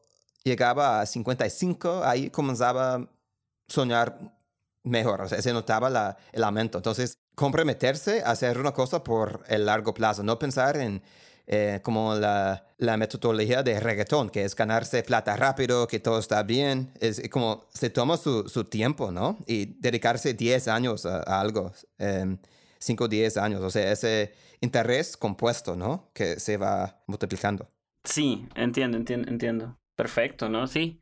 llegaba 0.48 1.02
a 1.02 1.06
55, 1.06 2.04
ahí 2.04 2.30
comenzaba 2.30 2.96
a 2.96 3.08
soñar 3.68 4.18
mejor, 4.84 5.22
o 5.22 5.28
sea, 5.28 5.42
se 5.42 5.54
notaba 5.54 5.90
la, 5.90 6.18
el 6.32 6.44
aumento. 6.44 6.78
Entonces, 6.78 7.20
comprometerse 7.36 8.24
a 8.24 8.32
hacer 8.32 8.58
una 8.58 8.72
cosa 8.72 9.04
por 9.04 9.44
el 9.48 9.66
largo 9.66 9.94
plazo, 9.94 10.24
no 10.24 10.40
pensar 10.40 10.78
en 10.78 11.02
eh, 11.50 11.80
como 11.82 12.14
la, 12.16 12.66
la, 12.78 12.98
metodología 12.98 13.64
de 13.64 13.80
reggaetón, 13.80 14.30
que 14.30 14.44
es 14.44 14.54
ganarse 14.54 15.02
plata 15.04 15.38
rápido, 15.38 15.88
que 15.88 16.00
todo 16.00 16.20
está 16.20 16.44
bien, 16.44 16.92
es 17.00 17.22
como 17.30 17.64
se 17.74 17.90
toma 17.90 18.18
su, 18.18 18.50
su 18.50 18.66
tiempo, 18.66 19.12
¿no? 19.12 19.38
Y 19.46 19.78
dedicarse 19.80 20.34
10 20.34 20.68
años 20.68 21.06
a, 21.06 21.22
algo, 21.40 21.72
5 22.80 23.04
o 23.04 23.08
10 23.08 23.38
años, 23.38 23.62
o 23.62 23.70
sea, 23.70 23.94
ese 23.94 24.34
interés 24.60 25.16
compuesto, 25.16 25.78
¿no? 25.78 26.10
Que 26.14 26.38
se 26.38 26.58
va 26.58 27.00
multiplicando. 27.08 27.70
Sí, 28.04 28.46
entiendo, 28.56 28.98
entiendo, 28.98 29.30
entiendo. 29.30 29.78
Perfecto, 29.98 30.48
¿no? 30.50 30.68
Sí. 30.68 31.02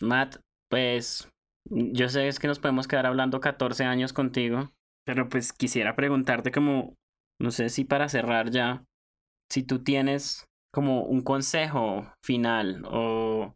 Matt, 0.00 0.36
pues 0.70 1.28
yo 1.70 2.08
sé 2.08 2.28
es 2.28 2.38
que 2.38 2.48
nos 2.48 2.58
podemos 2.58 2.88
quedar 2.88 3.06
hablando 3.06 3.40
14 3.40 3.84
años 3.84 4.12
contigo, 4.12 4.70
pero 5.06 5.28
pues 5.28 5.52
quisiera 5.52 5.94
preguntarte 5.94 6.50
como, 6.50 6.94
no 7.40 7.50
sé 7.50 7.68
si 7.68 7.84
para 7.84 8.08
cerrar 8.08 8.50
ya, 8.50 8.84
si 9.50 9.62
tú 9.62 9.82
tienes 9.82 10.46
como 10.72 11.02
un 11.02 11.22
consejo 11.22 12.12
final 12.24 12.82
o 12.86 13.54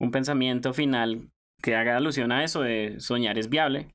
un 0.00 0.10
pensamiento 0.10 0.72
final 0.72 1.30
que 1.62 1.74
haga 1.74 1.96
alusión 1.96 2.30
a 2.30 2.44
eso 2.44 2.62
de 2.62 3.00
soñar 3.00 3.38
es 3.38 3.48
viable. 3.48 3.94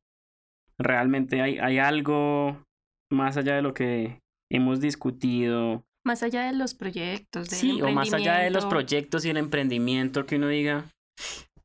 Realmente 0.78 1.41
hay, 1.41 1.60
hay 1.60 1.78
algo 1.78 2.64
más 3.12 3.38
allá 3.38 3.56
de 3.56 3.62
lo 3.62 3.74
que 3.74 4.20
hemos 4.51 4.82
discutido 4.82 5.86
más 6.04 6.24
allá 6.24 6.45
de 6.45 6.54
los 6.54 6.74
proyectos. 6.74 7.47
sí, 7.47 7.82
o 7.82 7.89
más 7.91 8.14
allá 8.14 8.39
de 8.39 8.49
los 8.49 8.66
proyectos 8.66 9.26
y 9.26 9.30
el 9.30 9.38
emprendimiento 9.38 10.26
que 10.26 10.36
uno 10.36 10.47
diga, 10.47 10.86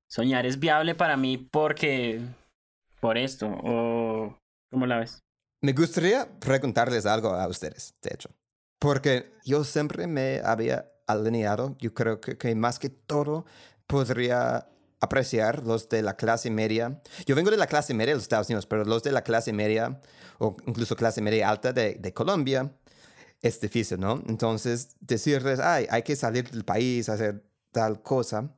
soñar 0.08 0.46
es 0.46 0.58
viable 0.58 0.94
para 0.94 1.16
mí 1.16 1.36
porque, 1.38 2.20
por 3.00 3.18
esto, 3.18 3.48
o 3.48 4.38
¿cómo 4.70 4.86
la 4.86 4.98
ves? 4.98 5.22
Me 5.60 5.72
gustaría 5.72 6.28
preguntarles 6.38 7.04
algo 7.04 7.30
a 7.30 7.48
ustedes, 7.48 7.94
de 8.00 8.10
hecho, 8.14 8.30
porque 8.78 9.32
yo 9.44 9.64
siempre 9.64 10.06
me 10.06 10.40
había 10.44 10.90
alineado, 11.06 11.76
yo 11.80 11.92
creo 11.94 12.20
que, 12.20 12.38
que 12.38 12.54
más 12.54 12.78
que 12.78 12.90
todo 12.90 13.44
podría 13.86 14.68
apreciar 15.00 15.64
los 15.64 15.88
de 15.88 16.02
la 16.02 16.16
clase 16.16 16.50
media. 16.50 17.00
Yo 17.26 17.36
vengo 17.36 17.50
de 17.50 17.56
la 17.56 17.66
clase 17.66 17.94
media 17.94 18.12
de 18.12 18.16
los 18.16 18.24
Estados 18.24 18.48
Unidos, 18.48 18.66
pero 18.66 18.84
los 18.84 19.02
de 19.02 19.12
la 19.12 19.22
clase 19.22 19.52
media 19.52 20.00
o 20.38 20.56
incluso 20.66 20.96
clase 20.96 21.22
media 21.22 21.48
alta 21.48 21.72
de, 21.72 21.94
de 21.94 22.12
Colombia 22.12 22.72
es 23.42 23.60
difícil, 23.60 24.00
¿no? 24.00 24.22
Entonces, 24.26 24.96
decirles, 25.00 25.60
ay, 25.60 25.86
hay 25.90 26.02
que 26.02 26.16
salir 26.16 26.50
del 26.50 26.64
país, 26.64 27.08
hacer 27.08 27.44
tal 27.72 28.02
cosa. 28.02 28.50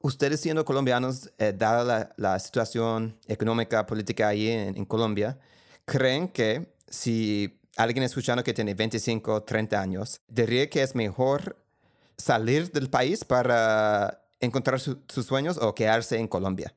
Ustedes 0.00 0.40
siendo 0.40 0.64
colombianos, 0.64 1.32
eh, 1.38 1.52
dada 1.56 2.14
la, 2.16 2.38
situación 2.38 3.18
económica, 3.26 3.86
política 3.86 4.28
ahí 4.28 4.48
en, 4.48 4.84
Colombia, 4.84 5.38
¿creen 5.84 6.28
que 6.28 6.74
si 6.88 7.60
alguien 7.76 8.04
escuchando 8.04 8.44
que 8.44 8.52
tiene 8.52 8.74
25, 8.74 9.44
30 9.44 9.80
años, 9.80 10.20
diría 10.28 10.68
que 10.68 10.82
es 10.82 10.94
mejor 10.94 11.56
salir 12.16 12.70
del 12.70 12.90
país 12.90 13.24
para 13.24 14.22
encontrar 14.40 14.78
sus 14.78 15.26
sueños 15.26 15.58
o 15.58 15.74
quedarse 15.74 16.18
en 16.18 16.28
Colombia? 16.28 16.74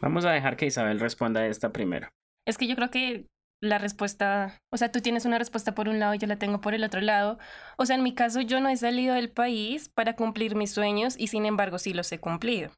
Vamos 0.00 0.24
a 0.24 0.30
dejar 0.30 0.56
que 0.56 0.66
Isabel 0.66 1.00
responda 1.00 1.40
a 1.40 1.46
esta 1.48 1.72
primero. 1.72 2.08
Es 2.46 2.56
que 2.56 2.68
yo 2.68 2.76
creo 2.76 2.90
que 2.90 3.26
la 3.60 3.78
respuesta, 3.78 4.58
o 4.72 4.76
sea, 4.76 4.92
tú 4.92 5.00
tienes 5.00 5.24
una 5.24 5.38
respuesta 5.38 5.74
por 5.74 5.88
un 5.88 5.98
lado 5.98 6.14
y 6.14 6.18
yo 6.18 6.26
la 6.26 6.36
tengo 6.36 6.60
por 6.60 6.74
el 6.74 6.84
otro 6.84 7.00
lado. 7.00 7.38
O 7.76 7.86
sea, 7.86 7.96
en 7.96 8.02
mi 8.02 8.14
caso 8.14 8.40
yo 8.40 8.60
no 8.60 8.68
he 8.68 8.76
salido 8.76 9.14
del 9.14 9.30
país 9.30 9.88
para 9.88 10.14
cumplir 10.14 10.54
mis 10.54 10.72
sueños 10.72 11.14
y 11.18 11.28
sin 11.28 11.44
embargo 11.44 11.78
sí 11.78 11.92
los 11.92 12.10
he 12.12 12.20
cumplido. 12.20 12.70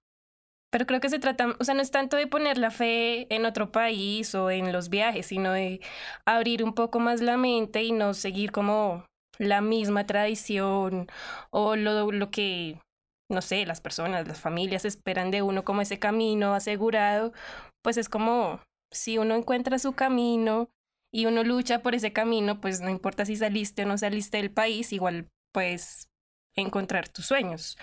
Pero 0.71 0.87
creo 0.87 1.01
que 1.01 1.09
se 1.09 1.19
trata, 1.19 1.57
o 1.59 1.65
sea, 1.65 1.75
no 1.75 1.83
es 1.83 1.91
tanto 1.91 2.17
de 2.17 2.29
poner 2.29 2.57
la 2.57 2.71
fe 2.71 3.33
en 3.35 3.45
otro 3.45 3.73
país 3.73 4.35
o 4.35 4.51
en 4.51 4.73
los 4.73 4.89
viajes, 4.89 5.27
sino 5.27 5.53
de 5.53 5.81
abrir 6.25 6.63
un 6.63 6.75
poco 6.75 7.01
más 7.01 7.21
la 7.21 7.37
mente 7.37 7.83
y 7.83 7.93
no 7.93 8.15
seguir 8.15 8.53
como 8.53 9.05
la 9.39 9.63
misma 9.63 10.07
tradición 10.07 11.09
o 11.51 11.75
lo, 11.75 12.13
lo 12.13 12.31
que, 12.31 12.79
no 13.29 13.43
sé, 13.43 13.67
las 13.67 13.81
personas, 13.81 14.29
las 14.29 14.41
familias 14.41 14.85
esperan 14.85 15.33
de 15.33 15.43
uno 15.43 15.65
como 15.65 15.83
ese 15.83 15.99
camino 15.99 16.55
asegurado, 16.55 17.33
pues 17.83 17.97
es 17.97 18.09
como 18.09 18.61
si 18.91 19.19
uno 19.19 19.35
encuentra 19.35 19.79
su 19.79 19.93
camino 19.93 20.71
y 21.13 21.27
uno 21.27 21.43
lucha 21.43 21.83
por 21.83 21.95
ese 21.95 22.13
camino, 22.13 22.61
pues 22.61 22.81
no 22.81 22.91
importa 22.91 23.25
si 23.25 23.37
saliste 23.37 23.83
o 23.83 23.87
no 23.87 23.99
saliste 23.99 24.37
del 24.37 24.51
país, 24.51 24.93
igual 24.93 25.29
puedes 25.53 26.09
encontrar 26.55 27.09
tus 27.09 27.27
sueños. 27.27 27.77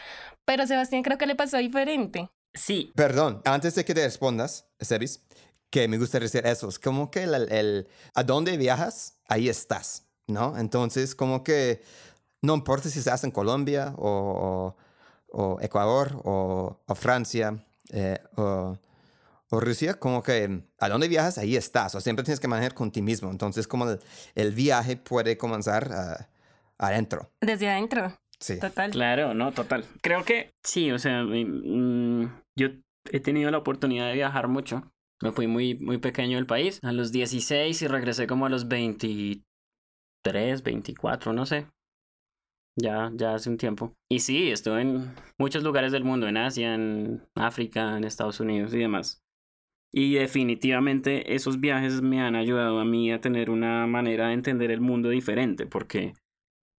Pero 0.46 0.68
Sebastián 0.68 1.04
creo 1.04 1.18
que 1.18 1.26
le 1.26 1.36
pasó 1.36 1.58
diferente. 1.58 2.30
Sí. 2.54 2.92
Perdón, 2.96 3.42
antes 3.46 3.76
de 3.76 3.86
que 3.86 3.94
te 3.94 4.04
respondas, 4.04 4.68
Sebis, 4.80 5.24
que 5.70 5.88
me 5.88 5.98
gusta 5.98 6.20
decir 6.20 6.46
eso, 6.46 6.70
es 6.70 6.80
como 6.80 7.12
que 7.12 7.24
el, 7.24 7.88
a 8.14 8.24
dónde 8.24 8.58
viajas, 8.58 9.20
ahí 9.28 9.50
estás, 9.50 10.08
¿no? 10.28 10.58
Entonces, 10.58 11.14
como 11.14 11.44
que 11.44 11.82
no 12.42 12.56
importa 12.56 12.90
si 12.90 13.00
estás 13.00 13.24
en 13.24 13.32
Colombia 13.32 13.94
o, 13.98 14.76
o, 15.30 15.58
Ecuador 15.62 16.22
o, 16.24 16.80
o 16.86 16.96
Francia 16.96 17.64
eh, 17.92 18.20
o 18.38 18.78
o 19.50 19.60
Rusia, 19.60 20.00
como 20.00 20.24
que 20.24 20.64
a 20.78 20.90
dónde 20.90 21.08
viajas, 21.08 21.38
ahí 21.38 21.56
estás. 21.56 21.96
O 21.96 22.02
siempre 22.02 22.26
tienes 22.26 22.40
que 22.40 22.48
manejar 22.48 22.74
con 22.74 22.92
ti 22.92 23.02
mismo. 23.02 23.32
Entonces, 23.32 23.68
como 23.68 23.86
el, 24.36 24.52
viaje 24.52 24.98
puede 24.98 25.38
comenzar 25.38 25.90
ah, 25.94 26.28
adentro. 26.78 27.32
Desde 27.42 27.70
adentro. 27.70 28.14
Sí. 28.40 28.60
Total. 28.60 28.92
Claro, 28.92 29.34
no, 29.34 29.52
total. 29.52 29.86
Creo 30.02 30.24
que 30.26 30.52
sí, 30.64 30.92
o 30.92 31.00
sea, 31.00 31.24
mm, 31.24 32.42
yo 32.56 32.68
he 33.12 33.20
tenido 33.20 33.50
la 33.52 33.58
oportunidad 33.58 34.08
de 34.08 34.14
viajar 34.14 34.48
mucho. 34.48 34.92
Me 35.22 35.32
fui 35.32 35.48
muy, 35.48 35.76
muy 35.76 35.98
pequeño 35.98 36.38
del 36.38 36.46
país, 36.46 36.80
a 36.84 36.92
los 36.92 37.12
16 37.12 37.82
y 37.82 37.88
regresé 37.88 38.28
como 38.28 38.46
a 38.46 38.50
los 38.50 38.68
23, 38.68 39.44
24, 40.64 41.34
no 41.34 41.48
sé. 41.48 41.68
Ya, 42.80 43.12
ya 43.16 43.34
hace 43.34 43.50
un 43.50 43.58
tiempo. 43.58 43.96
Y 44.08 44.20
sí, 44.20 44.52
estuve 44.52 44.82
en 44.82 45.16
muchos 45.40 45.64
lugares 45.64 45.92
del 45.92 46.04
mundo, 46.04 46.28
en 46.28 46.38
Asia, 46.38 46.76
en 46.76 47.28
África, 47.34 47.98
en 47.98 48.04
Estados 48.04 48.40
Unidos 48.40 48.72
y 48.76 48.78
demás. 48.78 49.24
Y 49.92 50.16
definitivamente 50.16 51.36
esos 51.36 51.60
viajes 51.60 52.02
me 52.02 52.22
han 52.22 52.36
ayudado 52.36 52.80
a 52.80 52.86
mí 52.86 53.12
a 53.12 53.22
tener 53.22 53.50
una 53.50 53.88
manera 53.88 54.28
de 54.28 54.34
entender 54.34 54.72
el 54.72 54.82
mundo 54.82 55.10
diferente, 55.10 55.66
porque 55.66 56.14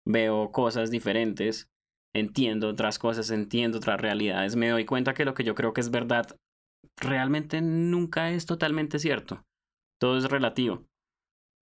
veo 0.06 0.52
cosas 0.52 0.90
diferentes, 0.90 1.70
entiendo 2.14 2.68
otras 2.68 2.98
cosas, 2.98 3.30
entiendo 3.30 3.78
otras 3.78 4.00
realidades, 4.00 4.56
me 4.56 4.68
doy 4.68 4.84
cuenta 4.84 5.14
que 5.14 5.24
lo 5.24 5.34
que 5.34 5.44
yo 5.44 5.54
creo 5.54 5.72
que 5.72 5.80
es 5.80 5.90
verdad 5.90 6.38
realmente 6.96 7.60
nunca 7.60 8.30
es 8.30 8.46
totalmente 8.46 8.98
cierto. 8.98 9.44
Todo 10.00 10.18
es 10.18 10.24
relativo. 10.24 10.86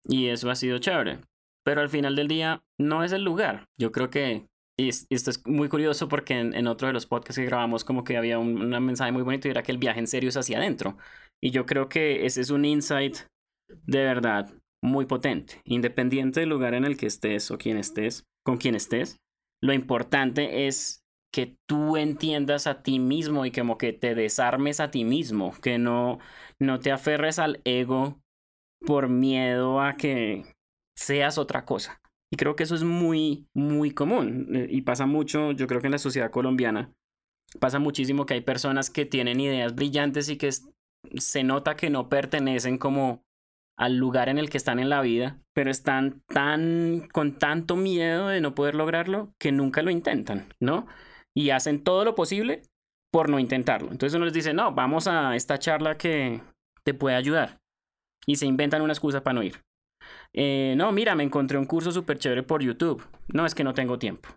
Y 0.04 0.28
eso 0.28 0.50
ha 0.50 0.56
sido 0.56 0.80
chévere. 0.80 1.20
Pero 1.64 1.82
al 1.82 1.90
final 1.90 2.16
del 2.16 2.28
día 2.28 2.64
no 2.80 3.04
es 3.04 3.12
el 3.12 3.24
lugar. 3.24 3.68
Yo 3.78 3.92
creo 3.92 4.10
que 4.10 4.48
y 4.78 4.90
esto 4.90 5.32
es 5.32 5.46
muy 5.48 5.70
curioso 5.70 6.10
porque 6.10 6.38
en, 6.38 6.68
otro 6.68 6.88
de 6.88 6.94
los 6.94 7.06
podcasts 7.06 7.40
que 7.40 7.46
grabamos 7.46 7.86
como 7.86 8.04
que 8.04 8.18
había 8.18 8.40
un, 8.40 8.70
mensaje 8.70 9.14
muy 9.14 9.22
bonito 9.22 9.48
y 9.48 9.52
era 9.52 9.64
que 9.64 9.72
el 9.72 9.78
viaje 9.78 10.00
en 10.00 10.08
serio 10.08 10.30
es 10.30 10.38
hacia 10.38 10.58
adentro. 10.58 10.98
Y 11.42 11.52
yo 11.52 11.66
creo 11.66 11.90
que 11.90 12.26
ese 12.26 12.42
es 12.42 12.50
un 12.50 12.66
insight 12.66 13.18
de 13.68 14.04
verdad 14.04 14.54
muy 14.82 15.06
potente. 15.06 15.62
Independiente 15.66 16.40
del 16.40 16.50
lugar 16.50 16.74
en 16.74 16.86
el 16.86 16.98
que 16.98 17.08
estés 17.08 17.52
o 17.52 17.58
quien 17.58 17.78
estés, 17.78 18.24
con 18.44 18.58
quien 18.58 18.76
estés, 18.76 19.18
lo 19.62 19.74
importante 19.74 20.68
es 20.68 21.04
que 21.34 21.58
tú 21.68 21.98
entiendas 21.98 22.68
a 22.68 22.82
ti 22.82 23.00
mismo 23.00 23.46
y 23.46 23.52
como 23.52 23.78
que 23.78 23.92
te 23.92 24.16
desarmes 24.16 24.80
a 24.80 24.92
ti 24.92 25.04
mismo, 25.04 25.54
que 25.62 25.78
no, 25.78 26.20
no 26.60 26.80
te 26.80 26.92
aferres 26.92 27.40
al 27.40 27.62
ego 27.66 28.22
por 28.86 29.10
miedo 29.10 29.82
a 29.82 29.98
que 29.98 30.46
seas 30.96 31.38
otra 31.38 31.66
cosa. 31.66 32.00
Y 32.32 32.38
creo 32.38 32.56
que 32.56 32.64
eso 32.64 32.76
es 32.76 32.84
muy, 32.84 33.48
muy 33.54 33.92
común 33.92 34.56
eh, 34.56 34.68
y 34.70 34.82
pasa 34.82 35.06
mucho, 35.06 35.52
yo 35.52 35.68
creo 35.68 35.82
que 35.82 35.88
en 35.88 35.92
la 35.92 35.98
sociedad 35.98 36.32
colombiana 36.32 36.94
pasa 37.60 37.80
muchísimo 37.80 38.26
que 38.26 38.36
hay 38.36 38.42
personas 38.42 38.90
que 38.90 39.06
tienen 39.06 39.40
ideas 39.40 39.76
brillantes 39.76 40.30
y 40.30 40.38
que 40.38 40.50
se 41.18 41.44
nota 41.44 41.76
que 41.76 41.90
no 41.90 42.10
pertenecen 42.10 42.78
como 42.78 43.24
al 43.78 43.98
lugar 43.98 44.30
en 44.30 44.38
el 44.38 44.50
que 44.50 44.58
están 44.58 44.80
en 44.80 44.90
la 44.90 45.02
vida, 45.02 45.40
pero 45.54 45.70
están 45.70 46.22
tan 46.28 47.08
con 47.12 47.38
tanto 47.38 47.76
miedo 47.76 48.30
de 48.30 48.42
no 48.42 48.56
poder 48.56 48.76
lograrlo 48.76 49.34
que 49.38 49.52
nunca 49.52 49.82
lo 49.82 49.92
intentan, 49.92 50.54
¿no? 50.60 50.88
Y 51.34 51.50
hacen 51.50 51.84
todo 51.84 52.06
lo 52.06 52.16
posible 52.16 52.62
por 53.12 53.30
no 53.30 53.40
intentarlo. 53.40 53.92
Entonces 53.92 54.16
uno 54.16 54.26
les 54.26 54.34
dice, 54.34 54.54
no, 54.54 54.74
vamos 54.74 55.08
a 55.08 55.36
esta 55.36 55.60
charla 55.60 55.98
que 55.98 56.42
te 56.84 56.94
puede 56.94 57.16
ayudar. 57.16 57.60
Y 58.26 58.38
se 58.38 58.46
inventan 58.46 58.82
una 58.82 58.94
excusa 58.94 59.24
para 59.24 59.36
no 59.36 59.44
ir. 59.44 59.62
Eh, 60.34 60.74
no, 60.78 60.92
mira, 60.92 61.16
me 61.16 61.24
encontré 61.24 61.58
un 61.58 61.66
curso 61.66 61.92
súper 61.92 62.18
chévere 62.18 62.44
por 62.44 62.62
YouTube. 62.62 63.06
No, 63.28 63.46
es 63.46 63.56
que 63.56 63.64
no 63.64 63.74
tengo 63.74 64.00
tiempo. 64.00 64.30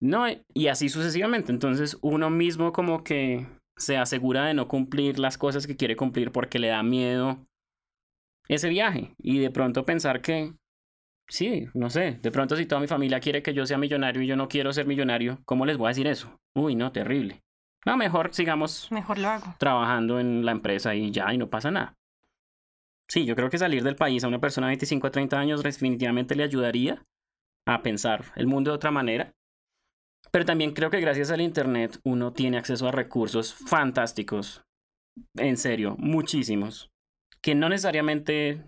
No, 0.00 0.26
y 0.52 0.66
así 0.68 0.88
sucesivamente. 0.88 1.52
Entonces 1.52 1.98
uno 2.02 2.30
mismo 2.30 2.72
como 2.72 3.04
que 3.04 3.46
se 3.76 3.96
asegura 3.96 4.46
de 4.46 4.54
no 4.54 4.68
cumplir 4.68 5.18
las 5.18 5.38
cosas 5.38 5.66
que 5.66 5.76
quiere 5.76 5.96
cumplir 5.96 6.32
porque 6.32 6.58
le 6.58 6.68
da 6.68 6.82
miedo 6.82 7.46
ese 8.48 8.68
viaje. 8.68 9.14
Y 9.18 9.38
de 9.38 9.50
pronto 9.50 9.84
pensar 9.84 10.20
que, 10.20 10.54
sí, 11.28 11.66
no 11.74 11.90
sé, 11.90 12.18
de 12.22 12.30
pronto 12.30 12.56
si 12.56 12.66
toda 12.66 12.80
mi 12.80 12.86
familia 12.86 13.20
quiere 13.20 13.42
que 13.42 13.54
yo 13.54 13.66
sea 13.66 13.78
millonario 13.78 14.22
y 14.22 14.26
yo 14.26 14.36
no 14.36 14.48
quiero 14.48 14.72
ser 14.72 14.86
millonario, 14.86 15.40
¿cómo 15.44 15.66
les 15.66 15.76
voy 15.76 15.86
a 15.86 15.88
decir 15.90 16.06
eso? 16.06 16.40
Uy, 16.54 16.74
no, 16.74 16.92
terrible. 16.92 17.42
No, 17.86 17.96
mejor 17.96 18.32
sigamos 18.32 18.90
mejor 18.90 19.18
lo 19.18 19.28
hago. 19.28 19.54
trabajando 19.58 20.18
en 20.18 20.44
la 20.44 20.52
empresa 20.52 20.94
y 20.94 21.10
ya, 21.10 21.32
y 21.34 21.38
no 21.38 21.50
pasa 21.50 21.70
nada. 21.70 21.98
Sí, 23.08 23.26
yo 23.26 23.36
creo 23.36 23.50
que 23.50 23.58
salir 23.58 23.82
del 23.82 23.96
país 23.96 24.24
a 24.24 24.28
una 24.28 24.40
persona 24.40 24.68
de 24.68 24.72
25 24.72 25.06
a 25.06 25.10
30 25.10 25.38
años 25.38 25.62
definitivamente 25.62 26.34
le 26.34 26.44
ayudaría 26.44 27.04
a 27.66 27.82
pensar 27.82 28.32
el 28.36 28.46
mundo 28.46 28.70
de 28.70 28.76
otra 28.76 28.90
manera. 28.90 29.34
Pero 30.34 30.44
también 30.44 30.72
creo 30.72 30.90
que 30.90 31.00
gracias 31.00 31.30
al 31.30 31.40
Internet 31.40 32.00
uno 32.02 32.32
tiene 32.32 32.58
acceso 32.58 32.88
a 32.88 32.90
recursos 32.90 33.54
fantásticos. 33.54 34.64
En 35.36 35.56
serio, 35.56 35.94
muchísimos. 35.96 36.90
Que 37.40 37.54
no 37.54 37.68
necesariamente 37.68 38.64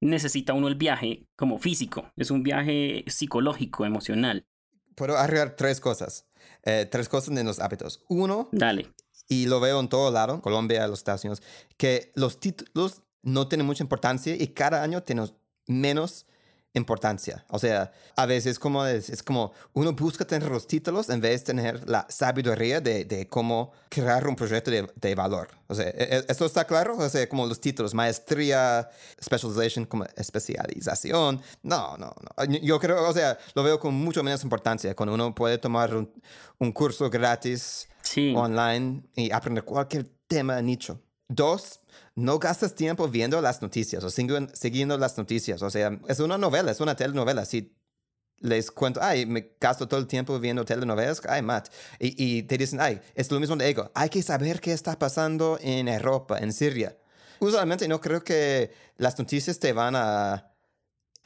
necesita 0.00 0.52
uno 0.52 0.66
el 0.66 0.74
viaje 0.74 1.28
como 1.36 1.60
físico. 1.60 2.10
Es 2.16 2.32
un 2.32 2.42
viaje 2.42 3.04
psicológico, 3.06 3.86
emocional. 3.86 4.48
Puedo 4.96 5.16
agregar 5.16 5.54
tres 5.54 5.78
cosas. 5.78 6.26
Eh, 6.64 6.88
tres 6.90 7.08
cosas 7.08 7.38
en 7.38 7.46
los 7.46 7.60
hábitos. 7.60 8.04
Uno. 8.08 8.48
Dale. 8.50 8.92
Y 9.28 9.46
lo 9.46 9.60
veo 9.60 9.78
en 9.78 9.88
todo 9.88 10.10
lado, 10.10 10.42
Colombia, 10.42 10.88
los 10.88 10.98
Estados 10.98 11.22
Unidos, 11.22 11.40
que 11.76 12.10
los 12.16 12.40
títulos 12.40 13.04
no 13.22 13.46
tiene 13.46 13.62
mucha 13.62 13.84
importancia 13.84 14.34
y 14.34 14.48
cada 14.48 14.82
año 14.82 15.04
tiene 15.04 15.32
menos 15.68 16.26
importancia. 16.76 17.44
O 17.48 17.58
sea, 17.58 17.90
a 18.16 18.26
veces 18.26 18.58
como 18.58 18.84
es, 18.84 19.08
es, 19.08 19.22
como 19.22 19.52
uno 19.72 19.92
busca 19.92 20.24
tener 20.24 20.50
los 20.50 20.66
títulos 20.66 21.08
en 21.08 21.20
vez 21.20 21.40
de 21.40 21.46
tener 21.46 21.88
la 21.88 22.06
sabiduría 22.08 22.80
de, 22.80 23.04
de 23.04 23.26
cómo 23.28 23.72
crear 23.88 24.26
un 24.28 24.36
proyecto 24.36 24.70
de, 24.70 24.86
de, 24.94 25.14
valor. 25.14 25.48
O 25.66 25.74
sea, 25.74 25.88
¿e, 25.88 26.18
e, 26.18 26.24
¿esto 26.28 26.44
está 26.44 26.64
claro? 26.64 26.96
O 26.98 27.08
sea, 27.08 27.28
como 27.28 27.46
los 27.46 27.60
títulos, 27.60 27.94
maestría, 27.94 28.88
specialization, 29.22 29.86
como 29.86 30.04
especialización. 30.16 31.40
No, 31.62 31.96
no, 31.96 32.14
no. 32.20 32.44
Yo 32.62 32.78
creo, 32.78 33.08
o 33.08 33.12
sea, 33.12 33.38
lo 33.54 33.62
veo 33.62 33.80
con 33.80 33.94
mucho 33.94 34.22
menos 34.22 34.44
importancia 34.44 34.94
cuando 34.94 35.14
uno 35.14 35.34
puede 35.34 35.58
tomar 35.58 35.94
un, 35.94 36.12
un 36.58 36.72
curso 36.72 37.08
gratis 37.08 37.88
online 38.34 39.02
y 39.14 39.30
aprender 39.32 39.64
cualquier 39.64 40.06
tema 40.28 40.60
nicho. 40.60 41.00
Dos, 41.28 41.80
no 42.14 42.38
gastas 42.38 42.74
tiempo 42.74 43.08
viendo 43.08 43.40
las 43.40 43.62
noticias 43.62 44.02
o 44.04 44.10
siguiendo 44.10 44.98
las 44.98 45.18
noticias. 45.18 45.62
O 45.62 45.70
sea, 45.70 45.98
es 46.08 46.20
una 46.20 46.38
novela, 46.38 46.70
es 46.70 46.80
una 46.80 46.96
telenovela. 46.96 47.44
Si 47.44 47.76
les 48.40 48.70
cuento, 48.70 49.00
ay, 49.02 49.26
me 49.26 49.56
gasto 49.60 49.88
todo 49.88 50.00
el 50.00 50.06
tiempo 50.06 50.38
viendo 50.38 50.64
telenovelas, 50.64 51.22
ay, 51.28 51.42
Matt. 51.42 51.68
Y, 51.98 52.42
te 52.44 52.58
dicen, 52.58 52.80
ay, 52.80 53.00
es 53.14 53.30
lo 53.30 53.40
mismo 53.40 53.56
de 53.56 53.68
ego. 53.68 53.90
Hay 53.94 54.08
que 54.08 54.22
saber 54.22 54.60
qué 54.60 54.72
está 54.72 54.98
pasando 54.98 55.58
en 55.60 55.88
Europa, 55.88 56.38
en 56.38 56.52
Siria. 56.52 56.96
Usualmente 57.38 57.88
no 57.88 58.00
creo 58.00 58.22
que 58.22 58.72
las 58.96 59.18
noticias 59.18 59.58
te 59.58 59.72
van 59.72 59.94
a 59.96 60.52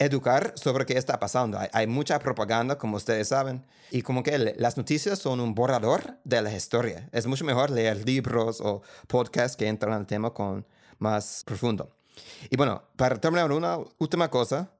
educar 0.01 0.53
sobre 0.55 0.85
qué 0.85 0.97
está 0.97 1.19
pasando. 1.19 1.59
Hay, 1.71 1.85
mucha 1.85 2.17
propaganda, 2.17 2.77
como 2.77 2.97
ustedes 2.97 3.27
saben, 3.27 3.63
y 3.91 4.01
como 4.01 4.23
que 4.23 4.55
las 4.57 4.75
noticias 4.75 5.19
son 5.19 5.39
un 5.39 5.53
borrador 5.53 6.17
de 6.23 6.41
la 6.41 6.51
historia. 6.51 7.07
Es 7.11 7.27
mucho 7.27 7.45
mejor 7.45 7.69
leer 7.69 8.03
libros 8.03 8.61
o 8.61 8.81
podcasts 9.07 9.55
que 9.55 9.67
entran 9.67 9.93
al 9.93 10.07
tema 10.07 10.33
con 10.33 10.65
más 10.97 11.43
profundo. 11.45 11.95
Y 12.49 12.57
bueno, 12.57 12.83
para 12.95 13.21
terminar, 13.21 13.51
una 13.51 13.77
última 13.99 14.29
cosa. 14.29 14.71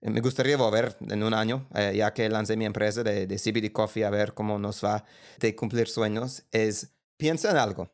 Eh, 0.00 0.10
me 0.10 0.20
gustaría 0.20 0.56
volver 0.56 0.96
en 1.08 1.22
un 1.22 1.34
año, 1.34 1.66
eh, 1.74 1.92
ya 1.96 2.12
que 2.12 2.28
lancé 2.28 2.56
mi 2.56 2.64
empresa 2.64 3.04
de, 3.04 3.26
de 3.28 3.36
CBD 3.38 3.70
Coffee, 3.70 4.04
a 4.04 4.10
ver 4.10 4.34
cómo 4.34 4.58
nos 4.58 4.84
va 4.84 5.04
de 5.38 5.54
cumplir 5.54 5.88
sueños. 5.88 6.42
Es, 6.50 6.90
piensa 7.16 7.50
en 7.52 7.58
algo. 7.58 7.90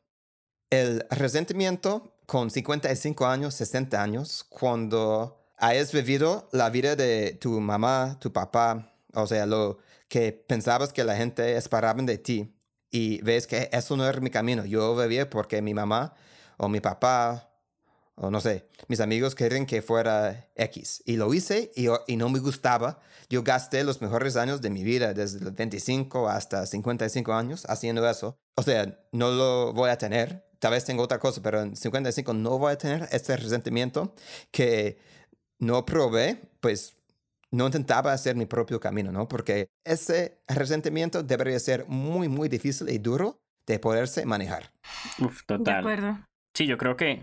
El 0.70 1.04
resentimiento 1.10 2.16
con 2.24 2.50
55 2.50 3.26
años, 3.26 3.54
60 3.54 4.02
años, 4.02 4.46
cuando 4.48 5.39
hayas 5.60 5.92
vivido 5.92 6.48
la 6.52 6.70
vida 6.70 6.96
de 6.96 7.38
tu 7.40 7.60
mamá, 7.60 8.18
tu 8.20 8.32
papá, 8.32 8.92
o 9.14 9.26
sea, 9.26 9.46
lo 9.46 9.78
que 10.08 10.32
pensabas 10.32 10.92
que 10.92 11.04
la 11.04 11.16
gente 11.16 11.56
esperaba 11.56 12.02
de 12.02 12.18
ti 12.18 12.56
y 12.90 13.22
ves 13.22 13.46
que 13.46 13.68
eso 13.72 13.96
no 13.96 14.06
era 14.06 14.20
mi 14.20 14.30
camino. 14.30 14.64
Yo 14.64 14.96
vivía 14.96 15.30
porque 15.30 15.62
mi 15.62 15.74
mamá 15.74 16.14
o 16.56 16.68
mi 16.68 16.80
papá 16.80 17.50
o 18.22 18.30
no 18.30 18.40
sé, 18.42 18.68
mis 18.88 19.00
amigos 19.00 19.34
querían 19.34 19.64
que 19.64 19.80
fuera 19.80 20.50
X. 20.54 21.02
Y 21.06 21.16
lo 21.16 21.32
hice 21.32 21.72
y, 21.74 21.86
y, 22.06 22.16
no 22.16 22.28
me 22.28 22.38
gustaba. 22.38 23.00
Yo 23.30 23.42
gasté 23.42 23.82
los 23.82 24.02
mejores 24.02 24.36
años 24.36 24.60
de 24.60 24.68
mi 24.68 24.84
vida, 24.84 25.14
desde 25.14 25.40
los 25.40 25.54
25 25.54 26.28
hasta 26.28 26.66
55 26.66 27.32
años, 27.32 27.64
haciendo 27.66 28.06
eso. 28.06 28.36
O 28.56 28.62
sea, 28.62 28.98
no 29.12 29.30
lo 29.30 29.72
voy 29.72 29.88
a 29.88 29.96
tener. 29.96 30.44
Tal 30.58 30.72
vez 30.72 30.84
tengo 30.84 31.02
otra 31.02 31.18
cosa, 31.18 31.40
pero 31.40 31.62
en 31.62 31.74
55 31.74 32.34
no 32.34 32.58
voy 32.58 32.74
a 32.74 32.76
tener 32.76 33.08
este 33.10 33.34
resentimiento 33.38 34.14
que 34.50 34.98
no 35.60 35.86
probé, 35.86 36.40
pues 36.60 36.96
no 37.52 37.66
intentaba 37.66 38.12
hacer 38.12 38.36
mi 38.36 38.46
propio 38.46 38.80
camino, 38.80 39.12
¿no? 39.12 39.28
Porque 39.28 39.68
ese 39.84 40.40
resentimiento 40.48 41.22
debería 41.22 41.58
ser 41.58 41.86
muy, 41.86 42.28
muy 42.28 42.48
difícil 42.48 42.88
y 42.88 42.98
duro 42.98 43.40
de 43.66 43.78
poderse 43.78 44.24
manejar. 44.26 44.72
Uf, 45.20 45.44
total. 45.46 45.64
De 45.64 45.78
acuerdo. 45.78 46.18
Sí, 46.54 46.66
yo 46.66 46.78
creo 46.78 46.96
que 46.96 47.22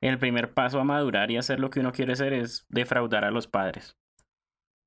el 0.00 0.18
primer 0.18 0.54
paso 0.54 0.80
a 0.80 0.84
madurar 0.84 1.30
y 1.30 1.36
hacer 1.36 1.60
lo 1.60 1.70
que 1.70 1.80
uno 1.80 1.92
quiere 1.92 2.12
hacer 2.12 2.32
es 2.32 2.66
defraudar 2.68 3.24
a 3.24 3.30
los 3.30 3.46
padres. 3.46 3.96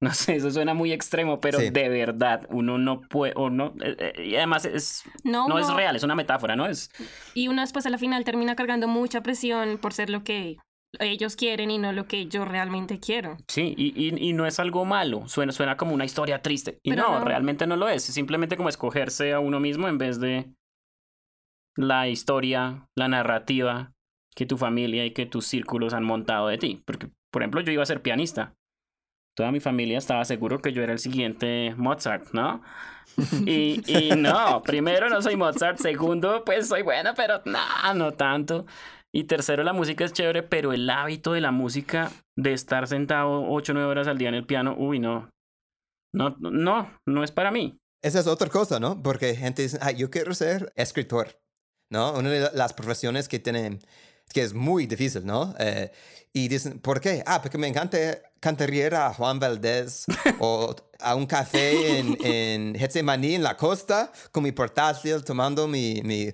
No 0.03 0.15
sé, 0.15 0.38
eso 0.38 0.49
suena 0.49 0.73
muy 0.73 0.91
extremo, 0.91 1.39
pero 1.39 1.59
de 1.59 1.89
verdad, 1.89 2.47
uno 2.49 2.79
no 2.79 3.01
puede, 3.01 3.34
o 3.36 3.51
no, 3.51 3.75
eh, 3.84 3.95
eh, 3.99 4.23
y 4.29 4.36
además 4.36 4.65
es, 4.65 5.03
no, 5.23 5.47
no 5.47 5.59
es 5.59 5.71
real, 5.71 5.95
es 5.95 6.01
una 6.01 6.15
metáfora, 6.15 6.55
¿no? 6.55 6.65
Es... 6.65 6.89
Y 7.36 7.49
uno 7.49 7.61
después 7.61 7.86
a 7.86 7.91
la 7.91 7.99
final 7.99 8.23
termina 8.23 8.55
cargando 8.55 8.88
mucha 8.88 9.21
presión 9.21 9.77
por 9.77 9.93
ser 9.93 10.09
lo 10.09 10.23
que 10.23 10.57
ellos 10.99 11.35
quieren 11.35 11.71
y 11.71 11.77
no 11.77 11.93
lo 11.93 12.05
que 12.05 12.27
yo 12.27 12.45
realmente 12.45 12.99
quiero. 12.99 13.37
Sí, 13.47 13.73
y, 13.77 13.93
y, 13.95 14.29
y 14.29 14.33
no 14.33 14.45
es 14.45 14.59
algo 14.59 14.85
malo, 14.85 15.27
suena, 15.27 15.51
suena 15.51 15.77
como 15.77 15.93
una 15.93 16.05
historia 16.05 16.41
triste. 16.41 16.79
Y 16.83 16.91
no, 16.91 17.19
no. 17.19 17.25
realmente 17.25 17.67
no 17.67 17.75
lo 17.75 17.87
es, 17.87 18.09
es 18.09 18.15
simplemente 18.15 18.57
como 18.57 18.69
escogerse 18.69 19.33
a 19.33 19.39
uno 19.39 19.59
mismo 19.59 19.87
en 19.87 19.97
vez 19.97 20.19
de 20.19 20.51
la 21.75 22.07
historia, 22.07 22.87
la 22.95 23.07
narrativa 23.07 23.93
que 24.35 24.45
tu 24.45 24.57
familia 24.57 25.05
y 25.05 25.11
que 25.11 25.25
tus 25.25 25.45
círculos 25.45 25.93
han 25.93 26.03
montado 26.03 26.47
de 26.47 26.57
ti. 26.57 26.81
Porque, 26.85 27.09
por 27.31 27.41
ejemplo, 27.41 27.61
yo 27.61 27.71
iba 27.71 27.83
a 27.83 27.87
ser 27.87 28.01
pianista. 28.01 28.55
Toda 29.35 29.51
mi 29.51 29.61
familia 29.61 29.97
estaba 29.97 30.25
seguro 30.25 30.61
que 30.61 30.73
yo 30.73 30.83
era 30.83 30.93
el 30.93 30.99
siguiente 30.99 31.73
Mozart, 31.77 32.31
¿no? 32.33 32.61
Y, 33.45 33.81
y 33.87 34.11
no, 34.15 34.61
primero 34.61 35.09
no 35.09 35.21
soy 35.21 35.35
Mozart, 35.35 35.79
segundo 35.79 36.45
pues 36.45 36.69
soy 36.69 36.81
bueno, 36.81 37.11
pero 37.15 37.41
no, 37.45 37.93
no 37.93 38.13
tanto. 38.13 38.65
Y 39.14 39.26
tercero, 39.26 39.64
la 39.64 39.74
música 39.74 40.05
es 40.05 40.14
chévere, 40.14 40.41
pero 40.41 40.72
el 40.72 40.89
hábito 40.89 41.34
de 41.34 41.41
la 41.41 41.51
música, 41.51 42.12
de 42.38 42.53
estar 42.53 42.88
sentado 42.88 43.45
8 43.49 43.72
o 43.72 43.76
9 43.76 43.89
horas 43.89 44.07
al 44.07 44.18
día 44.18 44.30
en 44.30 44.36
el 44.36 44.45
piano, 44.45 44.76
uy, 44.78 44.99
no. 44.99 45.30
No, 46.14 46.36
no, 46.39 46.89
no 47.05 47.24
es 47.24 47.32
para 47.32 47.51
mí. 47.51 47.78
Esa 48.01 48.20
es 48.20 48.28
otra 48.28 48.49
cosa, 48.49 48.80
¿no? 48.80 49.01
Porque 49.01 49.36
gente 49.36 49.62
dice, 49.64 49.78
ah, 49.82 49.91
yo 49.91 50.09
quiero 50.09 50.34
ser 50.34 50.72
escritor, 50.76 51.39
¿no? 51.89 52.14
Una 52.14 52.30
de 52.30 52.49
las 52.53 52.74
profesiones 52.74 53.28
que 53.28 53.39
tienen, 53.39 53.80
que 54.34 54.41
es 54.41 54.53
muy 54.53 54.88
difícil, 54.88 55.26
¿no? 55.26 55.53
Eh, 55.59 55.91
y 56.34 56.47
dicen, 56.47 56.80
¿por 56.80 57.01
qué? 57.01 57.22
Ah, 57.26 57.41
porque 57.41 57.57
me 57.57 57.68
encanta 57.68 57.97
cantar 58.39 58.72
a 58.93 59.14
Juan 59.14 59.39
Valdés 59.39 60.05
o 60.39 60.74
a 60.99 61.16
un 61.16 61.26
café 61.26 61.99
en, 61.99 62.18
en 62.26 62.76
Getsemaní, 62.76 63.36
en 63.36 63.43
la 63.43 63.57
costa, 63.57 64.12
con 64.32 64.43
mi 64.43 64.51
portátil, 64.51 65.24
tomando 65.24 65.68
mi, 65.68 66.01
mi 66.03 66.34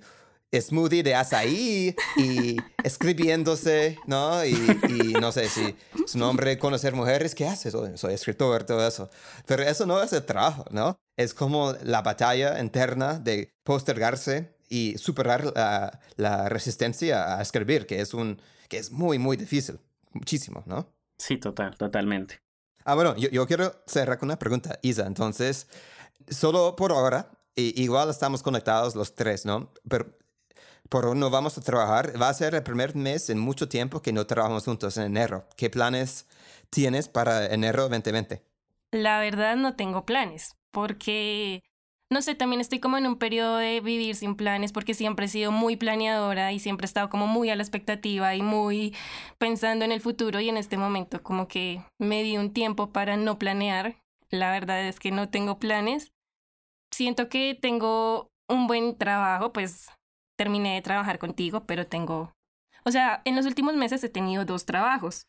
smoothie 0.61 1.03
de 1.03 1.15
azaí 1.15 1.95
y 2.15 2.63
escribiéndose, 2.83 3.97
¿no? 4.05 4.43
Y, 4.45 4.53
y 4.87 5.13
no 5.19 5.31
sé 5.31 5.49
si 5.49 5.75
su 6.05 6.17
nombre, 6.17 6.57
conocer 6.57 6.93
mujeres, 6.93 7.35
¿qué 7.35 7.47
haces? 7.47 7.73
Soy, 7.95 8.13
escritor, 8.13 8.63
todo 8.63 8.85
eso. 8.87 9.09
Pero 9.45 9.63
eso 9.63 9.85
no 9.85 10.01
es 10.01 10.13
el 10.13 10.23
trabajo, 10.25 10.65
¿no? 10.71 10.97
Es 11.17 11.33
como 11.33 11.73
la 11.83 12.01
batalla 12.01 12.59
interna 12.59 13.19
de 13.19 13.51
postergarse 13.63 14.55
y 14.69 14.97
superar 14.97 15.45
la, 15.55 15.99
la 16.15 16.49
resistencia 16.49 17.37
a 17.37 17.41
escribir, 17.41 17.85
que 17.87 18.01
es, 18.01 18.13
un, 18.13 18.41
que 18.69 18.77
es 18.77 18.91
muy, 18.91 19.17
muy 19.17 19.37
difícil. 19.37 19.79
Muchísimo, 20.13 20.63
¿no? 20.65 20.87
Sí, 21.17 21.37
total, 21.37 21.75
totalmente. 21.77 22.41
Ah, 22.85 22.95
bueno, 22.95 23.15
yo, 23.17 23.29
yo 23.29 23.45
quiero 23.47 23.83
cerrar 23.85 24.17
con 24.17 24.27
una 24.27 24.39
pregunta, 24.39 24.79
Isa. 24.81 25.05
Entonces, 25.05 25.67
solo 26.29 26.75
por 26.75 26.91
ahora, 26.91 27.31
i- 27.55 27.81
igual 27.81 28.09
estamos 28.09 28.41
conectados 28.43 28.95
los 28.95 29.15
tres, 29.15 29.45
¿no? 29.45 29.71
Pero 29.89 30.16
por 30.89 31.15
no 31.15 31.29
vamos 31.29 31.57
a 31.57 31.61
trabajar. 31.61 32.21
Va 32.21 32.29
a 32.29 32.33
ser 32.33 32.55
el 32.55 32.63
primer 32.63 32.95
mes 32.95 33.29
en 33.29 33.39
mucho 33.39 33.67
tiempo 33.69 34.01
que 34.01 34.13
no 34.13 34.25
trabajamos 34.25 34.65
juntos 34.65 34.97
en 34.97 35.03
enero. 35.03 35.45
¿Qué 35.55 35.69
planes 35.69 36.27
tienes 36.69 37.07
para 37.07 37.47
enero 37.47 37.89
2020? 37.89 38.43
La 38.91 39.19
verdad 39.19 39.57
no 39.57 39.75
tengo 39.75 40.05
planes, 40.05 40.55
porque, 40.71 41.61
no 42.09 42.21
sé, 42.21 42.35
también 42.35 42.61
estoy 42.61 42.79
como 42.79 42.97
en 42.97 43.05
un 43.05 43.17
periodo 43.17 43.57
de 43.57 43.81
vivir 43.81 44.15
sin 44.15 44.35
planes, 44.35 44.71
porque 44.71 44.93
siempre 44.93 45.25
he 45.25 45.29
sido 45.29 45.51
muy 45.51 45.75
planeadora 45.75 46.53
y 46.53 46.59
siempre 46.59 46.85
he 46.85 46.87
estado 46.87 47.09
como 47.09 47.27
muy 47.27 47.49
a 47.49 47.55
la 47.55 47.63
expectativa 47.63 48.33
y 48.35 48.41
muy 48.41 48.95
pensando 49.37 49.83
en 49.83 49.91
el 49.91 49.99
futuro 50.01 50.39
y 50.39 50.47
en 50.47 50.57
este 50.57 50.77
momento 50.77 51.21
como 51.21 51.47
que 51.47 51.83
me 51.99 52.23
di 52.23 52.37
un 52.37 52.53
tiempo 52.53 52.91
para 52.91 53.17
no 53.17 53.37
planear. 53.37 53.97
La 54.29 54.51
verdad 54.51 54.87
es 54.87 54.99
que 54.99 55.11
no 55.11 55.29
tengo 55.29 55.59
planes. 55.59 56.11
Siento 56.91 57.27
que 57.27 57.57
tengo 57.59 58.31
un 58.47 58.67
buen 58.67 58.97
trabajo, 58.97 59.51
pues 59.51 59.89
terminé 60.37 60.75
de 60.75 60.81
trabajar 60.81 61.19
contigo, 61.19 61.65
pero 61.65 61.87
tengo... 61.87 62.33
O 62.85 62.91
sea, 62.91 63.21
en 63.25 63.35
los 63.35 63.45
últimos 63.45 63.75
meses 63.75 64.03
he 64.03 64.09
tenido 64.09 64.45
dos 64.45 64.65
trabajos 64.65 65.27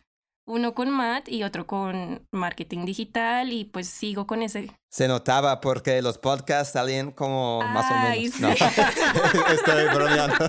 uno 0.49 0.75
con 0.75 0.91
Matt 0.91 1.29
y 1.29 1.45
otro 1.45 1.67
con 1.67 2.27
marketing 2.33 2.87
digital 2.87 3.53
y 3.53 3.67
pues 3.67 3.87
sigo 3.87 4.27
con 4.27 4.43
ese. 4.43 4.71
Se 4.91 5.07
notaba 5.07 5.61
porque 5.61 6.01
los 6.01 6.17
podcasts 6.17 6.73
salían 6.73 7.13
como 7.13 7.61
más 7.61 7.91
o 7.91 7.95
menos. 7.95 8.35
sí. 8.35 8.43
No. 8.43 8.49
Estoy 9.53 9.85
bromeando. 9.95 10.37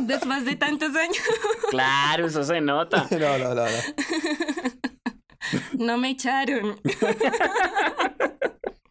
Después 0.00 0.44
de 0.44 0.56
tantos 0.56 0.94
años, 0.94 1.22
Claro, 1.70 2.26
eso 2.26 2.44
se 2.44 2.60
nota. 2.60 3.06
No, 3.10 3.38
no, 3.38 3.54
no, 3.54 3.64
no. 3.64 3.70
no 5.84 5.96
me 5.98 6.10
echaron. 6.10 6.78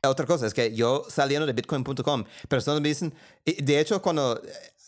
Otra 0.03 0.25
cosa 0.25 0.47
es 0.47 0.53
que 0.55 0.73
yo 0.73 1.05
saliendo 1.09 1.45
de 1.45 1.53
bitcoin.com, 1.53 2.23
personas 2.49 2.81
me 2.81 2.87
dicen, 2.89 3.13
de 3.45 3.79
hecho 3.79 4.01
cuando, 4.01 4.41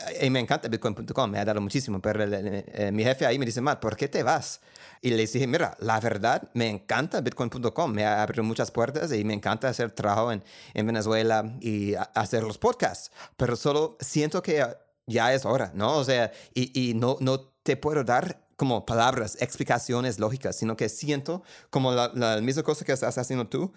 eh, 0.10 0.26
y 0.26 0.30
me 0.32 0.40
encanta 0.40 0.68
bitcoin.com, 0.68 1.30
me 1.30 1.38
ha 1.38 1.46
dado 1.46 1.62
muchísimo, 1.62 2.02
pero 2.02 2.24
el- 2.24 2.34
el- 2.34 2.66
eh, 2.68 2.92
mi 2.92 3.04
jefe 3.04 3.24
ahí 3.28 3.38
me 3.38 3.46
dice, 3.46 3.62
Matt, 3.62 3.80
¿por 3.80 3.96
qué 3.96 4.08
te 4.08 4.24
vas? 4.24 4.60
Y 5.04 5.12
le 5.12 5.18
dije, 5.18 5.46
mira, 5.46 5.78
la 5.82 6.00
verdad, 6.00 6.50
me 6.56 6.68
encanta 6.68 7.22
bitcoin.com, 7.22 7.92
me 7.94 8.06
ha 8.06 8.24
abierto 8.24 8.42
muchas 8.42 8.72
puertas 8.72 9.14
y 9.14 9.24
me 9.24 9.36
encanta 9.36 9.68
hacer 9.70 9.92
trabajo 9.92 10.32
en, 10.32 10.44
en 10.74 10.88
Venezuela 10.88 11.46
y 11.62 11.94
a- 11.94 12.02
hacer 12.16 12.42
los 12.42 12.58
podcasts, 12.58 13.12
pero 13.38 13.56
solo 13.56 13.98
siento 14.00 14.42
que 14.42 14.66
ya 15.06 15.32
es 15.32 15.46
hora, 15.46 15.72
¿no? 15.76 15.96
O 15.96 16.04
sea, 16.04 16.32
y, 16.56 16.90
y 16.90 16.96
no, 16.96 17.18
no 17.20 17.40
te 17.62 17.78
puedo 17.78 18.04
dar 18.04 18.43
como 18.56 18.86
palabras, 18.86 19.38
explicaciones 19.40 20.20
lógicas, 20.20 20.56
sino 20.56 20.76
que 20.76 20.90
siento 20.90 21.44
como 21.70 21.92
la, 21.92 22.12
la 22.14 22.42
misma 22.42 22.64
cosa 22.64 22.86
que 22.86 22.92
estás 22.92 23.18
haciendo 23.18 23.48
tú, 23.48 23.74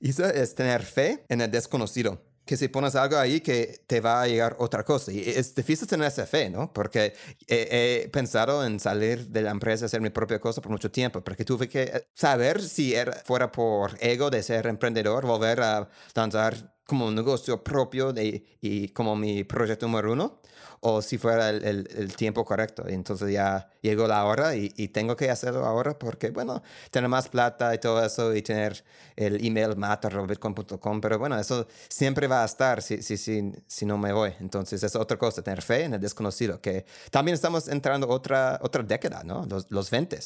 Isa, 0.00 0.30
es 0.30 0.54
tener 0.54 0.82
fe 0.82 1.24
en 1.28 1.40
el 1.40 1.50
desconocido. 1.50 2.22
Que 2.46 2.56
si 2.56 2.66
pones 2.66 2.96
algo 2.96 3.16
ahí 3.16 3.40
que 3.40 3.80
te 3.86 4.00
va 4.00 4.22
a 4.22 4.26
llegar 4.26 4.56
otra 4.58 4.82
cosa. 4.82 5.12
Y 5.12 5.20
es 5.20 5.54
difícil 5.54 5.86
tener 5.86 6.08
esa 6.08 6.26
fe, 6.26 6.50
¿no? 6.50 6.72
Porque 6.72 7.12
he, 7.46 8.02
he 8.04 8.08
pensado 8.08 8.66
en 8.66 8.80
salir 8.80 9.28
de 9.28 9.42
la 9.42 9.50
empresa, 9.50 9.86
hacer 9.86 10.00
mi 10.00 10.10
propia 10.10 10.40
cosa 10.40 10.60
por 10.60 10.72
mucho 10.72 10.90
tiempo, 10.90 11.22
porque 11.22 11.44
tuve 11.44 11.68
que 11.68 11.82
eh, 11.82 12.08
saber 12.14 12.60
si 12.60 12.94
era, 12.94 13.12
fuera 13.24 13.52
por 13.52 13.96
ego 14.00 14.30
de 14.30 14.42
ser 14.42 14.66
emprendedor, 14.66 15.26
volver 15.26 15.60
a 15.60 15.88
lanzar 16.14 16.74
como 16.90 17.06
un 17.06 17.14
negocio 17.14 17.62
propio 17.62 18.12
de, 18.12 18.44
y 18.60 18.88
como 18.88 19.14
mi 19.14 19.44
proyecto 19.44 19.86
número 19.86 20.12
uno, 20.12 20.40
o 20.80 21.00
si 21.02 21.18
fuera 21.18 21.50
el, 21.50 21.64
el- 21.64 22.16
tiempo 22.16 22.44
correcto. 22.44 22.82
Entonces 22.88 23.32
ya 23.32 23.70
llegó 23.80 24.08
la 24.08 24.24
hora 24.24 24.56
y, 24.56 24.68
tengo 24.88 25.14
que 25.14 25.30
hacerlo 25.30 25.64
ahora 25.64 25.96
porque, 25.96 26.30
bueno, 26.30 26.62
tener 26.90 27.08
más 27.08 27.28
plata 27.28 27.72
y 27.72 27.78
todo 27.78 28.04
eso 28.04 28.34
y 28.34 28.42
tener 28.42 28.82
el 29.14 29.44
email 29.46 29.76
mata.bitcoin.com, 29.76 31.00
pero 31.00 31.16
bueno, 31.18 31.38
eso 31.38 31.68
siempre 31.88 32.26
va 32.26 32.42
a 32.42 32.46
estar 32.46 32.82
si, 32.82 33.02
si, 33.02 33.16
si, 33.16 33.52
si 33.68 33.86
no 33.86 33.96
me 33.96 34.12
voy. 34.12 34.32
Entonces 34.40 34.82
es 34.82 34.96
otra 34.96 35.16
cosa, 35.16 35.42
tener 35.42 35.62
fe 35.62 35.84
en 35.84 35.94
el 35.94 36.00
desconocido, 36.00 36.60
que 36.60 36.84
también 37.12 37.34
estamos 37.36 37.68
entrando 37.68 38.08
otra, 38.08 38.58
otra 38.62 38.82
década, 38.82 39.22
¿no? 39.22 39.46
Los, 39.46 39.70
los 39.70 39.90
20. 39.90 40.18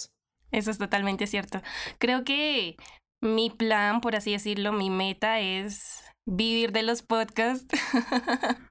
Eso 0.51 0.71
es 0.71 0.79
totalmente 0.79 1.27
cierto. 1.27 1.61
Creo 1.99 2.25
que 2.25 2.77
mi 3.21 3.51
plan, 3.51 4.01
por 4.01 4.17
así 4.17 4.33
decirlo, 4.33 4.73
mi 4.73 4.89
meta 4.89 5.41
es 5.41 6.01
vivir 6.27 6.73
de 6.73 6.83
los 6.83 7.03
podcasts, 7.03 7.67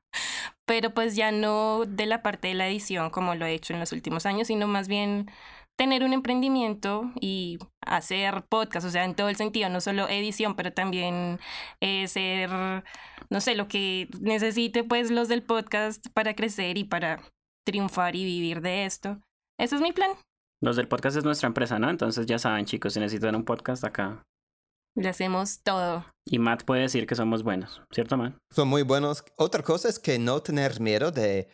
pero 0.66 0.94
pues 0.94 1.16
ya 1.16 1.32
no 1.32 1.86
de 1.86 2.06
la 2.06 2.22
parte 2.22 2.50
de 2.50 2.54
la 2.54 2.68
edición 2.68 3.10
como 3.10 3.36
lo 3.36 3.46
he 3.46 3.54
hecho 3.54 3.74
en 3.74 3.80
los 3.80 3.92
últimos 3.92 4.26
años, 4.26 4.48
sino 4.48 4.68
más 4.68 4.88
bien 4.88 5.30
tener 5.78 6.04
un 6.04 6.14
emprendimiento 6.14 7.12
y 7.20 7.58
hacer 7.82 8.46
podcast, 8.48 8.86
o 8.86 8.90
sea, 8.90 9.06
en 9.06 9.16
todo 9.16 9.30
el 9.30 9.36
sentido, 9.36 9.70
no 9.70 9.82
solo 9.82 10.08
edición, 10.08 10.56
pero 10.56 10.72
también 10.72 11.40
eh, 11.82 12.08
ser, 12.08 12.50
no 13.30 13.42
sé, 13.42 13.56
lo 13.56 13.68
que 13.68 14.08
necesite 14.22 14.84
pues 14.84 15.10
los 15.10 15.28
del 15.28 15.44
podcast 15.44 16.06
para 16.14 16.36
crecer 16.36 16.78
y 16.78 16.84
para 16.84 17.22
triunfar 17.66 18.16
y 18.16 18.24
vivir 18.24 18.62
de 18.62 18.86
esto. 18.86 19.20
Ese 19.60 19.76
es 19.76 19.82
mi 19.82 19.94
plan. 19.94 20.12
Los 20.62 20.76
del 20.76 20.88
podcast 20.88 21.18
es 21.18 21.26
nuestra 21.26 21.48
empresa, 21.48 21.80
¿no? 21.80 21.90
Entonces 21.90 22.26
ya 22.26 22.40
saben, 22.40 22.66
chicos, 22.66 22.94
si 22.94 23.00
necesitan 23.00 23.36
un 23.36 23.44
podcast 23.44 23.84
acá. 23.84 24.24
Le 24.96 25.10
hacemos 25.10 25.60
todo. 25.64 26.06
Y 26.26 26.40
Matt 26.40 26.64
puede 26.64 26.82
decir 26.84 27.08
que 27.08 27.16
somos 27.16 27.44
buenos, 27.44 27.82
¿cierto, 27.92 28.16
Matt? 28.18 28.36
Son 28.52 28.68
muy 28.68 28.84
buenos. 28.84 29.24
Otra 29.38 29.64
cosa 29.64 29.90
es 29.90 30.00
que 30.00 30.20
no 30.20 30.42
tener 30.42 30.80
miedo 30.80 31.12
de 31.12 31.50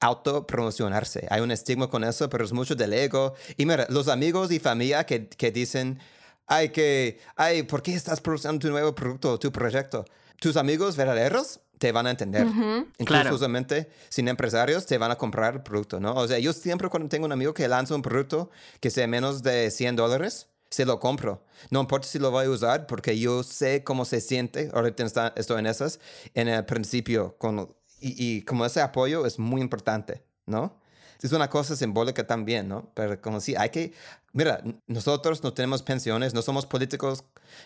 autopromocionarse. 0.00 1.26
Hay 1.30 1.40
un 1.42 1.50
estigma 1.50 1.88
con 1.88 2.04
eso, 2.04 2.28
pero 2.30 2.44
es 2.44 2.52
mucho 2.52 2.74
del 2.74 2.92
ego. 2.92 3.34
Y 3.56 3.66
mira, 3.66 3.86
los 3.90 4.08
amigos 4.08 4.50
y 4.50 4.58
familia 4.58 5.04
que, 5.04 5.28
que 5.28 5.50
dicen, 5.52 5.98
ay, 6.46 6.70
que, 6.70 7.20
ay, 7.36 7.62
¿por 7.64 7.82
qué 7.82 7.94
estás 7.94 8.20
produciendo 8.20 8.58
tu 8.58 8.70
nuevo 8.70 8.94
producto 8.94 9.32
o 9.32 9.38
tu 9.38 9.52
proyecto? 9.52 10.04
Tus 10.40 10.56
amigos 10.56 10.96
verdaderos 10.96 11.60
te 11.78 11.92
van 11.92 12.06
a 12.06 12.10
entender. 12.10 12.46
Ujú. 12.46 12.86
Incluso 12.98 13.22
Claro. 13.22 13.34
usualmente, 13.34 13.90
sin 14.08 14.28
empresarios, 14.28 14.86
te 14.86 14.98
van 14.98 15.10
a 15.10 15.16
comprar 15.16 15.54
el 15.54 15.62
producto, 15.62 16.00
¿no? 16.00 16.14
O 16.14 16.26
sea, 16.28 16.38
yo 16.38 16.52
siempre 16.52 16.88
cuando 16.88 17.08
tengo 17.08 17.26
un 17.26 17.32
amigo 17.32 17.54
que 17.54 17.68
lanza 17.68 17.94
un 17.94 18.02
producto 18.02 18.50
que 18.80 18.90
sea 18.90 19.06
menos 19.06 19.42
de 19.42 19.70
100 19.70 19.96
dólares, 19.96 20.48
se 20.70 20.84
lo 20.84 21.00
compro. 21.00 21.44
No 21.70 21.80
importa 21.80 22.06
si 22.06 22.18
lo 22.18 22.30
voy 22.30 22.46
a 22.46 22.50
usar, 22.50 22.86
porque 22.86 23.18
yo 23.18 23.42
sé 23.42 23.84
cómo 23.84 24.04
se 24.04 24.20
siente, 24.20 24.70
ahorita 24.72 25.32
estoy 25.36 25.58
en 25.58 25.66
esas, 25.66 26.00
en 26.34 26.48
el 26.48 26.64
principio, 26.64 27.36
con, 27.38 27.74
y, 28.00 28.42
como 28.42 28.64
ese 28.64 28.80
apoyo 28.80 29.26
es 29.26 29.38
muy 29.38 29.60
importante, 29.60 30.24
¿no? 30.46 30.80
Es 31.22 31.32
una 31.32 31.50
cosa 31.50 31.76
simbólica 31.76 32.26
también, 32.26 32.66
¿no? 32.68 32.90
Pero 32.94 33.20
como 33.20 33.40
si 33.40 33.54
hay 33.54 33.68
que, 33.68 33.92
mira, 34.32 34.62
nosotros 34.86 35.42
no 35.42 35.52
tenemos 35.52 35.82
pensiones, 35.82 36.32
no 36.32 36.40
somos 36.40 36.64
políticos 36.64 37.24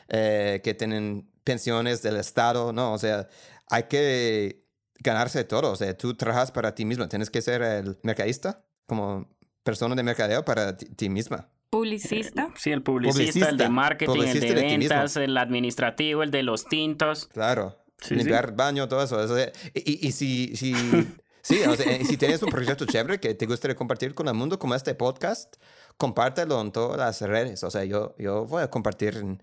eh, 0.09 0.61
que 0.65 0.75
tienen 0.75 1.31
pensiones 1.45 2.03
del 2.03 2.17
Estado, 2.17 2.73
¿no? 2.73 2.93
O 2.93 2.99
sea, 2.99 3.29
hay 3.69 3.85
que 3.85 4.65
ganarse 5.05 5.45
todo. 5.45 5.71
O 5.71 5.77
sea, 5.77 5.97
tú 5.97 6.17
trabajas 6.17 6.51
para 6.51 6.75
ti 6.75 6.85
mismo. 6.85 7.09
Tienes 7.09 7.31
que 7.31 7.43
ser 7.43 7.63
el 7.63 7.99
mercadista, 8.03 8.65
como 8.87 9.29
persona 9.63 9.95
de 9.95 10.03
mercadeo 10.03 10.45
para 10.45 10.77
ti, 10.77 11.09
misma. 11.09 11.49
Publicista. 11.75 12.51
sí, 12.57 12.71
el 12.71 12.83
publicista, 12.83 13.49
el 13.49 13.57
de 13.57 13.69
marketing, 13.69 14.23
el 14.23 14.41
de, 14.41 14.55
ventas, 14.55 15.17
el 15.17 15.37
administrativo, 15.37 16.23
el 16.23 16.31
de 16.31 16.45
los 16.45 16.67
tintos. 16.67 17.27
Claro. 17.27 17.77
limpiar 18.11 18.55
baño, 18.55 18.87
todo 18.87 19.03
eso. 19.03 19.37
y, 19.75 20.07
y, 20.07 20.13
si, 20.13 20.55
si, 20.55 20.73
sí, 21.43 21.63
o 21.67 21.75
sea, 21.75 22.05
si 22.05 22.17
tienes 22.17 22.41
un 22.45 22.51
proyecto 22.51 22.87
chévere 22.87 23.19
que 23.19 23.35
te 23.35 23.47
gustaría 23.47 23.75
compartir 23.75 24.15
con 24.15 24.29
el 24.29 24.35
mundo, 24.35 24.57
como 24.57 24.77
este 24.77 24.95
podcast, 24.95 25.57
compártelo 25.97 26.61
en 26.61 26.71
todas 26.71 26.97
las 26.97 27.21
redes. 27.29 27.65
O 27.65 27.71
sea, 27.73 27.83
yo, 27.83 28.15
yo 28.19 28.47
voy 28.47 28.63
a 28.63 28.71
compartir 28.71 29.25
uh, 29.25 29.37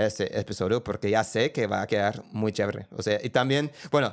este 0.00 0.40
episodio 0.40 0.82
porque 0.82 1.08
ya 1.08 1.22
sé 1.22 1.52
que 1.52 1.68
va 1.68 1.82
a 1.82 1.86
quedar 1.86 2.24
muy 2.32 2.50
chévere. 2.50 2.88
O 2.96 3.02
sea, 3.02 3.20
y 3.22 3.30
también, 3.30 3.70
bueno, 3.92 4.12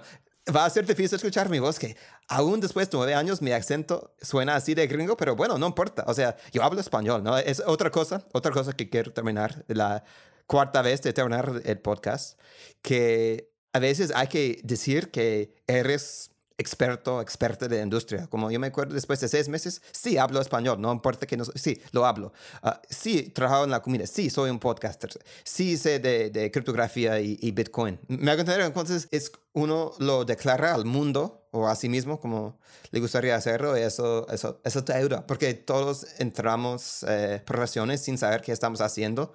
va 0.56 0.66
a 0.66 0.70
ser 0.70 0.86
difícil 0.86 1.16
escuchar 1.16 1.50
mi 1.50 1.60
voz, 1.60 1.80
que 1.80 1.96
aún 2.28 2.60
después 2.60 2.90
de 2.90 2.98
nueve 2.98 3.16
años 3.16 3.42
mi 3.42 3.52
acento 3.52 4.16
suena 4.22 4.56
así 4.56 4.74
de 4.74 4.88
gringo, 4.88 5.18
pero 5.18 5.36
bueno, 5.36 5.58
no 5.58 5.68
importa. 5.68 6.04
O 6.08 6.14
sea, 6.14 6.36
yo 6.52 6.64
hablo 6.64 6.80
español, 6.80 7.24
¿no? 7.24 7.38
Es 7.38 7.62
otra 7.66 7.92
cosa, 7.92 8.26
otra 8.34 8.52
cosa 8.52 8.74
que 8.74 8.90
quiero 8.90 9.12
terminar, 9.12 9.64
la 9.68 10.04
cuarta 10.46 10.82
vez 10.82 11.02
de 11.02 11.14
terminar 11.14 11.62
el 11.66 11.80
podcast, 11.80 12.40
que 12.82 13.52
a 13.74 13.80
veces 13.80 14.12
hay 14.16 14.28
que 14.28 14.60
decir 14.64 15.12
que 15.12 15.56
eres 15.68 16.32
experto, 16.58 17.22
experta 17.22 17.68
de 17.68 17.82
industria. 17.82 18.28
Como 18.28 18.50
yo 18.50 18.60
me 18.60 18.68
acuerdo 18.68 18.96
después 18.96 19.20
de 19.20 19.28
seis 19.28 19.48
meses, 19.48 19.82
sí 19.92 20.18
hablo 20.18 20.42
español, 20.42 20.82
no 20.82 20.92
importa 20.92 21.28
que 21.28 21.38
no, 21.38 21.46
sí, 21.46 21.82
lo 21.92 22.06
hablo. 22.06 22.34
Ah, 22.64 22.82
sí, 22.90 23.30
trabajo 23.30 23.64
en 23.64 23.72
la 23.72 23.82
comida, 23.82 24.08
sí, 24.08 24.30
soy 24.30 24.50
un 24.50 24.60
podcaster, 24.60 25.12
sí 25.44 25.78
sé 25.78 26.00
de, 26.00 26.30
de 26.32 26.52
criptografía 26.52 27.20
y, 27.20 27.52
Bitcoin. 27.52 28.00
Me 28.08 28.32
hago 28.32 28.42
entender, 28.42 28.66
entonces, 28.66 29.08
es 29.12 29.32
uno 29.54 29.94
lo 30.00 30.26
declara 30.26 30.74
al 30.74 30.86
mundo 30.86 31.48
o 31.52 31.68
a 31.68 31.76
sí 31.76 31.90
mismo 31.90 32.20
como 32.20 32.60
le 32.92 33.00
gustaría 33.00 33.36
hacerlo, 33.36 33.76
eso, 33.76 34.28
eso, 34.30 34.60
eso 34.64 34.84
te 34.84 34.94
ayuda, 34.94 35.26
porque 35.26 35.54
todos 35.54 36.08
entramos 36.20 37.04
eh, 37.08 37.42
profesiones 37.46 38.02
sin 38.02 38.18
saber 38.18 38.42
qué 38.42 38.52
estamos 38.52 38.82
haciendo 38.82 39.34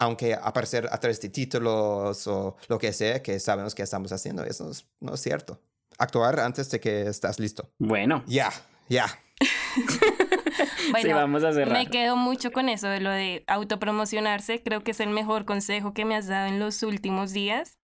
aunque 0.00 0.34
aparecer 0.34 0.88
a 0.92 1.00
través 1.00 1.20
de 1.20 1.28
títulos 1.28 2.24
o 2.28 2.56
lo 2.68 2.78
que 2.78 2.92
sea, 2.92 3.20
que 3.20 3.40
sabemos 3.40 3.74
que 3.74 3.82
estamos 3.82 4.12
haciendo, 4.12 4.44
eso 4.44 4.70
no 5.00 5.14
es 5.14 5.20
cierto 5.20 5.60
actuar 5.98 6.40
antes 6.40 6.70
de 6.70 6.80
que 6.80 7.02
estás 7.02 7.38
listo. 7.38 7.70
Bueno. 7.78 8.22
Ya, 8.26 8.50
ya. 8.88 9.06
bueno, 10.90 11.08
sí, 11.08 11.12
vamos 11.12 11.44
a 11.44 11.52
cerrar. 11.52 11.76
Me 11.76 11.88
quedo 11.88 12.16
mucho 12.16 12.52
con 12.52 12.68
eso 12.68 12.88
de 12.88 13.00
lo 13.00 13.10
de 13.10 13.44
autopromocionarse. 13.46 14.62
Creo 14.62 14.82
que 14.82 14.90
es 14.90 15.00
el 15.00 15.10
mejor 15.10 15.44
consejo 15.44 15.94
que 15.94 16.04
me 16.04 16.16
has 16.16 16.26
dado 16.26 16.46
en 16.46 16.58
los 16.58 16.82
últimos 16.82 17.32
días. 17.32 17.78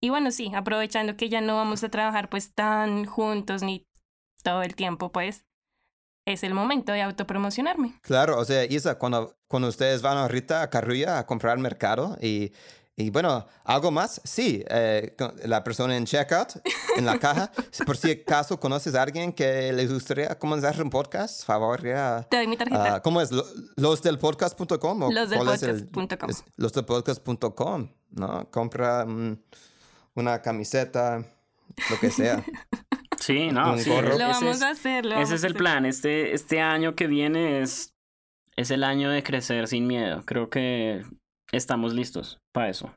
Y 0.00 0.10
bueno, 0.10 0.30
sí, 0.30 0.52
aprovechando 0.54 1.16
que 1.16 1.28
ya 1.28 1.40
no 1.40 1.56
vamos 1.56 1.82
a 1.84 1.88
trabajar 1.88 2.28
pues 2.28 2.52
tan 2.54 3.06
juntos 3.06 3.62
ni 3.62 3.86
todo 4.42 4.62
el 4.62 4.74
tiempo, 4.74 5.10
pues 5.12 5.46
es 6.26 6.42
el 6.42 6.54
momento 6.54 6.92
de 6.92 7.02
autopromocionarme. 7.02 7.98
Claro, 8.02 8.38
o 8.38 8.44
sea, 8.44 8.64
Isa, 8.64 8.98
cuando, 8.98 9.36
cuando 9.48 9.68
ustedes 9.68 10.02
van 10.02 10.16
ahorita 10.18 10.62
a 10.62 10.70
Carrulla 10.70 11.18
a 11.18 11.26
comprar 11.26 11.58
mercado 11.58 12.16
y 12.20 12.52
y 12.96 13.10
bueno, 13.10 13.44
¿algo 13.64 13.90
más? 13.90 14.20
Sí, 14.22 14.64
eh, 14.68 15.16
la 15.44 15.64
persona 15.64 15.96
en 15.96 16.04
checkout, 16.04 16.60
en 16.96 17.04
la 17.04 17.18
caja. 17.18 17.50
Por 17.86 17.96
si 17.96 18.12
acaso 18.12 18.60
conoces 18.60 18.94
a 18.94 19.02
alguien 19.02 19.32
que 19.32 19.72
le 19.72 19.86
gustaría 19.88 20.38
comenzar 20.38 20.80
un 20.80 20.90
podcast, 20.90 21.44
favor, 21.44 21.84
ya. 21.84 22.24
Te 22.30 22.36
doy 22.36 22.46
mi 22.46 22.56
tarjeta. 22.56 22.98
Uh, 22.98 23.02
¿Cómo 23.02 23.20
es? 23.20 23.30
¿Losdelpodcast.com? 23.76 25.10
Losdelpodcast.com. 25.10 26.30
Losdelpodcast.com, 26.56 27.88
¿no? 28.10 28.50
Compra 28.52 29.04
una 30.14 30.42
camiseta, 30.42 31.24
lo 31.90 31.98
que 32.00 32.10
sea. 32.10 32.44
Sí, 33.20 33.48
no, 33.50 33.78
sí. 33.78 33.88
Lo 33.88 34.18
vamos 34.18 34.60
a 34.60 34.70
hacer. 34.70 35.06
ese 35.06 35.36
es 35.36 35.44
el 35.44 35.54
plan. 35.54 35.86
Este, 35.86 36.34
este 36.34 36.60
año 36.60 36.94
que 36.94 37.06
viene 37.06 37.62
es, 37.62 37.94
es 38.54 38.70
el 38.70 38.84
año 38.84 39.08
de 39.08 39.22
crecer 39.22 39.66
sin 39.66 39.86
miedo. 39.86 40.24
Creo 40.26 40.50
que 40.50 41.02
estamos 41.56 41.94
listos 41.94 42.38
para 42.52 42.68
eso. 42.68 42.92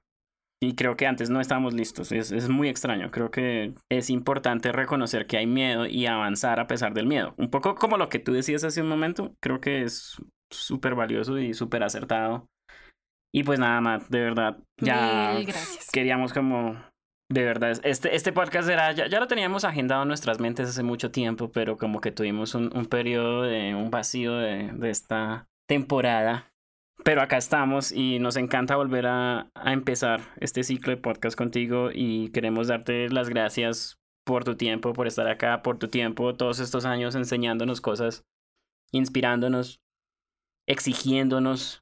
Y 0.62 0.74
creo 0.74 0.98
que 0.98 1.06
antes 1.06 1.30
no 1.30 1.40
estábamos 1.40 1.74
listos. 1.74 2.12
Es, 2.12 2.32
es, 2.32 2.50
muy 2.50 2.68
extraño. 2.68 3.12
Creo 3.12 3.30
que 3.30 3.76
es 3.92 4.10
importante 4.10 4.72
reconocer 4.72 5.28
que 5.28 5.38
hay 5.38 5.46
miedo 5.46 5.86
y 5.86 6.08
avanzar 6.08 6.60
a 6.60 6.66
pesar 6.66 6.96
del 6.96 7.06
miedo. 7.06 7.36
Un 7.38 7.52
poco 7.52 7.76
como 7.76 7.98
lo 7.98 8.10
que 8.10 8.20
tú 8.20 8.34
decías 8.34 8.64
hace 8.64 8.82
un 8.82 8.90
momento. 8.90 9.36
Creo 9.40 9.62
que 9.62 9.84
es 9.84 10.18
súper 10.52 10.96
valioso 10.96 11.38
y 11.38 11.54
súper 11.54 11.84
acertado. 11.84 12.48
Y 13.32 13.44
pues 13.44 13.60
nada 13.60 13.82
más, 13.82 14.10
de 14.10 14.22
verdad, 14.22 14.58
ya 14.82 15.38
queríamos 15.92 16.34
como... 16.34 16.76
De 17.30 17.44
verdad, 17.44 17.78
este, 17.84 18.16
este 18.16 18.32
podcast 18.32 18.70
era, 18.70 18.94
ya, 18.94 19.08
ya 19.08 19.20
lo 19.20 19.28
teníamos 19.28 19.66
agendado 19.66 20.04
en 20.04 20.08
nuestras 20.08 20.40
mentes 20.40 20.70
hace 20.70 20.82
mucho 20.82 21.12
tiempo, 21.12 21.52
pero 21.52 21.76
como 21.78 22.00
que 22.00 22.14
tuvimos 22.14 22.56
un, 22.56 22.72
un 22.74 22.86
periodo 22.86 23.42
de 23.42 23.76
un 23.76 23.92
vacío 23.92 24.38
de, 24.38 24.72
de 24.72 24.90
esta 24.90 25.46
temporada 25.68 26.50
pero 27.08 27.22
acá 27.22 27.38
estamos 27.38 27.94
y 27.94 28.20
nos 28.20 28.36
encanta 28.36 28.76
volver 28.76 29.08
a, 29.08 29.50
empezar 29.64 30.20
este 30.42 30.62
ciclo 30.64 30.92
de 30.92 31.02
podcast 31.02 31.38
contigo 31.38 31.90
y 31.94 32.32
queremos 32.32 32.68
darte 32.68 33.08
las 33.08 33.30
gracias 33.30 33.98
por 34.26 34.44
tu 34.44 34.58
tiempo, 34.58 34.92
por 34.92 35.08
estar 35.08 35.26
acá, 35.30 35.64
por 35.64 35.78
tu 35.78 35.88
tiempo, 35.88 36.36
todos 36.36 36.60
estos 36.60 36.84
años 36.84 37.16
enseñándonos 37.16 37.80
cosas, 37.80 38.26
inspirándonos, 38.92 39.80
exigiéndonos. 40.68 41.82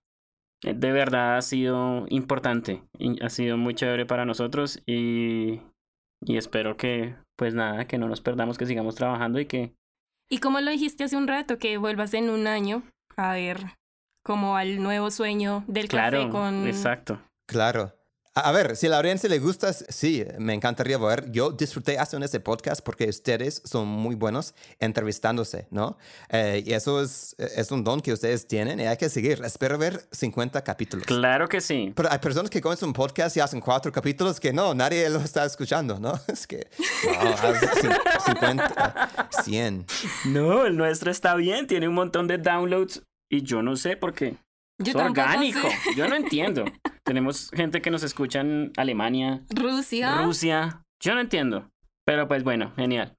De 0.61 0.91
verdad 0.91 1.37
ha 1.37 1.41
sido 1.41 2.05
importante, 2.09 2.83
ha 3.19 3.29
sido 3.29 3.57
muy 3.57 3.73
chévere 3.73 4.05
para 4.05 4.25
nosotros 4.25 4.79
y, 4.85 5.59
y 6.21 6.37
espero 6.37 6.77
que, 6.77 7.15
pues 7.35 7.55
nada, 7.55 7.87
que 7.87 7.97
no 7.97 8.07
nos 8.07 8.21
perdamos, 8.21 8.59
que 8.59 8.67
sigamos 8.67 8.93
trabajando 8.93 9.39
y 9.39 9.47
que... 9.47 9.73
Y 10.29 10.37
como 10.37 10.61
lo 10.61 10.69
dijiste 10.69 11.03
hace 11.03 11.17
un 11.17 11.27
rato, 11.27 11.57
que 11.57 11.77
vuelvas 11.77 12.13
en 12.13 12.29
un 12.29 12.45
año 12.45 12.83
a 13.17 13.33
ver 13.33 13.57
como 14.25 14.57
al 14.57 14.81
nuevo 14.81 15.11
sueño 15.11 15.63
del 15.67 15.87
café 15.87 16.27
con... 16.29 16.67
Exacto. 16.67 17.21
Claro. 17.45 17.93
A 18.33 18.51
ver, 18.51 18.75
si 18.75 18.87
a 18.87 18.89
la 18.89 18.97
audiencia 18.97 19.29
le 19.29 19.37
gusta, 19.37 19.71
sí, 19.71 20.25
me 20.39 20.55
encantaría 20.55 20.97
ver. 20.97 21.31
Yo 21.31 21.51
disfruté 21.51 21.99
haciendo 21.99 22.25
este 22.25 22.39
podcast 22.39 22.81
porque 22.83 23.07
ustedes 23.07 23.61
son 23.63 23.87
muy 23.87 24.15
buenos 24.15 24.55
entrevistándose, 24.79 25.67
¿no? 25.69 25.97
Eh, 26.29 26.63
y 26.65 26.73
eso 26.73 27.03
es, 27.03 27.35
es 27.37 27.71
un 27.71 27.83
don 27.83 28.01
que 28.01 28.11
ustedes 28.11 28.47
tienen 28.47 28.79
y 28.79 28.87
hay 28.87 28.97
que 28.97 29.09
seguir. 29.09 29.41
Espero 29.45 29.77
ver 29.77 30.07
50 30.11 30.63
capítulos. 30.63 31.05
Claro 31.05 31.47
que 31.47 31.61
sí. 31.61 31.93
Pero 31.95 32.11
hay 32.11 32.17
personas 32.17 32.49
que 32.49 32.59
comienzan 32.59 32.89
un 32.89 32.93
podcast 32.93 33.37
y 33.37 33.41
hacen 33.41 33.61
cuatro 33.61 33.91
capítulos 33.91 34.39
que 34.39 34.51
no, 34.51 34.73
nadie 34.73 35.07
lo 35.07 35.19
está 35.19 35.45
escuchando, 35.45 35.99
¿no? 35.99 36.19
Es 36.27 36.47
que, 36.47 36.67
no, 37.05 37.53
50, 38.25 39.29
100. 39.43 39.85
No, 40.25 40.65
el 40.65 40.75
nuestro 40.75 41.11
está 41.11 41.35
bien, 41.35 41.67
tiene 41.67 41.87
un 41.87 41.93
montón 41.93 42.27
de 42.27 42.39
downloads 42.39 43.03
y 43.29 43.41
yo 43.43 43.61
no 43.61 43.75
sé 43.75 43.97
por 43.97 44.13
qué. 44.13 44.37
Yo 44.77 44.91
es 44.91 44.95
orgánico. 44.95 45.67
Yo 45.95 46.07
no 46.07 46.15
entiendo. 46.15 46.65
Tenemos 47.03 47.49
gente 47.51 47.81
que 47.81 47.91
nos 47.91 48.03
escucha 48.03 48.41
en 48.41 48.71
Alemania. 48.77 49.43
Rusia. 49.49 50.23
Rusia. 50.23 50.83
Yo 51.01 51.13
no 51.13 51.21
entiendo. 51.21 51.69
Pero 52.05 52.27
pues 52.27 52.43
bueno, 52.43 52.73
genial. 52.75 53.15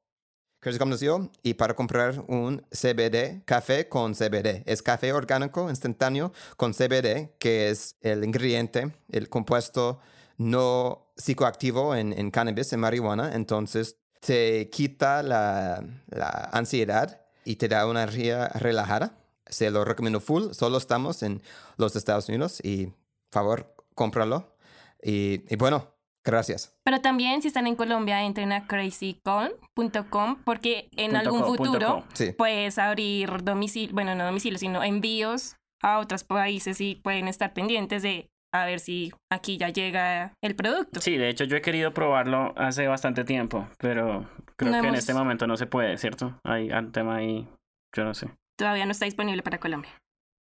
y 1.43 1.55
para 1.55 1.75
comprar 1.75 2.25
un 2.27 2.65
CBD, 2.71 3.45
café 3.45 3.89
con 3.89 4.15
CBD. 4.15 4.63
Es 4.67 4.83
café 4.83 5.13
orgánico 5.13 5.71
instantáneo 5.71 6.33
con 6.57 6.73
CBD, 6.73 7.37
que 7.39 7.71
es 7.71 7.95
el 8.01 8.25
ingrediente, 8.25 8.93
el 9.13 9.29
compuesto 9.29 10.01
no 10.37 11.13
psicoactivo 11.17 11.95
en, 11.95 12.13
en 12.13 12.31
cannabis, 12.31 12.73
en 12.73 12.81
marihuana. 12.81 13.35
Entonces 13.35 13.99
te 14.21 14.69
quita 14.71 15.23
la, 15.23 15.85
la 16.09 16.51
ansiedad 16.53 17.23
y 17.45 17.57
te 17.57 17.69
da 17.69 17.87
una 17.87 18.03
energía 18.03 18.49
relajada. 18.49 19.19
Se 19.47 19.71
lo 19.71 19.85
recomiendo 19.85 20.21
full. 20.21 20.53
Solo 20.53 20.79
estamos 20.79 21.23
en 21.23 21.43
los 21.77 21.95
Estados 21.95 22.29
Unidos 22.29 22.61
y, 22.65 22.93
favor, 23.31 23.75
cómpralo. 23.95 24.57
Y, 25.03 25.45
y 25.49 25.57
bueno, 25.57 25.97
Gracias. 26.27 26.77
Pero 26.83 27.01
también 27.01 27.41
si 27.41 27.47
están 27.47 27.69
en 27.69 27.77
Colombia, 27.77 28.25
entren 28.25 28.51
a 28.51 28.67
crazycon.com 28.67 30.43
porque 30.45 30.89
en 30.97 31.15
algún 31.15 31.45
futuro 31.45 32.05
puedes 32.37 32.79
abrir 32.79 33.45
domicilio, 33.45 33.95
bueno, 33.95 34.17
no 34.17 34.27
domicilio, 34.27 34.59
sino 34.59 34.83
envíos 34.83 35.55
a 35.83 36.01
otros 36.01 36.25
países 36.25 36.81
y 36.81 36.97
pueden 36.97 37.29
estar 37.29 37.55
pendientes 37.55 38.03
de 38.03 38.29
a 38.63 38.67
ver 38.67 38.81
si 38.81 39.13
aquí 39.31 39.57
ya 39.59 39.69
llega 39.71 40.35
el 40.43 40.55
producto. 40.57 41.01
Sí, 41.01 41.17
de 41.17 41.29
hecho 41.29 41.45
yo 41.45 41.57
he 41.57 41.63
querido 41.63 41.93
probarlo 41.93 42.55
hace 42.57 42.87
bastante 42.89 43.25
tiempo, 43.25 43.69
pero 43.79 44.29
creo 44.57 44.81
que 44.81 44.89
en 44.89 44.95
este 44.95 45.15
momento 45.15 45.47
no 45.47 45.57
se 45.57 45.67
puede, 45.67 45.99
¿cierto? 45.99 46.39
Hay 46.45 46.71
un 46.71 46.93
tema 46.93 47.17
ahí, 47.17 47.49
yo 47.95 48.05
no 48.05 48.15
sé. 48.15 48.29
Todavía 48.59 48.87
no 48.87 48.93
está 48.93 49.05
disponible 49.05 49.43
para 49.43 49.59
Colombia. 49.59 49.91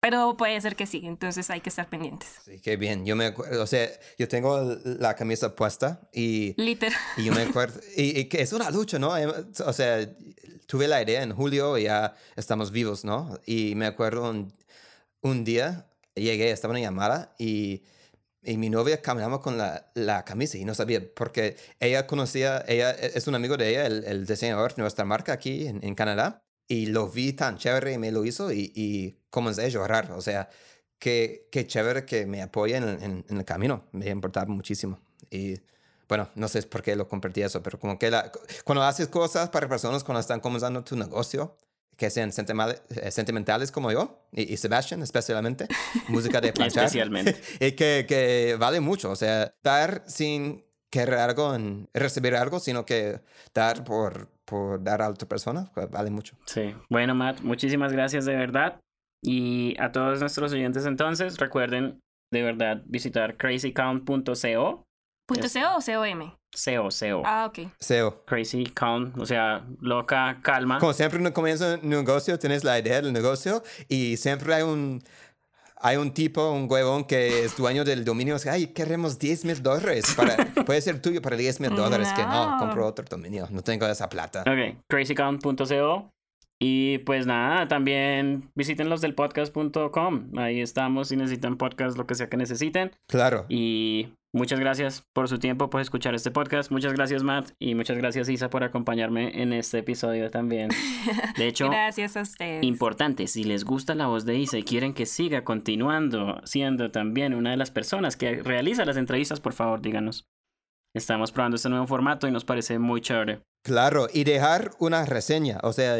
Pero 0.00 0.36
puede 0.36 0.60
ser 0.60 0.76
que 0.76 0.84
sí, 0.84 1.00
entonces 1.04 1.48
hay 1.48 1.62
que 1.62 1.70
estar 1.70 1.88
pendientes. 1.88 2.42
Sí, 2.44 2.60
qué 2.60 2.76
bien. 2.76 3.06
Yo 3.06 3.16
me 3.16 3.24
acuerdo, 3.24 3.62
o 3.62 3.66
sea, 3.66 3.88
yo 4.18 4.28
tengo 4.28 4.76
la 4.84 5.14
camisa 5.16 5.56
puesta 5.56 6.02
y, 6.12 6.54
Literal. 6.60 6.98
y 7.16 7.24
yo 7.24 7.32
me 7.32 7.40
acuerdo, 7.48 7.80
y, 7.96 8.20
y 8.20 8.24
que 8.26 8.42
es 8.42 8.52
una 8.52 8.70
lucha, 8.70 8.98
¿no? 8.98 9.16
Em, 9.16 9.30
O 9.64 9.72
sea, 9.72 10.06
tuve 10.66 10.88
la 10.88 11.00
idea 11.00 11.22
en 11.22 11.32
julio 11.32 11.78
y 11.78 11.84
ya 11.84 12.14
estamos 12.36 12.70
vivos, 12.70 13.04
¿no? 13.06 13.38
Y 13.46 13.74
me 13.76 13.86
acuerdo 13.86 14.28
un, 14.30 14.52
un 15.22 15.42
día, 15.42 15.86
llegué, 16.14 16.50
estaba 16.50 16.74
en 16.74 16.80
una 16.82 16.86
llamada 16.90 17.34
y, 17.38 17.82
y 18.44 18.56
mi 18.56 18.70
novia 18.70 19.00
caminaba 19.02 19.40
con 19.40 19.58
la, 19.58 19.90
la 19.94 20.24
camisa 20.24 20.58
y 20.58 20.64
no 20.64 20.74
sabía, 20.74 21.02
porque 21.14 21.56
ella 21.80 22.06
conocía, 22.06 22.64
ella 22.68 22.90
es 22.90 23.26
un 23.26 23.34
amigo 23.34 23.56
de 23.56 23.70
ella, 23.70 23.86
el, 23.86 24.04
el 24.04 24.26
diseñador 24.26 24.74
de 24.74 24.82
nuestra 24.82 25.04
marca 25.04 25.32
aquí 25.32 25.66
en, 25.66 25.82
en 25.82 25.94
Canadá, 25.94 26.44
y 26.66 26.86
lo 26.86 27.08
vi 27.08 27.32
tan 27.32 27.58
chévere 27.58 27.92
y 27.92 27.98
me 27.98 28.10
lo 28.10 28.24
hizo 28.24 28.50
y, 28.52 28.72
y 28.74 29.18
comencé 29.30 29.64
a 29.64 29.68
llorar, 29.68 30.12
o 30.12 30.20
sea, 30.20 30.48
qué, 30.98 31.48
qué 31.52 31.66
chévere 31.66 32.04
que 32.04 32.26
me 32.26 32.40
apoya 32.40 32.78
en, 32.78 32.88
en, 33.02 33.24
en 33.28 33.36
el 33.36 33.44
camino, 33.44 33.88
me 33.92 34.08
importaba 34.08 34.46
muchísimo. 34.46 34.98
Y 35.30 35.60
bueno, 36.08 36.28
no 36.34 36.48
sé 36.48 36.62
por 36.62 36.82
qué 36.82 36.96
lo 36.96 37.08
compartí 37.08 37.42
eso, 37.42 37.62
pero 37.62 37.78
como 37.78 37.98
que 37.98 38.10
la, 38.10 38.30
cuando 38.64 38.82
haces 38.82 39.08
cosas 39.08 39.50
para 39.50 39.68
personas 39.68 40.04
cuando 40.04 40.20
están 40.20 40.40
comenzando 40.40 40.84
tu 40.84 40.96
negocio, 40.96 41.56
que 41.96 42.10
sean 42.10 42.32
sentimentales, 42.32 42.82
eh, 42.90 43.10
sentimentales 43.10 43.70
como 43.70 43.92
yo 43.92 44.26
y, 44.32 44.52
y 44.52 44.56
Sebastian 44.56 45.02
especialmente, 45.02 45.66
música 46.08 46.40
de 46.40 46.52
planchar, 46.52 46.84
Especialmente. 46.84 47.40
y 47.60 47.72
que, 47.72 48.04
que 48.08 48.56
vale 48.58 48.80
mucho, 48.80 49.10
o 49.10 49.16
sea, 49.16 49.54
dar 49.62 50.02
sin 50.06 50.64
querer 50.90 51.14
algo, 51.14 51.54
en, 51.54 51.88
recibir 51.92 52.36
algo, 52.36 52.60
sino 52.60 52.86
que 52.86 53.20
dar 53.52 53.82
por, 53.82 54.28
por 54.44 54.82
dar 54.82 55.02
a 55.02 55.08
otra 55.08 55.28
persona, 55.28 55.70
pues, 55.74 55.90
vale 55.90 56.10
mucho. 56.10 56.36
Sí. 56.46 56.74
Bueno, 56.88 57.14
Matt, 57.16 57.40
muchísimas 57.40 57.92
gracias 57.92 58.24
de 58.24 58.36
verdad. 58.36 58.80
Y 59.20 59.74
a 59.80 59.90
todos 59.90 60.20
nuestros 60.20 60.52
oyentes 60.52 60.86
entonces, 60.86 61.38
recuerden 61.38 61.98
de 62.32 62.42
verdad 62.42 62.82
visitar 62.86 63.36
crazycount.co. 63.36 64.84
¿Punto 65.26 65.46
Es- 65.46 65.52
CO 65.54 65.76
o 65.76 65.80
COM? 65.80 66.32
CO, 66.52 66.88
CO. 66.90 67.22
Ah, 67.24 67.46
ok. 67.48 67.70
SEO. 67.80 68.24
Crazy 68.26 68.66
Count, 68.66 69.18
o 69.18 69.26
sea, 69.26 69.64
loca, 69.80 70.38
calma. 70.42 70.78
Como 70.78 70.92
siempre 70.92 71.18
uno 71.18 71.32
comienza 71.32 71.78
un 71.82 71.88
negocio, 71.88 72.38
tienes 72.38 72.62
la 72.62 72.78
idea 72.78 73.00
del 73.02 73.12
negocio 73.12 73.62
y 73.88 74.16
siempre 74.18 74.54
hay 74.54 74.62
un, 74.62 75.02
hay 75.80 75.96
un 75.96 76.12
tipo, 76.14 76.50
un 76.52 76.70
huevón 76.70 77.04
que 77.04 77.44
es 77.44 77.56
dueño 77.56 77.84
del 77.84 78.04
dominio. 78.04 78.36
Es, 78.36 78.46
Ay, 78.46 78.68
queremos 78.68 79.18
10 79.18 79.44
mil 79.46 79.62
dólares. 79.62 80.14
Para, 80.16 80.36
puede 80.66 80.80
ser 80.80 81.02
tuyo 81.02 81.20
para 81.20 81.36
10 81.36 81.58
mil 81.60 81.74
dólares. 81.74 82.08
Que 82.14 82.22
no, 82.22 82.52
No. 82.52 82.58
compro 82.58 82.86
otro 82.86 83.04
dominio. 83.08 83.48
No 83.50 83.62
tengo 83.62 83.86
esa 83.86 84.08
plata. 84.08 84.42
Ok, 84.42 84.84
crazycount.co. 84.88 86.13
Y 86.66 86.96
pues 87.00 87.26
nada, 87.26 87.68
también 87.68 88.50
visiten 88.54 88.88
los 88.88 89.02
del 89.02 89.14
podcast.com. 89.14 90.38
Ahí 90.38 90.62
estamos 90.62 91.08
si 91.08 91.16
necesitan 91.16 91.58
podcast, 91.58 91.98
lo 91.98 92.06
que 92.06 92.14
sea 92.14 92.30
que 92.30 92.38
necesiten. 92.38 92.92
Claro. 93.06 93.44
Y 93.50 94.14
muchas 94.32 94.58
gracias 94.60 95.04
por 95.12 95.28
su 95.28 95.38
tiempo, 95.38 95.68
por 95.68 95.82
escuchar 95.82 96.14
este 96.14 96.30
podcast. 96.30 96.70
Muchas 96.72 96.94
gracias, 96.94 97.22
Matt. 97.22 97.50
Y 97.58 97.74
muchas 97.74 97.98
gracias, 97.98 98.30
Isa, 98.30 98.48
por 98.48 98.64
acompañarme 98.64 99.42
en 99.42 99.52
este 99.52 99.80
episodio 99.80 100.30
también. 100.30 100.70
De 101.36 101.48
hecho, 101.48 101.68
Gracias 101.68 102.16
a 102.16 102.22
ustedes. 102.22 102.64
importante, 102.64 103.26
si 103.26 103.44
les 103.44 103.64
gusta 103.64 103.94
la 103.94 104.06
voz 104.06 104.24
de 104.24 104.38
Isa 104.38 104.56
y 104.56 104.62
quieren 104.62 104.94
que 104.94 105.04
siga 105.04 105.44
continuando 105.44 106.40
siendo 106.44 106.90
también 106.90 107.34
una 107.34 107.50
de 107.50 107.58
las 107.58 107.70
personas 107.72 108.16
que 108.16 108.42
realiza 108.42 108.86
las 108.86 108.96
entrevistas, 108.96 109.38
por 109.38 109.52
favor, 109.52 109.82
díganos. 109.82 110.26
Estamos 110.94 111.32
probando 111.32 111.56
este 111.56 111.68
nuevo 111.68 111.88
formato 111.88 112.28
y 112.28 112.30
nos 112.30 112.44
parece 112.44 112.78
muy 112.78 113.00
chévere. 113.00 113.42
Claro, 113.64 114.06
y 114.12 114.22
dejar 114.22 114.70
una 114.78 115.04
reseña, 115.04 115.58
o 115.64 115.72
sea, 115.72 115.96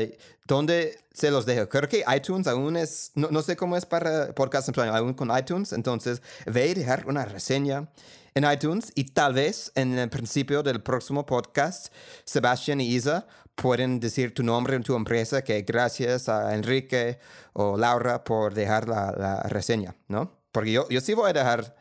¿dónde 0.47 0.99
se 1.13 1.33
los 1.33 1.47
dejo? 1.47 1.69
Creo 1.69 1.89
que 1.89 2.05
iTunes 2.15 2.47
aún 2.47 2.77
es, 2.77 3.11
no, 3.17 3.29
no 3.31 3.43
sé 3.43 3.57
cómo 3.57 3.77
es 3.77 3.87
para 3.87 4.33
podcast 4.35 4.69
en 4.69 4.75
español, 4.75 4.95
aún 4.95 5.15
con 5.15 5.37
iTunes, 5.37 5.73
entonces 5.73 6.23
ve 6.47 6.69
y 6.69 6.75
dejar 6.75 7.09
una 7.09 7.25
reseña 7.25 7.89
en 8.35 8.45
iTunes 8.49 8.93
y 8.95 9.05
tal 9.05 9.35
vez 9.35 9.73
en 9.75 9.99
el 9.99 10.11
principio 10.11 10.63
del 10.63 10.81
próximo 10.81 11.27
podcast, 11.27 11.93
Sebastián 12.25 12.81
y 12.81 12.87
Isa 12.87 13.27
pueden 13.57 13.99
decir 13.99 14.33
tu 14.33 14.45
nombre 14.45 14.77
en 14.77 14.85
tu 14.85 14.95
empresa, 14.95 15.43
que 15.43 15.63
gracias 15.63 16.29
a 16.29 16.55
Enrique 16.55 17.19
o 17.53 17.77
Laura 17.77 18.23
por 18.23 18.55
dejar 18.55 18.89
la, 18.89 19.13
la 19.17 19.43
reseña, 19.45 19.97
¿no? 20.07 20.39
Porque 20.53 20.71
yo, 20.71 20.89
yo 20.89 21.01
sí 21.01 21.15
voy 21.15 21.31
a 21.31 21.33
dejar 21.33 21.75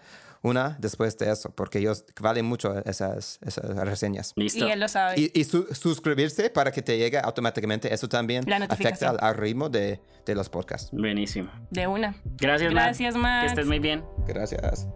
una 0.43 0.75
después 0.79 1.17
de 1.17 1.31
eso, 1.31 1.49
porque 1.55 1.81
yo, 1.81 1.93
vale 2.21 2.43
mucho 2.43 2.77
esas, 2.85 3.39
esas 3.45 3.65
reseñas. 3.77 4.33
Listo. 4.35 4.67
Y 4.67 4.71
él 4.71 4.79
lo 4.79 4.87
sabe. 4.87 5.15
Y, 5.19 5.31
y 5.33 5.43
su- 5.45 5.65
suscribirse 5.73 6.49
para 6.49 6.71
que 6.71 6.81
te 6.81 6.97
llegue 6.97 7.17
automáticamente. 7.17 7.93
Eso 7.93 8.07
también 8.09 8.43
La 8.45 8.57
afecta 8.57 8.73
notificación. 8.75 9.17
al 9.19 9.25
algoritmo 9.29 9.69
de, 9.69 9.99
de 10.25 10.35
los 10.35 10.49
podcasts. 10.49 10.89
Buenísimo. 10.91 11.49
De 11.71 11.87
una. 11.87 12.15
Gracias. 12.37 12.71
Gracias, 12.71 13.15
Matt. 13.15 13.41
Que 13.43 13.47
estés 13.47 13.67
muy 13.67 13.79
bien. 13.79 14.03
Gracias. 14.27 14.87